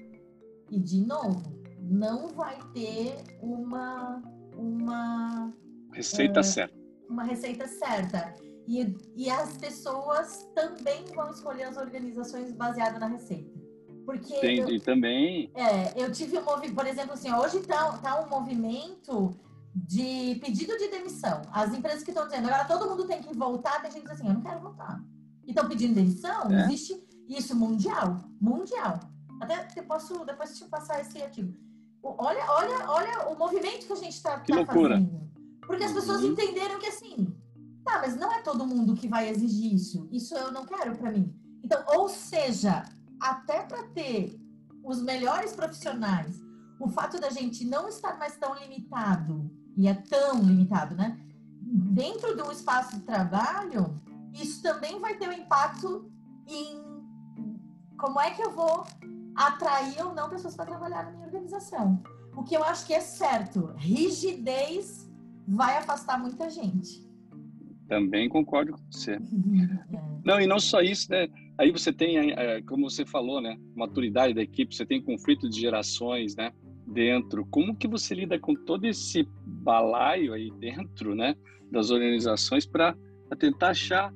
E, 0.70 0.80
de 0.80 1.00
novo, 1.00 1.55
não 1.88 2.28
vai 2.28 2.58
ter 2.74 3.16
uma 3.40 4.22
uma 4.56 5.52
receita 5.92 6.40
é, 6.40 6.42
certa. 6.42 6.74
Uma 7.08 7.24
receita 7.24 7.68
certa. 7.68 8.34
E, 8.66 8.96
e 9.14 9.30
as 9.30 9.56
pessoas 9.58 10.48
também 10.54 11.04
vão 11.14 11.30
escolher 11.30 11.64
as 11.64 11.76
organizações 11.76 12.52
baseadas 12.52 12.98
na 12.98 13.06
receita. 13.06 13.56
Porque 14.04 14.36
Entendi, 14.36 14.76
eu, 14.76 14.80
também. 14.80 15.50
É, 15.54 16.02
eu 16.02 16.10
tive 16.10 16.38
um 16.38 16.44
movimento, 16.44 16.74
por 16.74 16.86
exemplo, 16.86 17.12
assim, 17.12 17.32
hoje 17.32 17.60
tá, 17.60 17.92
tá 17.98 18.24
um 18.24 18.28
movimento 18.28 19.36
de 19.74 20.36
pedido 20.36 20.76
de 20.78 20.88
demissão. 20.88 21.42
As 21.52 21.74
empresas 21.74 22.02
que 22.02 22.10
estão 22.10 22.26
dizendo, 22.26 22.48
agora 22.48 22.64
todo 22.64 22.88
mundo 22.88 23.06
tem 23.06 23.20
que 23.20 23.36
voltar, 23.36 23.82
tem 23.82 23.90
gente 23.90 24.02
que 24.02 24.08
diz 24.08 24.20
assim, 24.20 24.28
eu 24.28 24.34
não 24.34 24.40
quero 24.40 24.60
voltar. 24.60 25.00
E 25.44 25.50
estão 25.50 25.68
pedindo 25.68 25.94
demissão, 25.94 26.50
é. 26.50 26.64
existe 26.64 27.04
isso 27.28 27.54
mundial, 27.54 28.18
mundial. 28.40 29.00
Até 29.40 29.68
eu 29.76 29.84
posso 29.84 30.24
depois 30.24 30.56
te 30.56 30.64
passar 30.64 31.00
esse 31.00 31.20
artigo. 31.20 31.52
Olha, 32.18 32.44
olha, 32.48 32.90
olha 32.90 33.28
o 33.28 33.38
movimento 33.38 33.86
que 33.86 33.92
a 33.92 33.96
gente 33.96 34.14
está 34.14 34.38
tá 34.38 34.66
fazendo. 34.66 35.26
Porque 35.66 35.84
as 35.84 35.92
pessoas 35.92 36.22
uhum. 36.22 36.30
entenderam 36.30 36.78
que 36.78 36.86
assim, 36.86 37.34
tá, 37.84 37.98
mas 38.00 38.16
não 38.16 38.32
é 38.32 38.40
todo 38.42 38.66
mundo 38.66 38.94
que 38.94 39.08
vai 39.08 39.28
exigir 39.28 39.74
isso. 39.74 40.08
Isso 40.12 40.34
eu 40.34 40.52
não 40.52 40.64
quero 40.64 40.96
para 40.96 41.10
mim. 41.10 41.34
Então, 41.64 41.82
ou 41.88 42.08
seja, 42.08 42.84
até 43.20 43.62
para 43.62 43.82
ter 43.88 44.38
os 44.84 45.02
melhores 45.02 45.52
profissionais, 45.52 46.40
o 46.78 46.88
fato 46.88 47.20
da 47.20 47.30
gente 47.30 47.64
não 47.64 47.88
estar 47.88 48.18
mais 48.18 48.36
tão 48.36 48.54
limitado, 48.54 49.50
e 49.76 49.88
é 49.88 49.94
tão 49.94 50.42
limitado, 50.42 50.94
né? 50.94 51.18
Dentro 51.60 52.36
do 52.36 52.52
espaço 52.52 52.96
de 52.96 53.02
trabalho, 53.02 53.94
isso 54.32 54.62
também 54.62 55.00
vai 55.00 55.16
ter 55.16 55.28
um 55.28 55.32
impacto 55.32 56.10
em 56.46 56.82
como 57.98 58.20
é 58.20 58.30
que 58.30 58.42
eu 58.42 58.52
vou 58.52 58.86
atrair 59.36 60.02
ou 60.04 60.14
não 60.14 60.28
pessoas 60.28 60.56
para 60.56 60.66
trabalhar 60.66 61.04
na 61.04 61.10
minha 61.12 61.26
organização. 61.26 62.02
O 62.34 62.42
que 62.42 62.56
eu 62.56 62.64
acho 62.64 62.86
que 62.86 62.94
é 62.94 63.00
certo, 63.00 63.72
rigidez 63.76 65.10
vai 65.46 65.76
afastar 65.78 66.18
muita 66.18 66.50
gente. 66.50 67.06
Também 67.88 68.28
concordo 68.28 68.72
com 68.72 68.80
você. 68.90 69.18
Não, 70.24 70.40
e 70.40 70.46
não 70.48 70.58
só 70.58 70.80
isso, 70.80 71.08
né? 71.08 71.28
Aí 71.56 71.70
você 71.70 71.92
tem, 71.92 72.32
é, 72.32 72.60
como 72.62 72.90
você 72.90 73.06
falou, 73.06 73.40
né? 73.40 73.56
Maturidade 73.76 74.34
da 74.34 74.42
equipe, 74.42 74.74
você 74.74 74.84
tem 74.84 75.00
conflito 75.00 75.48
de 75.48 75.60
gerações, 75.60 76.34
né? 76.34 76.52
Dentro. 76.84 77.46
Como 77.46 77.76
que 77.76 77.86
você 77.86 78.12
lida 78.12 78.36
com 78.36 78.52
todo 78.52 78.86
esse 78.86 79.22
balaio 79.46 80.32
aí 80.32 80.50
dentro, 80.58 81.14
né? 81.14 81.36
Das 81.70 81.92
organizações 81.92 82.66
para 82.66 82.96
tentar 83.38 83.68
achar 83.68 84.12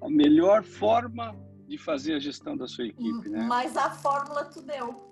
a 0.00 0.08
melhor 0.08 0.62
forma 0.62 1.34
de 1.68 1.76
fazer 1.76 2.14
a 2.14 2.18
gestão 2.18 2.56
da 2.56 2.66
sua 2.66 2.86
equipe, 2.86 3.28
né? 3.28 3.44
Mas 3.46 3.76
a 3.76 3.90
fórmula 3.90 4.44
tu 4.46 4.62
deu. 4.62 5.06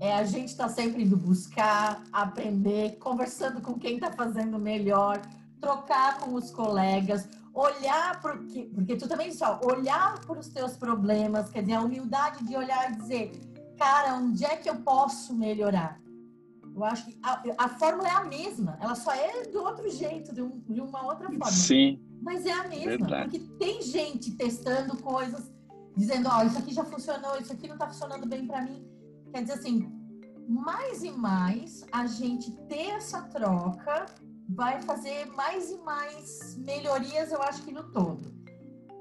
É 0.00 0.12
a 0.12 0.24
gente 0.24 0.48
está 0.48 0.68
sempre 0.68 1.02
indo 1.02 1.16
buscar, 1.16 2.02
aprender, 2.12 2.96
conversando 2.98 3.60
com 3.62 3.78
quem 3.78 3.94
está 3.94 4.12
fazendo 4.12 4.58
melhor, 4.58 5.22
trocar 5.60 6.18
com 6.18 6.34
os 6.34 6.50
colegas, 6.50 7.28
olhar 7.54 8.20
porque 8.20 8.68
porque 8.74 8.96
tu 8.96 9.08
também 9.08 9.32
só 9.32 9.60
olhar 9.64 10.20
para 10.20 10.38
os 10.38 10.48
teus 10.48 10.76
problemas, 10.76 11.48
quer 11.48 11.62
dizer, 11.62 11.74
a 11.74 11.80
humildade 11.80 12.44
de 12.44 12.54
olhar 12.54 12.92
e 12.92 12.96
dizer, 12.96 13.32
cara, 13.78 14.14
onde 14.14 14.44
é 14.44 14.56
que 14.56 14.68
eu 14.68 14.76
posso 14.76 15.34
melhorar? 15.34 15.98
Eu 16.74 16.84
acho 16.84 17.06
que 17.06 17.16
a, 17.22 17.42
a 17.56 17.68
fórmula 17.68 18.08
é 18.08 18.12
a 18.12 18.24
mesma, 18.24 18.76
ela 18.80 18.96
só 18.96 19.12
é 19.14 19.42
de 19.42 19.56
outro 19.56 19.88
jeito, 19.88 20.34
de, 20.34 20.42
um, 20.42 20.60
de 20.68 20.80
uma 20.80 21.06
outra 21.06 21.28
forma. 21.28 21.46
Sim. 21.46 22.00
Mas 22.20 22.44
é 22.44 22.52
a 22.52 22.66
mesma, 22.66 22.90
Verdade. 22.90 23.38
porque 23.38 23.38
tem 23.58 23.80
gente 23.80 24.32
testando 24.32 24.96
coisas, 24.96 25.53
dizendo, 25.96 26.28
ó, 26.28 26.40
oh, 26.40 26.46
isso 26.46 26.58
aqui 26.58 26.74
já 26.74 26.84
funcionou, 26.84 27.38
isso 27.38 27.52
aqui 27.52 27.66
não 27.66 27.74
está 27.74 27.86
funcionando 27.86 28.26
bem 28.26 28.46
para 28.46 28.62
mim. 28.62 28.86
Quer 29.32 29.42
dizer 29.42 29.54
assim, 29.54 29.92
mais 30.48 31.02
e 31.02 31.10
mais 31.10 31.84
a 31.92 32.06
gente 32.06 32.50
ter 32.68 32.90
essa 32.90 33.22
troca 33.22 34.06
vai 34.48 34.82
fazer 34.82 35.26
mais 35.32 35.70
e 35.70 35.78
mais 35.78 36.56
melhorias, 36.58 37.32
eu 37.32 37.42
acho 37.42 37.62
que 37.62 37.72
no 37.72 37.84
todo. 37.90 38.32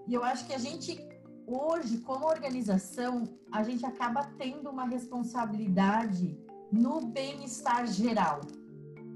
E 0.07 0.13
eu 0.13 0.23
acho 0.23 0.45
que 0.45 0.53
a 0.53 0.57
gente 0.57 0.97
hoje, 1.45 1.97
como 1.99 2.25
organização, 2.25 3.23
a 3.51 3.63
gente 3.63 3.85
acaba 3.85 4.23
tendo 4.37 4.69
uma 4.69 4.85
responsabilidade 4.85 6.37
no 6.71 7.01
bem-estar 7.07 7.85
geral 7.87 8.41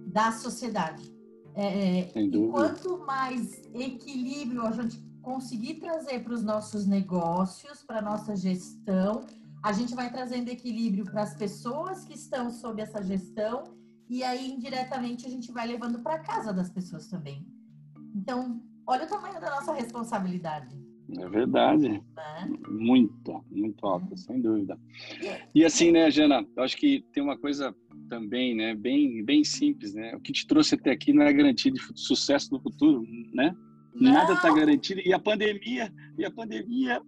da 0.07 0.32
sociedade. 0.32 1.15
É, 1.55 2.01
é 2.15 2.21
e 2.21 2.47
quanto 2.51 2.99
mais 2.99 3.61
equilíbrio 3.73 4.65
a 4.65 4.71
gente 4.71 4.99
conseguir 5.28 5.73
trazer 5.73 6.23
para 6.23 6.34
os 6.34 6.41
nossos 6.41 6.88
negócios, 6.88 7.84
para 7.84 7.99
a 7.99 8.01
nossa 8.01 8.34
gestão. 8.34 9.25
A 9.61 9.73
gente 9.73 9.93
vai 9.93 10.09
trazendo 10.09 10.47
equilíbrio 10.47 11.03
para 11.03 11.21
as 11.21 11.36
pessoas 11.36 12.05
que 12.05 12.13
estão 12.13 12.49
sob 12.49 12.82
essa 12.82 13.03
gestão 13.03 13.65
e 14.09 14.23
aí 14.23 14.49
indiretamente 14.49 15.25
a 15.25 15.30
gente 15.30 15.51
vai 15.51 15.67
levando 15.67 15.99
para 15.99 16.19
casa 16.19 16.53
das 16.53 16.69
pessoas 16.69 17.07
também. 17.07 17.45
Então, 18.15 18.63
olha 18.88 19.03
o 19.03 19.09
tamanho 19.09 19.41
da 19.41 19.49
nossa 19.49 19.73
responsabilidade. 19.73 20.73
É 21.19 21.28
verdade. 21.28 21.89
Né? 21.89 22.49
Muita, 22.69 23.41
muito 23.51 23.86
alta, 23.86 24.13
é. 24.13 24.17
sem 24.17 24.41
dúvida. 24.41 24.80
E 25.53 25.65
assim, 25.65 25.91
né, 25.91 26.09
Jana, 26.09 26.47
eu 26.55 26.63
acho 26.63 26.78
que 26.78 27.03
tem 27.11 27.21
uma 27.21 27.38
coisa 27.38 27.75
também, 28.07 28.55
né, 28.55 28.73
bem, 28.73 29.25
bem 29.25 29.43
simples, 29.43 29.93
né? 29.93 30.15
O 30.15 30.21
que 30.21 30.32
te 30.32 30.47
trouxe 30.47 30.75
até 30.75 30.91
aqui 30.91 31.11
não 31.11 31.23
é 31.23 31.34
garantia 31.34 31.71
de 31.71 31.82
sucesso 31.95 32.53
no 32.53 32.61
futuro, 32.61 33.05
né? 33.34 33.53
Nada 34.00 34.34
está 34.34 34.54
garantido. 34.54 35.02
E 35.04 35.14
a 35.14 35.20
pandemia, 35.20 35.93
e 36.18 36.26
a 36.26 36.32
pandemia 36.32 37.02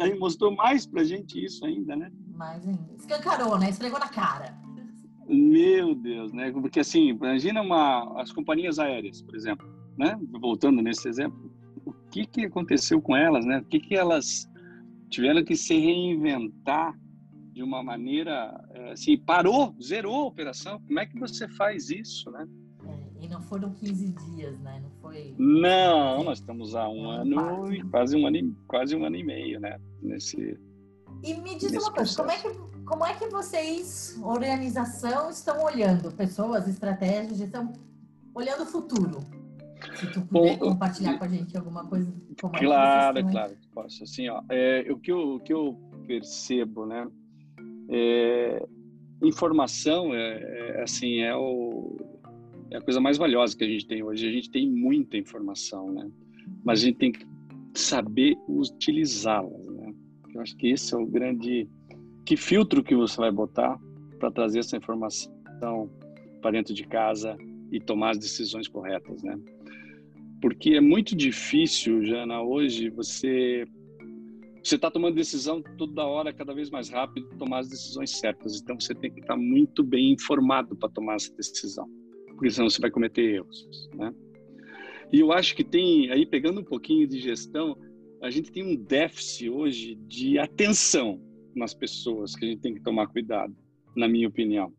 aí 0.00 0.18
mostrou 0.18 0.54
mais 0.54 0.86
para 0.86 1.04
gente 1.04 1.42
isso 1.44 1.64
ainda, 1.64 1.96
né? 1.96 2.10
Mais 2.34 2.66
ainda. 2.66 2.94
Escancarou, 2.96 3.58
né? 3.58 3.70
Esfregou 3.70 3.98
na 3.98 4.08
cara. 4.08 4.56
Meu 5.28 5.94
Deus, 5.94 6.32
né? 6.32 6.50
Porque 6.50 6.80
assim, 6.80 7.08
imagina 7.08 7.60
uma, 7.60 8.20
as 8.20 8.32
companhias 8.32 8.78
aéreas, 8.78 9.20
por 9.20 9.34
exemplo, 9.34 9.68
né? 9.96 10.18
Voltando 10.40 10.80
nesse 10.80 11.08
exemplo, 11.08 11.52
o 11.84 11.92
que 12.10 12.26
que 12.26 12.46
aconteceu 12.46 13.00
com 13.00 13.14
elas, 13.14 13.44
né? 13.44 13.58
O 13.58 13.64
que 13.64 13.78
que 13.78 13.94
elas 13.94 14.48
tiveram 15.10 15.44
que 15.44 15.56
se 15.56 15.78
reinventar 15.78 16.98
de 17.52 17.62
uma 17.62 17.82
maneira, 17.82 18.58
eh, 18.70 18.92
assim, 18.92 19.18
parou, 19.18 19.74
zerou 19.82 20.14
a 20.14 20.26
operação. 20.26 20.80
Como 20.86 21.00
é 21.00 21.06
que 21.06 21.18
você 21.18 21.48
faz 21.48 21.90
isso, 21.90 22.30
né? 22.30 22.46
E 23.28 23.30
não 23.30 23.42
foram 23.42 23.70
15 23.74 24.08
dias, 24.08 24.58
né? 24.60 24.80
Não 24.82 24.90
foi. 25.02 25.34
Não, 25.38 26.24
nós 26.24 26.38
estamos 26.38 26.74
há 26.74 26.88
um 26.88 27.10
ano 27.10 27.72
e 27.72 27.82
quase 27.90 28.16
um 28.16 28.26
ano 28.26 28.36
e, 28.38 28.56
quase 28.66 28.96
um 28.96 29.04
ano 29.04 29.16
e 29.16 29.22
meio, 29.22 29.60
né? 29.60 29.78
Nesse. 30.02 30.58
E 31.22 31.34
me 31.34 31.54
diz 31.56 31.72
uma 31.72 31.92
coisa, 31.92 32.16
como 32.16 32.30
é, 32.30 32.38
que, 32.38 32.48
como 32.86 33.04
é 33.04 33.14
que 33.14 33.28
vocês, 33.28 34.18
organização, 34.22 35.28
estão 35.28 35.62
olhando 35.62 36.10
pessoas, 36.12 36.66
estratégias, 36.66 37.40
estão 37.40 37.72
olhando 38.34 38.62
o 38.62 38.66
futuro? 38.66 39.20
Se 39.96 40.06
tu 40.10 40.22
puder 40.22 40.56
Bom, 40.56 40.70
compartilhar 40.70 41.18
com 41.18 41.24
a 41.24 41.28
gente 41.28 41.56
alguma 41.56 41.84
coisa. 41.84 42.10
Como 42.40 42.54
claro, 42.54 43.18
é 43.18 43.22
claro, 43.30 43.56
posso. 43.74 44.04
Assim, 44.04 44.28
ó, 44.28 44.42
é, 44.48 44.86
o, 44.90 44.98
que 44.98 45.12
eu, 45.12 45.34
o 45.34 45.40
que 45.40 45.52
eu 45.52 45.78
percebo, 46.06 46.86
né? 46.86 47.06
É, 47.90 48.66
informação 49.22 50.14
é, 50.14 50.76
é 50.78 50.82
assim 50.82 51.20
é 51.20 51.34
o 51.34 52.17
é 52.70 52.76
a 52.76 52.80
coisa 52.80 53.00
mais 53.00 53.16
valiosa 53.16 53.56
que 53.56 53.64
a 53.64 53.68
gente 53.68 53.86
tem 53.86 54.02
hoje. 54.02 54.28
A 54.28 54.32
gente 54.32 54.50
tem 54.50 54.68
muita 54.68 55.16
informação, 55.16 55.90
né? 55.92 56.10
Mas 56.64 56.82
a 56.82 56.86
gente 56.86 56.98
tem 56.98 57.12
que 57.12 57.26
saber 57.74 58.36
utilizá-la, 58.48 59.58
né? 59.58 59.94
Eu 60.34 60.40
acho 60.40 60.56
que 60.56 60.68
esse 60.68 60.94
é 60.94 60.98
o 60.98 61.06
grande 61.06 61.68
que 62.24 62.36
filtro 62.36 62.82
que 62.82 62.94
você 62.94 63.16
vai 63.16 63.32
botar 63.32 63.78
para 64.18 64.30
trazer 64.30 64.58
essa 64.58 64.76
informação 64.76 65.90
para 66.42 66.50
dentro 66.50 66.74
de 66.74 66.84
casa 66.86 67.36
e 67.72 67.80
tomar 67.80 68.10
as 68.10 68.18
decisões 68.18 68.68
corretas, 68.68 69.22
né? 69.22 69.38
Porque 70.40 70.70
é 70.70 70.80
muito 70.80 71.16
difícil, 71.16 72.04
Jana, 72.04 72.42
hoje 72.42 72.90
você 72.90 73.66
você 74.62 74.74
está 74.74 74.90
tomando 74.90 75.14
decisão 75.14 75.62
toda 75.78 76.04
hora, 76.04 76.32
cada 76.32 76.52
vez 76.52 76.68
mais 76.68 76.90
rápido, 76.90 77.26
tomar 77.38 77.60
as 77.60 77.68
decisões 77.70 78.10
certas. 78.18 78.60
Então 78.60 78.78
você 78.78 78.94
tem 78.94 79.10
que 79.10 79.20
estar 79.20 79.36
muito 79.36 79.82
bem 79.82 80.12
informado 80.12 80.76
para 80.76 80.90
tomar 80.90 81.14
essa 81.14 81.34
decisão 81.34 81.88
porque 82.38 82.52
senão 82.52 82.70
você 82.70 82.80
vai 82.80 82.90
cometer 82.90 83.34
erros, 83.34 83.68
né? 83.94 84.14
E 85.12 85.18
eu 85.18 85.32
acho 85.32 85.56
que 85.56 85.64
tem, 85.64 86.08
aí 86.12 86.24
pegando 86.24 86.60
um 86.60 86.64
pouquinho 86.64 87.06
de 87.08 87.18
gestão, 87.18 87.76
a 88.22 88.30
gente 88.30 88.52
tem 88.52 88.62
um 88.62 88.76
déficit 88.76 89.50
hoje 89.50 89.96
de 90.06 90.38
atenção 90.38 91.20
nas 91.56 91.74
pessoas 91.74 92.36
que 92.36 92.44
a 92.44 92.48
gente 92.48 92.60
tem 92.60 92.74
que 92.74 92.80
tomar 92.80 93.08
cuidado, 93.08 93.56
na 93.96 94.06
minha 94.06 94.28
opinião. 94.28 94.72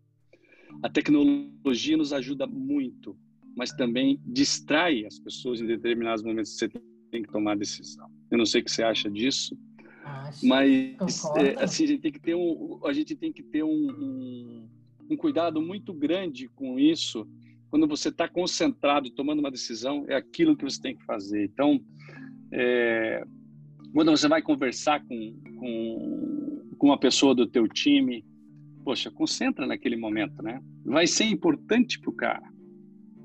A 0.82 0.89
tecnologia 0.89 1.97
nos 1.97 2.14
ajuda 2.14 2.47
muito, 2.47 3.18
mas 3.57 3.74
também 3.74 4.22
distrai 4.26 5.05
as 5.05 5.20
pessoas 5.20 5.60
em 5.60 5.68
determinados 5.68 6.24
momentos 6.24 6.53
que 6.53 6.60
você 6.60 6.70
tem 7.12 7.24
que 7.24 7.32
tomar 7.32 7.57
decisão. 7.57 8.07
Eu 8.32 8.38
não 8.38 8.45
sei 8.45 8.62
o 8.62 8.64
que 8.64 8.72
você 8.72 8.84
acha 8.84 9.10
disso, 9.10 9.57
Acho, 10.05 10.45
mas 10.45 11.26
é, 11.36 11.62
assim 11.62 11.84
a 11.84 11.88
gente 11.88 12.01
tem 12.01 12.12
que 12.12 12.22
ter 12.22 12.36
um, 12.36 12.80
a 12.86 12.93
gente 12.93 13.16
tem 13.16 13.34
que 13.34 13.43
ter 13.43 13.64
um, 13.64 13.70
um, 13.70 14.70
um 15.10 15.18
cuidado 15.18 15.62
muito 15.62 15.93
grande 15.93 16.47
com 16.49 16.80
isso. 16.80 17.28
Quando 17.70 17.88
você 17.88 18.09
está 18.09 18.28
concentrado 18.28 19.09
tomando 19.11 19.39
uma 19.39 19.51
decisão, 19.51 20.05
é 20.07 20.15
aquilo 20.15 20.55
que 20.55 20.63
você 20.63 20.82
tem 20.82 20.95
que 20.95 21.05
fazer. 21.05 21.45
Então, 21.45 21.80
é, 22.51 23.24
quando 23.93 24.11
você 24.11 24.28
vai 24.28 24.41
conversar 24.41 25.03
com, 25.05 25.39
com, 25.57 26.76
com 26.78 26.88
uma 26.88 26.99
pessoa 26.99 27.36
do 27.36 27.47
teu 27.47 27.67
time, 27.67 28.26
poxa, 28.84 29.11
concentra 29.11 29.67
naquele 29.67 29.95
momento, 29.95 30.41
né? 30.41 30.61
Vai 30.86 31.05
ser 31.05 31.26
importante 31.26 31.99
para 31.99 32.09
o 32.09 32.15
cara. 32.15 32.49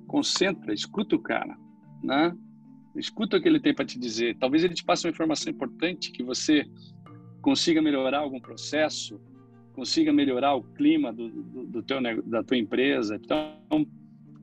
Concentra, 0.06 0.74
escuta 0.74 1.16
o 1.16 1.18
cara, 1.18 1.56
né? 2.02 2.36
Escuta 2.96 3.36
o 3.36 3.42
que 3.42 3.48
ele 3.48 3.60
tem 3.60 3.74
para 3.74 3.84
te 3.84 3.98
dizer. 3.98 4.36
Talvez 4.38 4.62
ele 4.62 4.74
te 4.74 4.84
passe 4.84 5.06
uma 5.06 5.10
informação 5.10 5.50
importante 5.50 6.12
que 6.12 6.22
você 6.22 6.64
consiga 7.40 7.82
melhorar 7.82 8.18
algum 8.20 8.40
processo, 8.40 9.20
consiga 9.74 10.12
melhorar 10.12 10.54
o 10.54 10.62
clima 10.62 11.12
do, 11.12 11.28
do, 11.28 11.66
do 11.66 11.82
teu, 11.82 12.00
da 12.22 12.42
tua 12.42 12.56
empresa. 12.56 13.16
Então, 13.16 13.58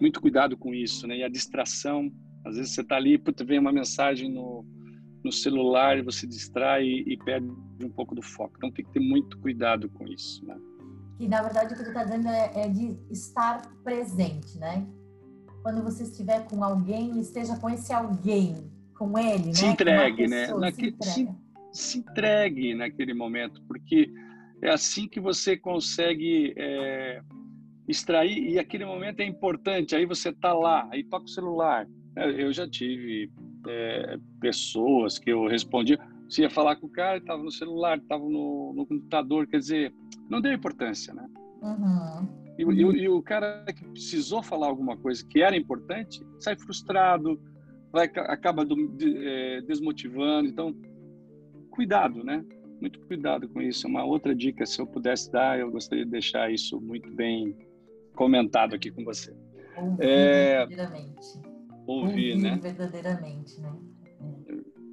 muito 0.02 0.20
cuidado 0.20 0.58
com 0.58 0.74
isso, 0.74 1.08
né? 1.08 1.18
E 1.18 1.24
a 1.24 1.30
distração, 1.30 2.12
às 2.44 2.56
vezes 2.56 2.74
você 2.74 2.82
está 2.82 2.96
ali, 2.96 3.18
puta, 3.18 3.46
vem 3.46 3.60
uma 3.60 3.72
mensagem 3.72 4.30
no, 4.30 4.66
no 5.24 5.32
celular 5.32 5.98
e 5.98 6.02
você 6.02 6.26
distrai 6.26 6.84
e, 6.84 7.18
perde 7.24 7.48
um 7.84 7.90
pouco 7.90 8.16
do 8.16 8.22
foco. 8.22 8.56
Então 8.58 8.72
tem 8.72 8.84
que 8.84 8.92
ter 8.92 9.00
muito 9.00 9.38
cuidado 9.40 9.88
com 9.90 10.08
isso, 10.08 10.44
né? 10.46 10.58
E 11.20 11.28
na 11.28 11.42
verdade 11.44 11.74
o 11.74 11.78
que 11.78 11.84
tu 11.84 11.90
está 11.90 12.04
dizendo 12.04 12.28
é, 12.28 12.52
é 12.56 12.68
de 12.68 12.98
estar 13.12 13.62
presente, 13.84 14.58
né? 14.58 14.88
Quando 15.62 15.84
você 15.84 16.04
estiver 16.04 16.48
com 16.48 16.64
alguém, 16.64 17.20
esteja 17.20 17.56
com 17.58 17.70
esse 17.70 17.94
alguém, 17.94 18.56
com 18.98 19.18
ele, 19.20 19.54
se 19.54 19.66
né? 19.66 19.72
Entregue, 19.72 20.28
né? 20.28 20.48
Naque... 20.48 20.96
se, 21.04 21.30
se, 21.72 22.00
entregue 22.00 22.74
naquele 22.74 23.14
momento, 23.14 23.62
porque 23.68 24.12
é 24.64 24.72
assim 24.72 25.08
que 25.08 25.20
você 25.20 25.56
consegue 25.56 26.56
é, 26.58 27.22
extrair 27.88 28.50
e 28.50 28.60
aquele 28.60 28.86
momento 28.86 29.20
é 29.22 29.26
importante. 29.26 29.96
Aí 29.96 30.06
você 30.06 30.32
tá 30.32 30.54
lá, 30.54 30.88
aí 30.92 31.04
toca 31.04 31.26
o 31.26 31.30
celular. 31.30 31.88
É, 32.16 32.44
eu 32.44 32.52
já 32.52 32.68
tive 32.68 33.32
é, 33.68 34.18
pessoas 34.40 35.18
que 35.18 35.32
eu 35.32 35.48
respondia, 35.48 36.00
se 36.30 36.42
ia 36.42 36.50
falar 36.50 36.76
com 36.78 36.88
o 36.88 36.92
cara, 36.92 37.18
estava 37.18 37.42
no 37.44 37.52
celular, 37.52 37.98
estava 37.98 38.24
no, 38.24 38.74
no, 38.74 38.86
computador, 38.86 39.48
quer 39.48 39.60
dizer, 39.60 39.94
não 40.30 40.42
deu 40.42 40.54
importância, 40.54 41.14
né? 41.14 41.28
Uhum. 41.62 42.28
E, 42.58 42.64
e, 42.64 43.04
e, 43.04 43.10
o 43.10 43.22
cara 43.22 43.66
que 43.66 43.86
precisou 43.86 44.42
falar 44.42 44.68
alguma 44.68 44.98
coisa 44.98 45.26
que 45.26 45.42
era 45.42 45.56
importante 45.56 46.22
sai 46.40 46.56
frustrado, 46.58 47.40
vai, 47.92 48.06
acaba 48.06 48.66
do, 48.66 48.88
de, 48.90 49.28
é, 49.28 49.62
desmotivando. 49.62 50.50
Então, 50.50 50.76
cuidado, 51.70 52.24
né? 52.24 52.44
Muito 52.80 53.00
cuidado 53.02 53.48
com 53.50 53.62
isso. 53.62 53.86
É 53.86 53.90
uma 53.90 54.04
outra 54.04 54.34
dica, 54.34 54.66
se 54.66 54.82
eu 54.82 54.88
pudesse 54.88 55.32
dar, 55.32 55.60
eu 55.60 55.72
gostaria 55.72 56.06
de 56.06 56.12
deixar 56.12 56.52
isso 56.52 56.80
muito 56.80 57.12
bem 57.12 57.56
comentado 58.16 58.76
aqui 58.76 58.92
com 58.92 59.04
você. 59.04 59.34
Ouvir 59.78 60.06
é, 60.06 60.66
verdadeiramente. 60.66 61.28
Ouvir, 61.88 62.34
ouvir 62.34 62.36
né? 62.38 62.60
verdadeiramente, 62.62 63.60
né? 63.62 63.74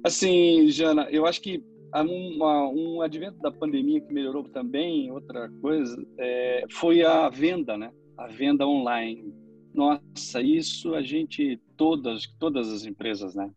Assim, 0.03 0.69
Jana, 0.69 1.07
eu 1.11 1.25
acho 1.25 1.41
que 1.41 1.63
uma, 1.93 2.67
um 2.69 3.01
advento 3.01 3.39
da 3.39 3.51
pandemia 3.51 3.99
que 4.01 4.13
melhorou 4.13 4.43
também, 4.43 5.11
outra 5.11 5.49
coisa, 5.61 6.01
é, 6.17 6.65
foi 6.71 7.03
a 7.03 7.29
venda, 7.29 7.77
né? 7.77 7.91
A 8.17 8.27
venda 8.27 8.65
online. 8.65 9.33
Nossa, 9.73 10.41
isso 10.41 10.95
a 10.95 11.01
gente, 11.01 11.59
todas, 11.75 12.27
todas 12.39 12.71
as 12.71 12.85
empresas, 12.85 13.35
né? 13.35 13.49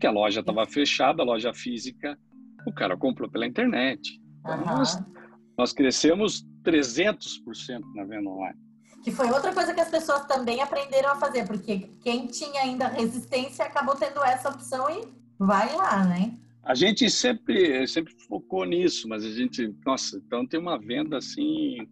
Que 0.00 0.06
a 0.06 0.10
loja 0.10 0.40
estava 0.40 0.66
fechada, 0.66 1.22
a 1.22 1.26
loja 1.26 1.52
física, 1.52 2.18
o 2.66 2.72
cara 2.72 2.96
comprou 2.96 3.28
pela 3.28 3.46
internet. 3.46 4.20
Então, 4.40 4.64
nós, 4.64 5.02
nós 5.56 5.72
crescemos 5.72 6.44
300% 6.64 7.80
na 7.94 8.04
venda 8.04 8.28
online. 8.28 8.58
Que 9.02 9.10
foi 9.10 9.30
outra 9.30 9.52
coisa 9.52 9.72
que 9.72 9.80
as 9.80 9.90
pessoas 9.90 10.26
também 10.26 10.60
aprenderam 10.60 11.10
a 11.10 11.16
fazer, 11.16 11.46
porque 11.46 11.90
quem 12.00 12.26
tinha 12.26 12.62
ainda 12.62 12.88
resistência 12.88 13.64
acabou 13.64 13.94
tendo 13.94 14.22
essa 14.24 14.48
opção 14.48 14.88
e 14.90 15.06
vai 15.38 15.74
lá, 15.74 16.04
né? 16.04 16.36
A 16.62 16.74
gente 16.74 17.08
sempre, 17.08 17.86
sempre 17.86 18.12
focou 18.28 18.64
nisso, 18.64 19.08
mas 19.08 19.24
a 19.24 19.30
gente, 19.30 19.74
nossa, 19.86 20.18
então 20.18 20.46
tem 20.46 20.60
uma 20.60 20.78
venda 20.78 21.16
assim 21.16 21.86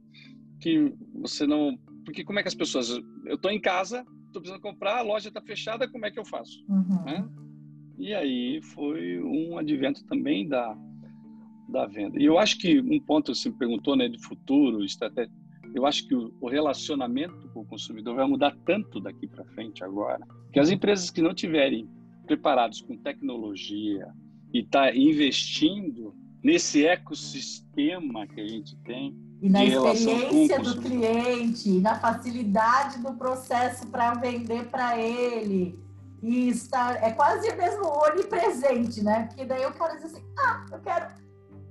que 0.60 0.92
você 1.14 1.46
não. 1.46 1.78
Porque 2.04 2.24
como 2.24 2.38
é 2.38 2.42
que 2.42 2.48
as 2.48 2.54
pessoas. 2.54 2.90
Eu 3.24 3.36
estou 3.36 3.50
em 3.50 3.60
casa, 3.60 4.04
estou 4.26 4.42
precisando 4.42 4.60
comprar, 4.60 4.98
a 4.98 5.02
loja 5.02 5.28
está 5.28 5.40
fechada, 5.40 5.88
como 5.88 6.04
é 6.04 6.10
que 6.10 6.18
eu 6.18 6.24
faço? 6.24 6.62
Uhum. 6.68 7.04
Né? 7.04 7.28
E 7.98 8.12
aí 8.12 8.60
foi 8.62 9.22
um 9.22 9.56
advento 9.56 10.04
também 10.04 10.46
da, 10.46 10.76
da 11.68 11.86
venda. 11.86 12.20
E 12.20 12.24
eu 12.24 12.38
acho 12.38 12.58
que 12.58 12.80
um 12.80 13.00
ponto 13.00 13.34
você 13.34 13.48
me 13.48 13.56
perguntou, 13.56 13.96
né, 13.96 14.08
de 14.08 14.18
futuro, 14.22 14.84
estratégia. 14.84 15.32
Eu 15.74 15.86
acho 15.86 16.06
que 16.06 16.14
o, 16.14 16.48
relacionamento 16.48 17.48
com 17.48 17.60
o 17.60 17.66
consumidor 17.66 18.16
vai 18.16 18.26
mudar 18.26 18.56
tanto 18.64 19.00
daqui 19.00 19.26
para 19.26 19.44
frente 19.46 19.84
agora, 19.84 20.26
que 20.52 20.60
as 20.60 20.70
empresas 20.70 21.10
que 21.10 21.20
não 21.20 21.34
tiverem 21.34 21.88
preparados 22.26 22.80
com 22.80 22.96
tecnologia, 22.96 24.06
e 24.52 24.60
está 24.60 24.94
investindo 24.94 26.14
nesse 26.42 26.86
ecossistema 26.86 28.26
que 28.26 28.40
a 28.40 28.46
gente 28.46 28.76
tem. 28.84 29.14
E 29.42 29.50
na 29.50 29.64
experiência 29.64 30.60
do 30.60 30.80
cliente, 30.80 31.80
na 31.80 31.98
facilidade 31.98 33.00
do 33.00 33.12
processo 33.14 33.86
para 33.88 34.14
vender 34.14 34.66
para 34.66 34.98
ele. 34.98 35.78
E 36.22 36.48
está, 36.48 36.94
é 36.94 37.12
quase 37.12 37.54
mesmo 37.54 37.84
onipresente, 37.86 39.02
né? 39.02 39.24
Porque 39.24 39.44
daí 39.44 39.66
o 39.66 39.72
cara 39.74 39.94
diz 39.96 40.06
assim: 40.06 40.22
ah, 40.38 40.66
eu 40.72 40.78
quero. 40.80 41.25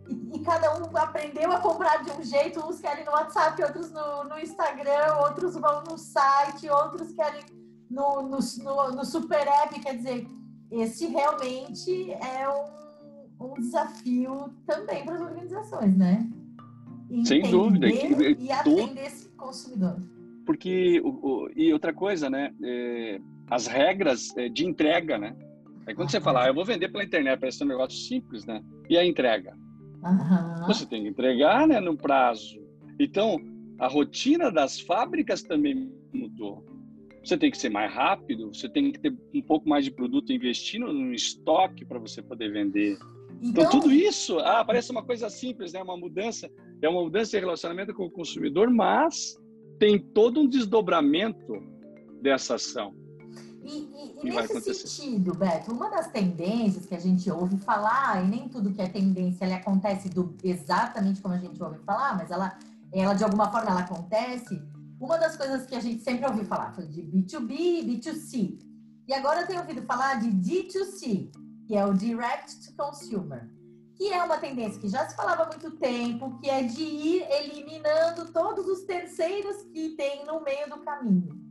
E, 0.08 0.38
e, 0.38 0.39
cada 0.39 0.78
um 0.78 0.95
aprendeu 0.95 1.51
a 1.51 1.60
comprar 1.60 2.03
de 2.03 2.12
um 2.12 2.24
jeito, 2.24 2.60
uns 2.60 2.80
querem 2.80 3.03
no 3.06 3.12
WhatsApp, 3.12 3.62
outros 3.64 3.91
no, 3.91 4.24
no 4.26 4.39
Instagram, 4.39 5.16
outros 5.22 5.56
vão 5.56 5.84
no 5.84 5.97
site, 5.97 6.70
outros 6.70 7.12
querem 7.14 7.41
no, 7.89 8.22
no, 8.22 8.39
no, 8.64 8.91
no 8.91 9.06
Super 9.06 9.47
App. 9.47 9.80
Quer 9.80 9.97
dizer, 9.97 10.28
esse 10.72 11.08
realmente 11.08 12.12
é 12.12 12.47
um, 12.49 13.47
um 13.47 13.53
desafio 13.56 14.53
também 14.68 15.03
para 15.03 15.16
as 15.16 15.22
organizações, 15.22 15.97
né? 15.97 16.30
Entender 17.10 17.26
Sem 17.28 17.51
dúvida. 17.51 17.88
E 17.88 18.51
atender 18.51 19.06
esse 19.06 19.30
consumidor. 19.30 19.97
Porque, 20.45 21.01
o, 21.03 21.10
o, 21.10 21.49
e 21.56 21.74
outra 21.74 21.93
coisa, 21.93 22.30
né? 22.30 22.53
É, 22.64 23.20
as 23.49 23.68
regras 23.68 24.36
é, 24.38 24.49
de 24.49 24.66
entrega, 24.66 25.18
né? 25.18 25.36
Aí 25.88 25.93
quando 25.93 26.10
você 26.10 26.20
fala, 26.20 26.43
ah, 26.43 26.47
eu 26.47 26.53
vou 26.53 26.66
vender 26.66 26.89
pela 26.89 27.03
internet, 27.03 27.39
parece 27.39 27.64
um 27.64 27.68
negócio 27.68 27.97
simples, 27.97 28.45
né? 28.45 28.64
E 28.89 28.97
a 28.97 29.06
entrega? 29.06 29.56
Uhum. 30.06 30.68
Você 30.68 30.86
tem 30.86 31.03
que 31.03 31.10
entregar, 31.10 31.68
né, 31.68 31.80
no 31.80 31.97
prazo. 31.97 32.64
Então, 32.99 33.39
a 33.80 33.88
rotina 33.88 34.51
das 34.51 34.80
fábricas 34.80 35.41
também 35.41 35.91
mudou. 36.14 36.64
Você 37.24 37.38
tem 37.38 37.49
que 37.49 37.58
ser 37.58 37.70
mais 37.70 37.91
rápido, 37.91 38.53
você 38.53 38.70
tem 38.70 38.91
que 38.91 38.99
ter 38.99 39.16
um 39.34 39.41
pouco 39.41 39.68
mais 39.68 39.84
de 39.84 39.91
produto 39.91 40.32
investindo 40.32 40.93
no 40.93 41.12
estoque 41.12 41.84
para 41.84 41.97
você 41.97 42.22
poder 42.22 42.51
vender. 42.51 42.97
Então, 43.41 43.64
então, 43.64 43.70
tudo 43.70 43.91
isso, 43.91 44.38
ah, 44.39 44.64
parece 44.64 44.91
uma 44.91 45.03
coisa 45.03 45.30
simples, 45.30 45.74
né? 45.74 45.82
Uma 45.82 45.97
mudança, 45.97 46.49
é 46.82 46.88
uma 46.88 47.01
mudança 47.01 47.32
de 47.32 47.39
relacionamento 47.39 47.93
com 47.93 48.06
o 48.06 48.12
consumidor, 48.12 48.70
mas 48.70 49.36
tem 49.80 49.99
todo 49.99 50.39
um 50.39 50.47
desdobramento 50.47 51.53
dessa 52.22 52.56
ação. 52.56 52.93
E, 53.66 54.16
e, 54.24 54.28
e 54.28 54.30
nesse 54.30 54.76
sentido, 54.76 55.34
Beto, 55.34 55.74
uma 55.74 55.89
das 55.89 56.07
tendências 56.11 56.86
que 56.86 56.93
a 56.93 56.99
gente 56.99 57.30
ouve 57.32 57.57
falar, 57.57 58.24
e 58.24 58.28
nem 58.28 58.47
tudo 58.47 58.72
que 58.72 58.80
é 58.80 58.88
tendência 58.88 59.43
ela 59.43 59.55
acontece 59.55 60.07
do, 60.07 60.38
exatamente 60.43 61.20
como 61.20 61.34
a 61.34 61.39
gente 61.39 61.61
ouve 61.61 61.80
falar, 61.80 62.16
mas 62.16 62.30
ela, 62.30 62.55
ela 62.93 63.16
de 63.16 63.24
alguma 63.24 63.51
forma 63.51 63.72
ela 63.72 63.80
acontece, 63.80 64.61
uma 64.99 65.18
das 65.18 65.36
coisas 65.36 65.66
que 65.66 65.74
a 65.74 65.80
gente 65.80 66.03
sempre 66.03 66.28
ouviu 66.28 66.45
falar 66.45 66.74
foi 66.74 66.86
de 66.86 67.01
B2B 67.01 67.51
e 67.51 67.99
B2C. 67.99 68.59
E 69.07 69.13
agora 69.13 69.41
eu 69.41 69.47
tenho 69.47 69.61
ouvido 69.61 69.82
falar 69.82 70.20
de 70.20 70.28
D2C, 70.30 71.32
que 71.66 71.76
é 71.76 71.84
o 71.84 71.93
Direct 71.93 72.68
to 72.68 72.74
Consumer, 72.76 73.49
que 73.95 74.13
é 74.13 74.24
uma 74.24 74.38
tendência 74.38 74.80
que 74.80 74.88
já 74.88 75.07
se 75.07 75.16
falava 75.16 75.43
há 75.43 75.47
muito 75.47 75.72
tempo, 75.72 76.38
que 76.39 76.49
é 76.49 76.61
de 76.61 76.84
ir 76.84 77.24
eliminando 77.32 78.32
todos 78.32 78.68
os 78.68 78.84
terceiros 78.84 79.63
que 79.74 79.95
tem 79.95 80.24
no 80.26 80.41
meio 80.41 80.70
do 80.70 80.78
caminho. 80.80 81.45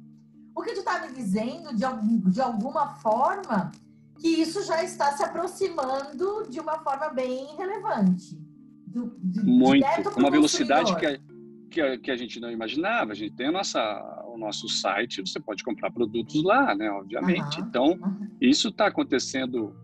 O 0.55 0.63
que 0.63 0.73
tu 0.73 0.81
está 0.81 1.07
me 1.07 1.13
dizendo, 1.13 1.75
de, 1.75 2.31
de 2.31 2.41
alguma 2.41 2.89
forma, 2.97 3.73
que 4.19 4.29
isso 4.29 4.65
já 4.65 4.83
está 4.83 5.13
se 5.13 5.23
aproximando 5.23 6.49
de 6.49 6.61
uma 6.61 6.79
forma 6.79 7.09
bem 7.11 7.55
relevante. 7.57 8.39
Do, 8.87 9.17
de, 9.19 9.43
Muito, 9.43 9.85
uma 10.17 10.31
velocidade 10.31 10.95
que 10.97 11.07
a, 11.07 11.19
que 11.71 11.81
a, 11.81 11.99
que 11.99 12.11
a 12.11 12.17
gente 12.17 12.39
não 12.39 12.51
imaginava. 12.51 13.13
A 13.13 13.15
gente 13.15 13.35
tem 13.35 13.49
a 13.49 13.53
nossa, 13.53 14.25
no 14.31 14.39
nosso 14.39 14.69
site, 14.69 15.21
você 15.21 15.41
pode 15.41 15.65
comprar 15.65 15.91
produtos 15.91 16.43
lá, 16.45 16.75
né? 16.75 16.91
Obviamente. 16.91 17.61
Uhum. 17.61 17.67
Então, 17.67 17.99
isso 18.41 18.69
está 18.69 18.87
acontecendo 18.87 19.75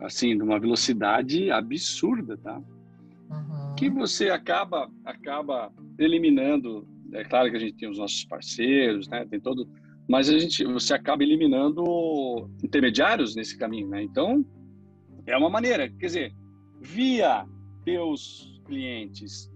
assim, 0.00 0.36
de 0.36 0.42
uma 0.42 0.58
velocidade 0.58 1.50
absurda, 1.50 2.36
tá? 2.36 2.56
Uhum. 2.58 3.74
Que 3.76 3.88
você 3.88 4.30
acaba 4.30 4.90
acaba 5.04 5.72
eliminando. 5.98 6.88
É 7.12 7.24
claro 7.24 7.50
que 7.50 7.56
a 7.56 7.60
gente 7.60 7.74
tem 7.74 7.88
os 7.88 7.98
nossos 7.98 8.24
parceiros, 8.24 9.08
né? 9.08 9.26
Tem 9.26 9.40
todo, 9.40 9.68
mas 10.10 10.28
a 10.28 10.36
gente 10.36 10.64
você 10.64 10.92
acaba 10.92 11.22
eliminando 11.22 12.50
intermediários 12.64 13.36
nesse 13.36 13.56
caminho, 13.56 13.86
né? 13.88 14.02
Então 14.02 14.44
é 15.24 15.36
uma 15.36 15.48
maneira, 15.48 15.88
quer 15.88 16.06
dizer, 16.06 16.34
via 16.80 17.46
teus 17.84 18.60
clientes, 18.66 19.48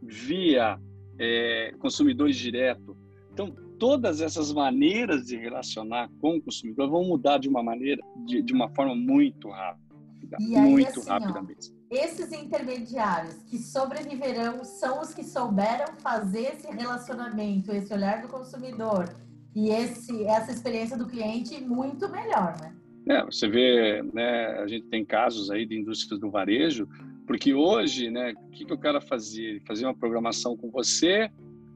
via 0.00 0.78
é, 1.18 1.74
consumidores 1.80 2.36
direto. 2.36 2.96
Então 3.32 3.52
todas 3.80 4.20
essas 4.20 4.52
maneiras 4.52 5.26
de 5.26 5.36
relacionar 5.36 6.08
com 6.20 6.36
o 6.36 6.40
consumidor 6.40 6.88
vão 6.88 7.02
mudar 7.02 7.38
de 7.38 7.48
uma 7.48 7.60
maneira, 7.60 8.00
de, 8.24 8.42
de 8.42 8.52
uma 8.52 8.68
forma 8.68 8.94
muito 8.94 9.50
rápida 9.50 10.36
aí, 10.38 10.46
muito 10.46 11.00
assim, 11.00 11.10
rapidamente. 11.10 11.72
Ó, 11.72 11.76
esses 11.90 12.30
intermediários 12.30 13.42
que 13.42 13.58
sobreviverão 13.58 14.64
são 14.64 15.00
os 15.00 15.12
que 15.12 15.24
souberam 15.24 15.96
fazer 15.98 16.54
esse 16.54 16.68
relacionamento, 16.68 17.72
esse 17.72 17.92
olhar 17.92 18.22
do 18.22 18.28
consumidor 18.28 19.25
e 19.56 19.70
esse, 19.70 20.24
essa 20.24 20.52
experiência 20.52 20.96
do 20.96 21.06
cliente 21.06 21.60
muito 21.60 22.08
melhor, 22.08 22.54
né? 22.60 22.76
É, 23.08 23.24
você 23.24 23.48
vê, 23.48 24.02
né, 24.12 24.58
a 24.58 24.66
gente 24.66 24.86
tem 24.86 25.04
casos 25.04 25.50
aí 25.50 25.64
de 25.64 25.78
indústrias 25.78 26.20
do 26.20 26.30
varejo, 26.30 26.88
porque 27.26 27.54
hoje, 27.54 28.10
né, 28.10 28.34
o 28.36 28.50
que, 28.50 28.64
que 28.64 28.72
o 28.72 28.78
cara 28.78 29.00
fazia? 29.00 29.60
fazia 29.66 29.88
uma 29.88 29.96
programação 29.96 30.56
com 30.56 30.70
você, 30.70 31.30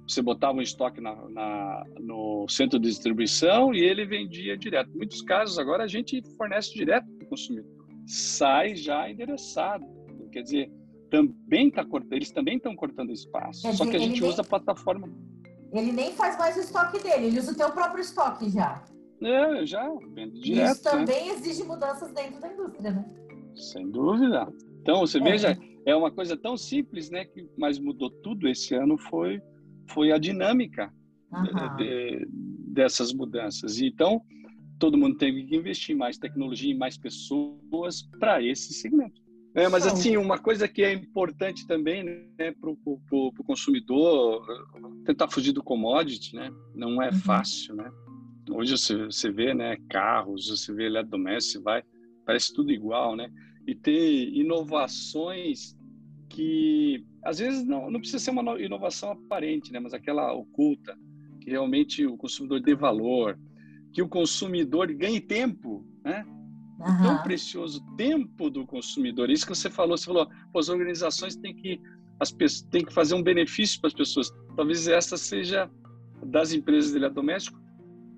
você 0.07 0.21
botava 0.21 0.59
um 0.59 0.63
estoque 0.63 1.01
na, 1.01 1.15
na, 1.29 1.85
no 2.01 2.47
centro 2.49 2.79
de 2.79 2.89
distribuição 2.89 3.73
e 3.73 3.81
ele 3.81 4.05
vendia 4.05 4.57
direto. 4.57 4.91
Em 4.93 4.97
muitos 4.97 5.23
casos, 5.23 5.59
agora 5.59 5.85
a 5.85 5.89
gente 5.89 6.21
fornece 6.37 6.75
direto 6.75 7.07
para 7.13 7.27
o 7.27 7.29
consumidor 7.29 7.81
sai 8.11 8.75
já 8.75 9.09
endereçado. 9.09 9.87
Quer 10.33 10.43
dizer, 10.43 10.73
também 11.11 11.71
tá 11.71 11.85
cortando, 11.85 12.13
eles 12.13 12.31
também 12.31 12.57
estão 12.57 12.75
cortando 12.75 13.13
espaço. 13.13 13.63
Quer 13.63 13.75
só 13.75 13.85
dizer, 13.85 13.91
que 13.91 14.05
a 14.05 14.07
gente 14.07 14.25
usa 14.25 14.43
a 14.43 14.45
plataforma. 14.45 15.09
Ele 15.73 15.93
nem 15.93 16.13
faz 16.13 16.37
mais 16.39 16.57
o 16.57 16.61
estoque 16.61 17.03
dele, 17.03 17.27
ele 17.27 17.39
usa 17.39 17.53
o 17.53 17.57
teu 17.57 17.71
próprio 17.71 18.01
estoque 18.01 18.51
já. 18.51 18.83
É, 19.23 19.67
já, 19.67 19.89
vende 20.15 20.41
direto. 20.41 20.73
Isso 20.73 20.83
também 20.83 21.29
né? 21.29 21.35
exige 21.35 21.63
mudanças 21.65 22.11
dentro 22.13 22.41
da 22.41 22.53
indústria, 22.53 22.91
né? 22.91 23.05
Sem 23.55 23.91
dúvida. 23.91 24.51
Então, 24.81 25.01
você 25.01 25.19
é. 25.19 25.23
veja, 25.23 25.59
é 25.85 25.95
uma 25.95 26.11
coisa 26.11 26.37
tão 26.37 26.57
simples, 26.57 27.11
né? 27.11 27.25
Que, 27.27 27.49
mas 27.57 27.79
mudou 27.79 28.11
tudo 28.11 28.49
esse 28.49 28.75
ano 28.75 28.97
foi, 28.97 29.41
foi 29.91 30.11
a 30.11 30.19
dinâmica 30.19 30.93
de, 31.77 32.27
dessas 32.73 33.13
mudanças. 33.13 33.81
Então, 33.81 34.23
todo 34.79 34.97
mundo 34.97 35.17
teve 35.19 35.45
que 35.45 35.57
investir 35.57 35.95
mais 35.95 36.17
tecnologia 36.17 36.73
e 36.73 36.77
mais 36.77 36.97
pessoas 36.97 38.03
para 38.19 38.43
esse 38.43 38.73
segmento. 38.73 39.20
É, 39.55 39.69
mas 39.69 39.85
assim, 39.85 40.17
uma 40.17 40.39
coisa 40.39 40.69
que 40.69 40.83
é 40.83 40.93
importante 40.93 41.67
também 41.67 42.05
né, 42.05 42.53
para 42.53 42.71
o 42.71 43.45
consumidor, 43.45 44.47
tentar 45.05 45.29
fugir 45.29 45.53
do 45.53 45.63
commodity, 45.63 46.37
né? 46.37 46.53
Não 46.75 47.03
é 47.03 47.09
uhum. 47.09 47.19
fácil, 47.19 47.75
né? 47.75 47.91
Hoje 48.49 48.77
você, 48.77 49.07
você 49.07 49.31
vê, 49.31 49.53
né, 49.53 49.77
carros, 49.89 50.49
você 50.49 50.73
vê 50.73 50.87
eletrodoméstico, 50.87 51.65
vai, 51.65 51.83
parece 52.25 52.55
tudo 52.55 52.71
igual, 52.71 53.17
né? 53.17 53.29
E 53.67 53.75
ter 53.75 54.29
inovações 54.33 55.77
que 56.29 57.05
às 57.25 57.39
vezes 57.41 57.67
não, 57.67 57.91
não 57.91 57.99
precisa 57.99 58.23
ser 58.23 58.31
uma 58.31 58.61
inovação 58.61 59.11
aparente, 59.11 59.73
né? 59.73 59.81
Mas 59.81 59.93
aquela 59.93 60.33
oculta, 60.33 60.97
que 61.41 61.51
realmente 61.51 62.07
o 62.07 62.17
consumidor 62.17 62.61
dê 62.61 62.75
valor, 62.75 63.37
que 63.93 64.01
o 64.01 64.09
consumidor 64.09 64.93
ganhe 64.95 65.21
tempo, 65.21 65.85
né? 66.05 66.25
Uhum. 66.81 67.03
Tão 67.03 67.23
precioso 67.23 67.85
tempo 67.97 68.49
do 68.49 68.67
consumidor. 68.67 69.31
Isso 69.31 69.47
que 69.47 69.55
você 69.55 69.69
falou, 69.69 69.97
você 69.97 70.07
falou, 70.07 70.29
as 70.57 70.69
organizações 70.69 71.37
têm 71.37 71.55
que 71.55 71.81
as 72.19 72.31
pessoas 72.31 72.69
têm 72.71 72.85
que 72.85 72.93
fazer 72.93 73.15
um 73.15 73.23
benefício 73.23 73.81
para 73.81 73.89
as 73.89 73.95
pessoas. 73.95 74.31
Talvez 74.55 74.87
essa 74.89 75.17
seja 75.17 75.71
das 76.23 76.53
empresas 76.53 76.91
de 76.91 76.99
eletrodoméstico 76.99 77.59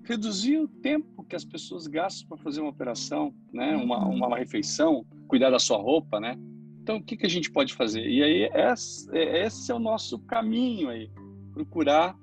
reduzir 0.03 0.57
o 0.57 0.67
tempo 0.67 1.23
que 1.23 1.35
as 1.35 1.45
pessoas 1.45 1.87
gastam 1.87 2.27
para 2.27 2.37
fazer 2.37 2.59
uma 2.59 2.69
operação, 2.69 3.33
né? 3.53 3.75
Uma, 3.77 4.05
uhum. 4.05 4.15
uma 4.15 4.37
refeição, 4.37 5.05
cuidar 5.29 5.49
da 5.49 5.59
sua 5.59 5.77
roupa, 5.77 6.19
né? 6.19 6.37
Então, 6.81 6.97
o 6.97 7.03
que, 7.03 7.15
que 7.15 7.25
a 7.25 7.29
gente 7.29 7.49
pode 7.49 7.73
fazer? 7.73 8.05
E 8.05 8.21
aí, 8.21 8.49
esse, 8.53 9.09
esse 9.17 9.71
é 9.71 9.75
o 9.75 9.79
nosso 9.79 10.19
caminho 10.19 10.89
aí, 10.89 11.09
procurar 11.53 12.17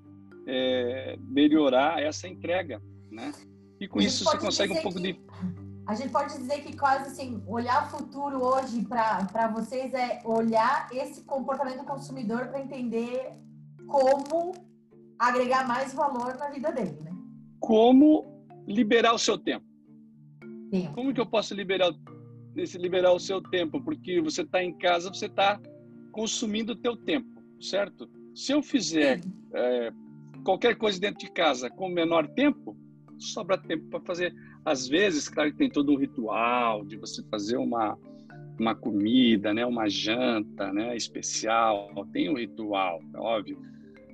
é, 0.47 1.19
melhorar 1.31 2.03
essa 2.03 2.29
entrega 2.29 2.83
né? 3.11 3.33
E 3.81 3.89
com 3.89 4.01
isso 4.01 4.25
você 4.25 4.39
consegue 4.39 4.73
um 4.73 4.83
pouco 4.83 5.01
que, 5.01 5.13
de. 5.13 5.21
A 5.87 5.95
gente 5.95 6.11
pode 6.11 6.37
dizer 6.37 6.63
que 6.63 6.77
quase 6.77 7.09
assim, 7.09 7.43
olhar 7.47 7.87
o 7.87 7.91
futuro 7.91 8.43
hoje 8.43 8.85
para 8.85 9.49
vocês 9.49 9.93
é 9.93 10.21
olhar 10.25 10.89
esse 10.93 11.23
comportamento 11.25 11.79
do 11.79 11.85
consumidor 11.85 12.49
para 12.49 12.61
entender 12.61 13.33
como 13.87 14.53
agregar 15.19 15.67
mais 15.67 15.93
valor 15.93 16.37
na 16.39 16.49
vida 16.51 16.71
dele, 16.71 16.99
né? 17.03 17.13
Como 17.59 18.25
liberar 18.67 19.13
o 19.13 19.19
seu 19.19 19.37
tempo. 19.37 19.67
tempo. 20.71 20.95
Como 20.95 21.13
que 21.13 21.21
eu 21.21 21.27
posso 21.27 21.55
liberar, 21.55 21.91
liberar 22.55 23.13
o 23.13 23.21
seu 23.21 23.43
tempo? 23.43 23.83
Porque 23.83 24.21
você 24.21 24.43
está 24.43 24.63
em 24.63 24.73
casa, 24.79 25.13
você 25.13 25.27
está 25.27 25.61
consumindo 26.13 26.73
o 26.73 26.77
teu 26.77 26.97
tempo, 26.97 27.29
certo? 27.61 28.09
Se 28.35 28.53
eu 28.53 28.63
fizer 28.63 29.21
é, 29.53 29.93
qualquer 30.45 30.77
coisa 30.77 31.01
dentro 31.01 31.19
de 31.19 31.33
casa 31.33 31.69
com 31.69 31.89
menor 31.89 32.27
tempo, 32.29 32.77
sobra 33.19 33.59
tempo 33.59 33.89
para 33.91 34.01
fazer. 34.01 34.35
Às 34.65 34.87
vezes, 34.87 35.29
claro 35.29 35.51
que 35.51 35.59
tem 35.59 35.71
todo 35.71 35.93
um 35.93 35.97
ritual 35.97 36.85
de 36.85 36.97
você 36.97 37.23
fazer 37.31 37.57
uma, 37.57 37.97
uma 38.59 38.75
comida, 38.75 39.55
né, 39.55 39.65
uma 39.65 39.89
janta 39.89 40.73
né, 40.73 40.97
especial, 40.97 41.91
tem 42.13 42.31
um 42.31 42.37
ritual, 42.37 43.01
é 43.15 43.19
óbvio. 43.19 43.59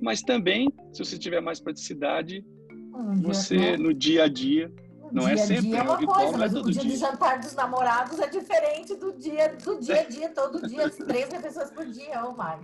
Mas 0.01 0.23
também, 0.23 0.69
se 0.93 1.05
você 1.05 1.19
tiver 1.19 1.41
mais 1.41 1.61
praticidade, 1.61 2.45
você 3.23 3.77
no 3.77 3.93
dia 3.93 4.25
a 4.25 4.29
dia, 4.29 4.73
não 5.13 5.25
dia 5.25 5.33
é 5.33 5.37
sempre 5.37 5.63
dia 5.63 5.79
é 5.79 5.83
uma 5.83 5.97
ritual, 5.97 6.21
coisa, 6.21 6.39
mas 6.39 6.55
é 6.55 6.59
o 6.59 6.63
dia, 6.63 6.83
dia, 6.83 6.91
de 6.91 6.97
jantar 6.97 7.41
dos 7.41 7.55
namorados 7.55 8.19
é 8.19 8.29
diferente 8.29 8.95
do 8.97 9.13
dia 9.13 9.55
do 9.55 9.81
dia 9.81 10.01
a 10.01 10.05
dia, 10.05 10.29
todo 10.31 10.67
dia, 10.67 10.89
três 11.07 11.29
pessoas 11.29 11.71
por 11.71 11.87
dia 11.87 12.25
ou 12.25 12.37
mais. 12.37 12.61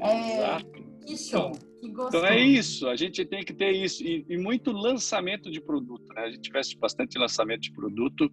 É, 0.00 0.38
Exato. 0.38 0.83
Que 1.06 1.16
show. 1.16 1.52
Então, 1.82 2.08
que 2.08 2.16
então 2.16 2.26
é 2.26 2.40
isso, 2.40 2.88
a 2.88 2.96
gente 2.96 3.24
tem 3.24 3.44
que 3.44 3.52
ter 3.52 3.72
isso. 3.72 4.02
E, 4.02 4.24
e 4.28 4.36
muito 4.36 4.72
lançamento 4.72 5.50
de 5.50 5.60
produto, 5.60 6.06
né? 6.14 6.22
A 6.22 6.30
gente 6.30 6.42
tivesse 6.42 6.76
bastante 6.78 7.18
lançamento 7.18 7.62
de 7.62 7.72
produto 7.72 8.30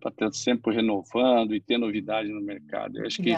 para 0.00 0.10
estar 0.10 0.32
sempre 0.32 0.74
renovando 0.74 1.54
e 1.54 1.60
ter 1.60 1.78
novidade 1.78 2.28
no 2.28 2.40
mercado. 2.40 2.98
Eu 2.98 3.06
acho 3.06 3.22
que 3.22 3.30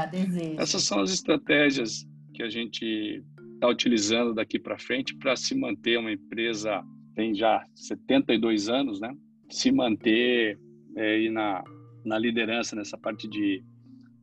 essas 0.59 0.83
são 0.83 1.01
as 1.01 1.11
estratégias 1.11 2.07
que 2.33 2.43
a 2.43 2.49
gente 2.49 3.23
está 3.55 3.69
utilizando 3.69 4.35
daqui 4.35 4.59
para 4.59 4.79
frente 4.79 5.15
para 5.17 5.37
se 5.37 5.55
manter 5.55 5.99
uma 5.99 6.13
empresa 6.13 6.83
tem 7.15 7.35
já 7.35 7.65
72 7.75 8.69
anos, 8.69 9.01
né? 9.01 9.15
Se 9.49 9.71
manter 9.71 10.59
é, 10.97 11.15
aí 11.15 11.31
na, 11.31 11.63
na 12.05 12.19
liderança 12.19 12.75
nessa 12.75 12.99
parte 12.99 13.29
de 13.29 13.63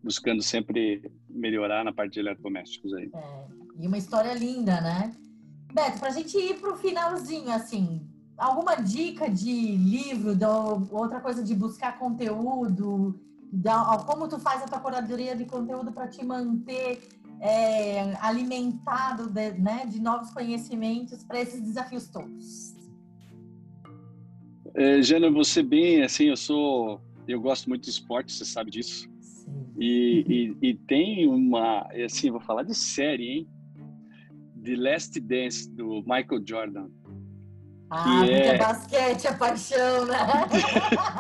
buscando 0.04 0.42
sempre 0.42 1.02
melhorar 1.30 1.86
na 1.86 1.94
parte 1.94 2.14
de 2.14 2.20
eletrodomésticos 2.20 2.94
aí. 2.94 3.10
É, 3.14 3.61
e 3.82 3.88
uma 3.88 3.98
história 3.98 4.34
linda, 4.34 4.80
né? 4.80 5.12
Beto, 5.74 6.00
para 6.00 6.10
a 6.10 6.12
gente 6.12 6.38
ir 6.38 6.60
para 6.60 6.72
o 6.72 6.78
finalzinho, 6.78 7.52
assim, 7.52 8.08
alguma 8.38 8.76
dica 8.76 9.30
de 9.30 9.76
livro, 9.76 10.36
de 10.36 10.46
outra 10.46 11.20
coisa 11.20 11.44
de 11.44 11.56
buscar 11.56 11.98
conteúdo, 11.98 13.20
de, 13.52 13.70
como 14.06 14.28
tu 14.28 14.40
faz 14.40 14.62
a 14.62 14.66
tua 14.66 14.80
curadoria 14.80 15.36
de 15.36 15.46
conteúdo 15.46 15.92
para 15.92 16.08
te 16.08 16.24
manter 16.24 17.02
é, 17.40 18.16
alimentado 18.22 19.28
de, 19.30 19.52
né, 19.54 19.86
de 19.88 20.00
novos 20.00 20.32
conhecimentos 20.32 21.24
para 21.24 21.42
esses 21.42 21.62
desafios 21.62 22.08
todos? 22.08 22.76
É, 24.76 25.02
Jana, 25.02 25.30
você 25.32 25.64
bem, 25.64 26.04
assim, 26.04 26.26
eu 26.26 26.38
sou, 26.38 27.02
eu 27.28 27.42
gosto 27.42 27.68
muito 27.68 27.84
de 27.84 27.90
esporte, 27.90 28.32
você 28.32 28.46
sabe 28.46 28.70
disso. 28.72 29.10
E, 29.78 30.56
e, 30.62 30.70
e, 30.70 30.74
tem 30.76 31.28
uma, 31.28 31.88
assim, 32.06 32.30
vou 32.30 32.40
falar 32.40 32.64
de 32.64 32.76
série, 32.76 33.28
hein? 33.30 33.50
The 34.64 34.76
Last 34.76 35.20
Dance, 35.20 35.70
do 35.72 36.02
Michael 36.02 36.44
Jordan. 36.46 36.90
Ah, 37.90 38.24
que 38.26 38.32
é... 38.32 38.58
basquete, 38.58 39.28
a 39.28 39.34
paixão, 39.34 40.06
né? 40.06 40.18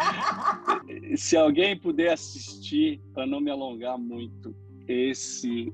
Se 1.18 1.36
alguém 1.36 1.78
puder 1.78 2.14
assistir, 2.14 3.02
para 3.14 3.28
não 3.28 3.42
me 3.42 3.52
alongar 3.52 3.98
muito, 3.98 4.56
esse, 4.88 5.74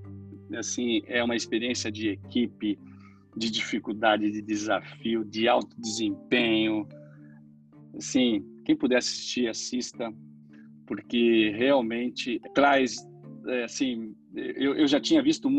assim, 0.57 1.01
é 1.05 1.23
uma 1.23 1.35
experiência 1.35 1.91
de 1.91 2.09
equipe, 2.09 2.79
de 3.35 3.51
dificuldade, 3.51 4.31
de 4.31 4.41
desafio, 4.41 5.23
de 5.23 5.47
alto 5.47 5.79
desempenho. 5.79 6.87
Assim, 7.95 8.43
quem 8.65 8.75
puder 8.75 8.97
assistir, 8.97 9.47
assista 9.47 10.11
porque 10.87 11.51
realmente 11.55 12.41
traz, 12.55 12.95
é, 13.45 13.65
assim, 13.65 14.15
eu, 14.33 14.73
eu 14.75 14.87
já 14.87 14.99
tinha 14.99 15.21
visto 15.21 15.49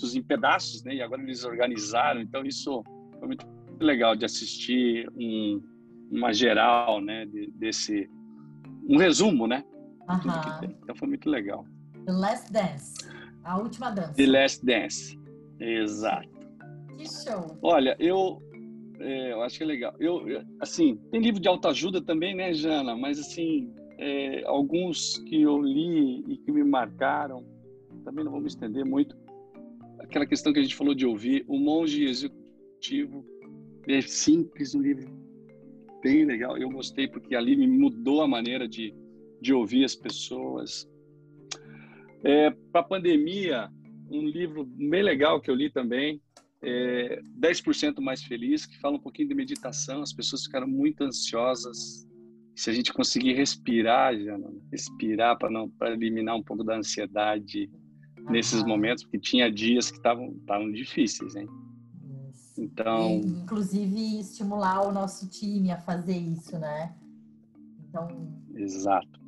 muitos 0.00 0.16
em 0.16 0.22
pedaços, 0.22 0.82
né? 0.82 0.94
E 0.94 1.02
agora 1.02 1.22
eles 1.22 1.44
organizaram, 1.44 2.20
então 2.20 2.44
isso 2.44 2.82
foi 3.18 3.28
muito 3.28 3.46
legal 3.80 4.16
de 4.16 4.24
assistir 4.24 5.08
um, 5.14 5.62
uma 6.10 6.32
geral, 6.32 7.00
né, 7.00 7.26
de, 7.26 7.50
desse 7.52 8.08
um 8.88 8.96
resumo, 8.96 9.46
né? 9.46 9.64
Uhum. 10.08 10.74
Então 10.82 10.96
foi 10.96 11.08
muito 11.08 11.28
legal. 11.28 11.64
The 12.06 12.12
Last 12.12 12.52
Dance, 12.52 12.94
a 13.44 13.58
última 13.58 13.90
dança. 13.90 14.14
The 14.14 14.26
Last 14.26 14.64
Dance, 14.64 15.18
exato. 15.58 16.28
Que 16.96 17.06
show. 17.08 17.58
Olha, 17.62 17.96
eu 17.98 18.42
é, 18.98 19.32
eu 19.32 19.42
acho 19.42 19.56
que 19.56 19.64
é 19.64 19.66
legal. 19.66 19.94
Eu, 19.98 20.42
assim, 20.60 20.96
tem 21.10 21.20
livro 21.20 21.40
de 21.40 21.48
autoajuda 21.48 22.02
também, 22.02 22.34
né, 22.34 22.52
Jana? 22.52 22.94
Mas, 22.94 23.18
assim, 23.18 23.72
é, 23.98 24.44
alguns 24.44 25.16
que 25.26 25.40
eu 25.40 25.62
li 25.62 26.22
e 26.28 26.36
que 26.36 26.52
me 26.52 26.62
marcaram, 26.62 27.42
também 28.04 28.24
não 28.24 28.32
vou 28.32 28.40
me 28.40 28.48
estender 28.48 28.84
muito. 28.84 29.16
Aquela 30.10 30.26
questão 30.26 30.52
que 30.52 30.58
a 30.58 30.62
gente 30.62 30.74
falou 30.74 30.92
de 30.92 31.06
ouvir, 31.06 31.44
O 31.46 31.56
Monge 31.56 32.02
Executivo, 32.02 33.24
é 33.86 34.00
simples, 34.00 34.74
um 34.74 34.82
livro 34.82 35.08
bem 36.02 36.24
legal. 36.24 36.58
Eu 36.58 36.68
gostei 36.68 37.06
porque 37.06 37.36
ali 37.36 37.56
me 37.56 37.68
mudou 37.68 38.20
a 38.20 38.26
maneira 38.26 38.66
de, 38.66 38.92
de 39.40 39.54
ouvir 39.54 39.84
as 39.84 39.94
pessoas. 39.94 40.84
É, 42.24 42.50
Para 42.72 42.80
a 42.80 42.82
pandemia, 42.82 43.70
um 44.10 44.26
livro 44.26 44.64
bem 44.64 45.00
legal 45.00 45.40
que 45.40 45.48
eu 45.48 45.54
li 45.54 45.70
também, 45.70 46.20
é, 46.60 47.20
10% 47.38 48.00
mais 48.00 48.24
feliz, 48.24 48.66
que 48.66 48.80
fala 48.80 48.96
um 48.96 49.00
pouquinho 49.00 49.28
de 49.28 49.34
meditação. 49.36 50.02
As 50.02 50.12
pessoas 50.12 50.42
ficaram 50.42 50.66
muito 50.66 51.04
ansiosas. 51.04 52.04
Se 52.56 52.68
a 52.68 52.72
gente 52.72 52.92
conseguir 52.92 53.34
respirar, 53.34 54.18
já 54.18 54.36
respirar 54.72 55.38
para 55.38 55.92
eliminar 55.92 56.34
um 56.34 56.42
pouco 56.42 56.64
da 56.64 56.76
ansiedade. 56.78 57.70
Nesses 58.28 58.62
momentos, 58.64 59.04
porque 59.04 59.18
tinha 59.18 59.50
dias 59.50 59.90
que 59.90 59.96
estavam 59.96 60.32
estavam 60.32 60.70
difíceis, 60.70 61.34
hein? 61.36 61.48
Então, 62.58 63.10
e, 63.10 63.26
inclusive 63.26 64.20
estimular 64.20 64.86
o 64.86 64.92
nosso 64.92 65.28
time 65.28 65.70
a 65.70 65.78
fazer 65.78 66.16
isso, 66.16 66.58
né? 66.58 66.94
Então, 67.88 68.08
exato. 68.54 69.20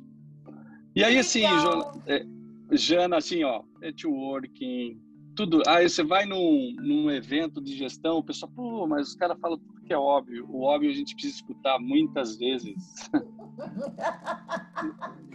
E 0.95 1.03
aí 1.03 1.17
assim, 1.17 1.41
Jana, 1.41 1.91
é, 2.05 2.25
Jana, 2.71 3.17
assim, 3.17 3.43
ó, 3.43 3.63
networking, 3.81 4.99
tudo. 5.35 5.61
Aí 5.67 5.89
você 5.89 6.03
vai 6.03 6.25
num, 6.25 6.75
num 6.79 7.11
evento 7.11 7.61
de 7.61 7.75
gestão, 7.75 8.17
o 8.17 8.23
pessoal, 8.23 8.51
pô, 8.55 8.87
mas 8.87 9.09
os 9.09 9.15
caras 9.15 9.39
falam 9.39 9.57
tudo 9.57 9.81
que 9.81 9.93
é 9.93 9.97
óbvio. 9.97 10.45
O 10.49 10.63
óbvio 10.63 10.91
a 10.91 10.93
gente 10.93 11.13
precisa 11.13 11.35
escutar 11.35 11.79
muitas 11.79 12.37
vezes. 12.37 12.75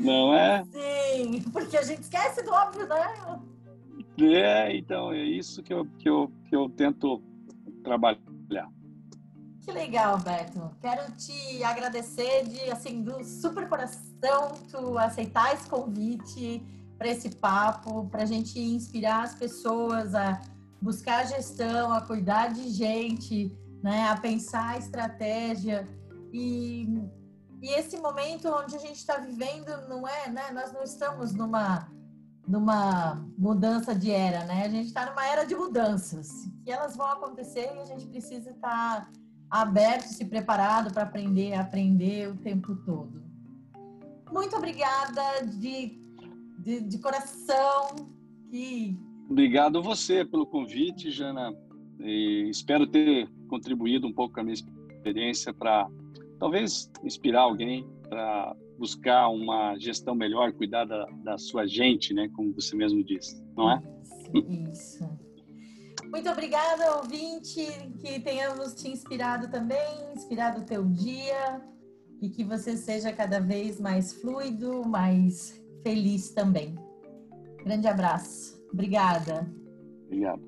Não 0.00 0.34
é? 0.34 0.64
Sim, 0.64 1.42
porque 1.52 1.76
a 1.76 1.82
gente 1.82 2.02
esquece 2.02 2.42
do 2.42 2.52
óbvio, 2.52 2.86
né? 2.86 3.40
É, 4.20 4.76
então, 4.76 5.12
é 5.12 5.22
isso 5.22 5.62
que 5.62 5.72
eu, 5.72 5.86
que 5.98 6.08
eu, 6.08 6.32
que 6.48 6.56
eu 6.56 6.68
tento 6.70 7.22
trabalhar. 7.82 8.68
Que 9.60 9.72
legal, 9.72 10.18
Beto. 10.18 10.70
Quero 10.80 11.12
te 11.12 11.62
agradecer 11.62 12.44
de, 12.48 12.70
assim, 12.70 13.02
do 13.02 13.22
super 13.22 13.68
coração 13.68 14.52
tu 14.70 14.96
aceitar 14.98 15.52
esse 15.54 15.68
convite 15.68 16.62
para 16.96 17.08
esse 17.08 17.36
papo, 17.36 18.08
para 18.08 18.22
a 18.22 18.26
gente 18.26 18.58
inspirar 18.58 19.24
as 19.24 19.34
pessoas 19.34 20.14
a 20.14 20.40
buscar 20.80 21.26
gestão, 21.26 21.92
a 21.92 22.00
cuidar 22.00 22.48
de 22.48 22.68
gente, 22.70 23.52
né, 23.82 24.08
a 24.08 24.16
pensar 24.16 24.70
a 24.70 24.78
estratégia 24.78 25.86
e, 26.32 26.88
e 27.60 27.70
esse 27.70 27.96
momento 27.98 28.48
onde 28.48 28.76
a 28.76 28.78
gente 28.78 28.96
está 28.96 29.16
vivendo 29.18 29.70
não 29.88 30.06
é, 30.06 30.28
né, 30.30 30.50
nós 30.52 30.72
não 30.72 30.82
estamos 30.82 31.32
numa 31.32 31.90
numa 32.46 33.28
mudança 33.36 33.94
de 33.94 34.10
era, 34.10 34.42
né? 34.46 34.64
A 34.64 34.68
gente 34.70 34.86
está 34.86 35.04
numa 35.04 35.22
era 35.26 35.44
de 35.44 35.54
mudanças 35.54 36.30
que 36.64 36.70
elas 36.70 36.96
vão 36.96 37.06
acontecer 37.06 37.70
e 37.76 37.80
a 37.80 37.84
gente 37.84 38.06
precisa 38.06 38.50
estar 38.50 39.04
tá 39.04 39.10
aberto, 39.50 40.06
se 40.06 40.24
preparado 40.24 40.90
para 40.90 41.02
aprender, 41.02 41.52
aprender 41.52 42.30
o 42.30 42.36
tempo 42.36 42.74
todo. 42.86 43.22
Muito 44.32 44.56
obrigada 44.56 45.44
de 45.44 45.98
de, 46.58 46.80
de 46.80 46.98
coração. 46.98 47.94
Que... 48.50 48.98
Obrigado 49.30 49.82
você 49.82 50.24
pelo 50.24 50.46
convite, 50.46 51.10
Jana. 51.10 51.54
E 52.00 52.48
espero 52.50 52.86
ter 52.86 53.28
contribuído 53.48 54.06
um 54.06 54.12
pouco 54.12 54.34
com 54.34 54.40
a 54.40 54.44
minha 54.44 54.54
experiência 54.54 55.52
para 55.52 55.88
talvez 56.38 56.90
inspirar 57.02 57.42
alguém 57.42 57.86
para 58.08 58.56
buscar 58.78 59.28
uma 59.28 59.76
gestão 59.78 60.14
melhor, 60.14 60.52
cuidar 60.52 60.84
da, 60.84 61.04
da, 61.24 61.36
sua 61.36 61.66
gente, 61.66 62.14
né? 62.14 62.28
Como 62.34 62.52
você 62.54 62.76
mesmo 62.76 63.02
disse, 63.02 63.42
não 63.56 63.70
é? 63.70 63.82
Isso. 64.70 65.04
Muito 66.04 66.30
obrigada, 66.30 66.96
ouvinte, 66.96 67.66
que 68.00 68.20
tenhamos 68.20 68.74
te 68.74 68.88
inspirado 68.88 69.50
também, 69.50 70.12
inspirado 70.14 70.60
o 70.60 70.64
teu 70.64 70.84
dia 70.84 71.60
e 72.22 72.30
que 72.30 72.44
você 72.44 72.76
seja 72.76 73.12
cada 73.12 73.40
vez 73.40 73.78
mais 73.80 74.14
fluido, 74.14 74.88
mais 74.88 75.62
feliz 75.82 76.30
também. 76.30 76.76
Grande 77.64 77.86
abraço. 77.86 78.58
Obrigada. 78.72 79.52
Obrigado. 80.06 80.47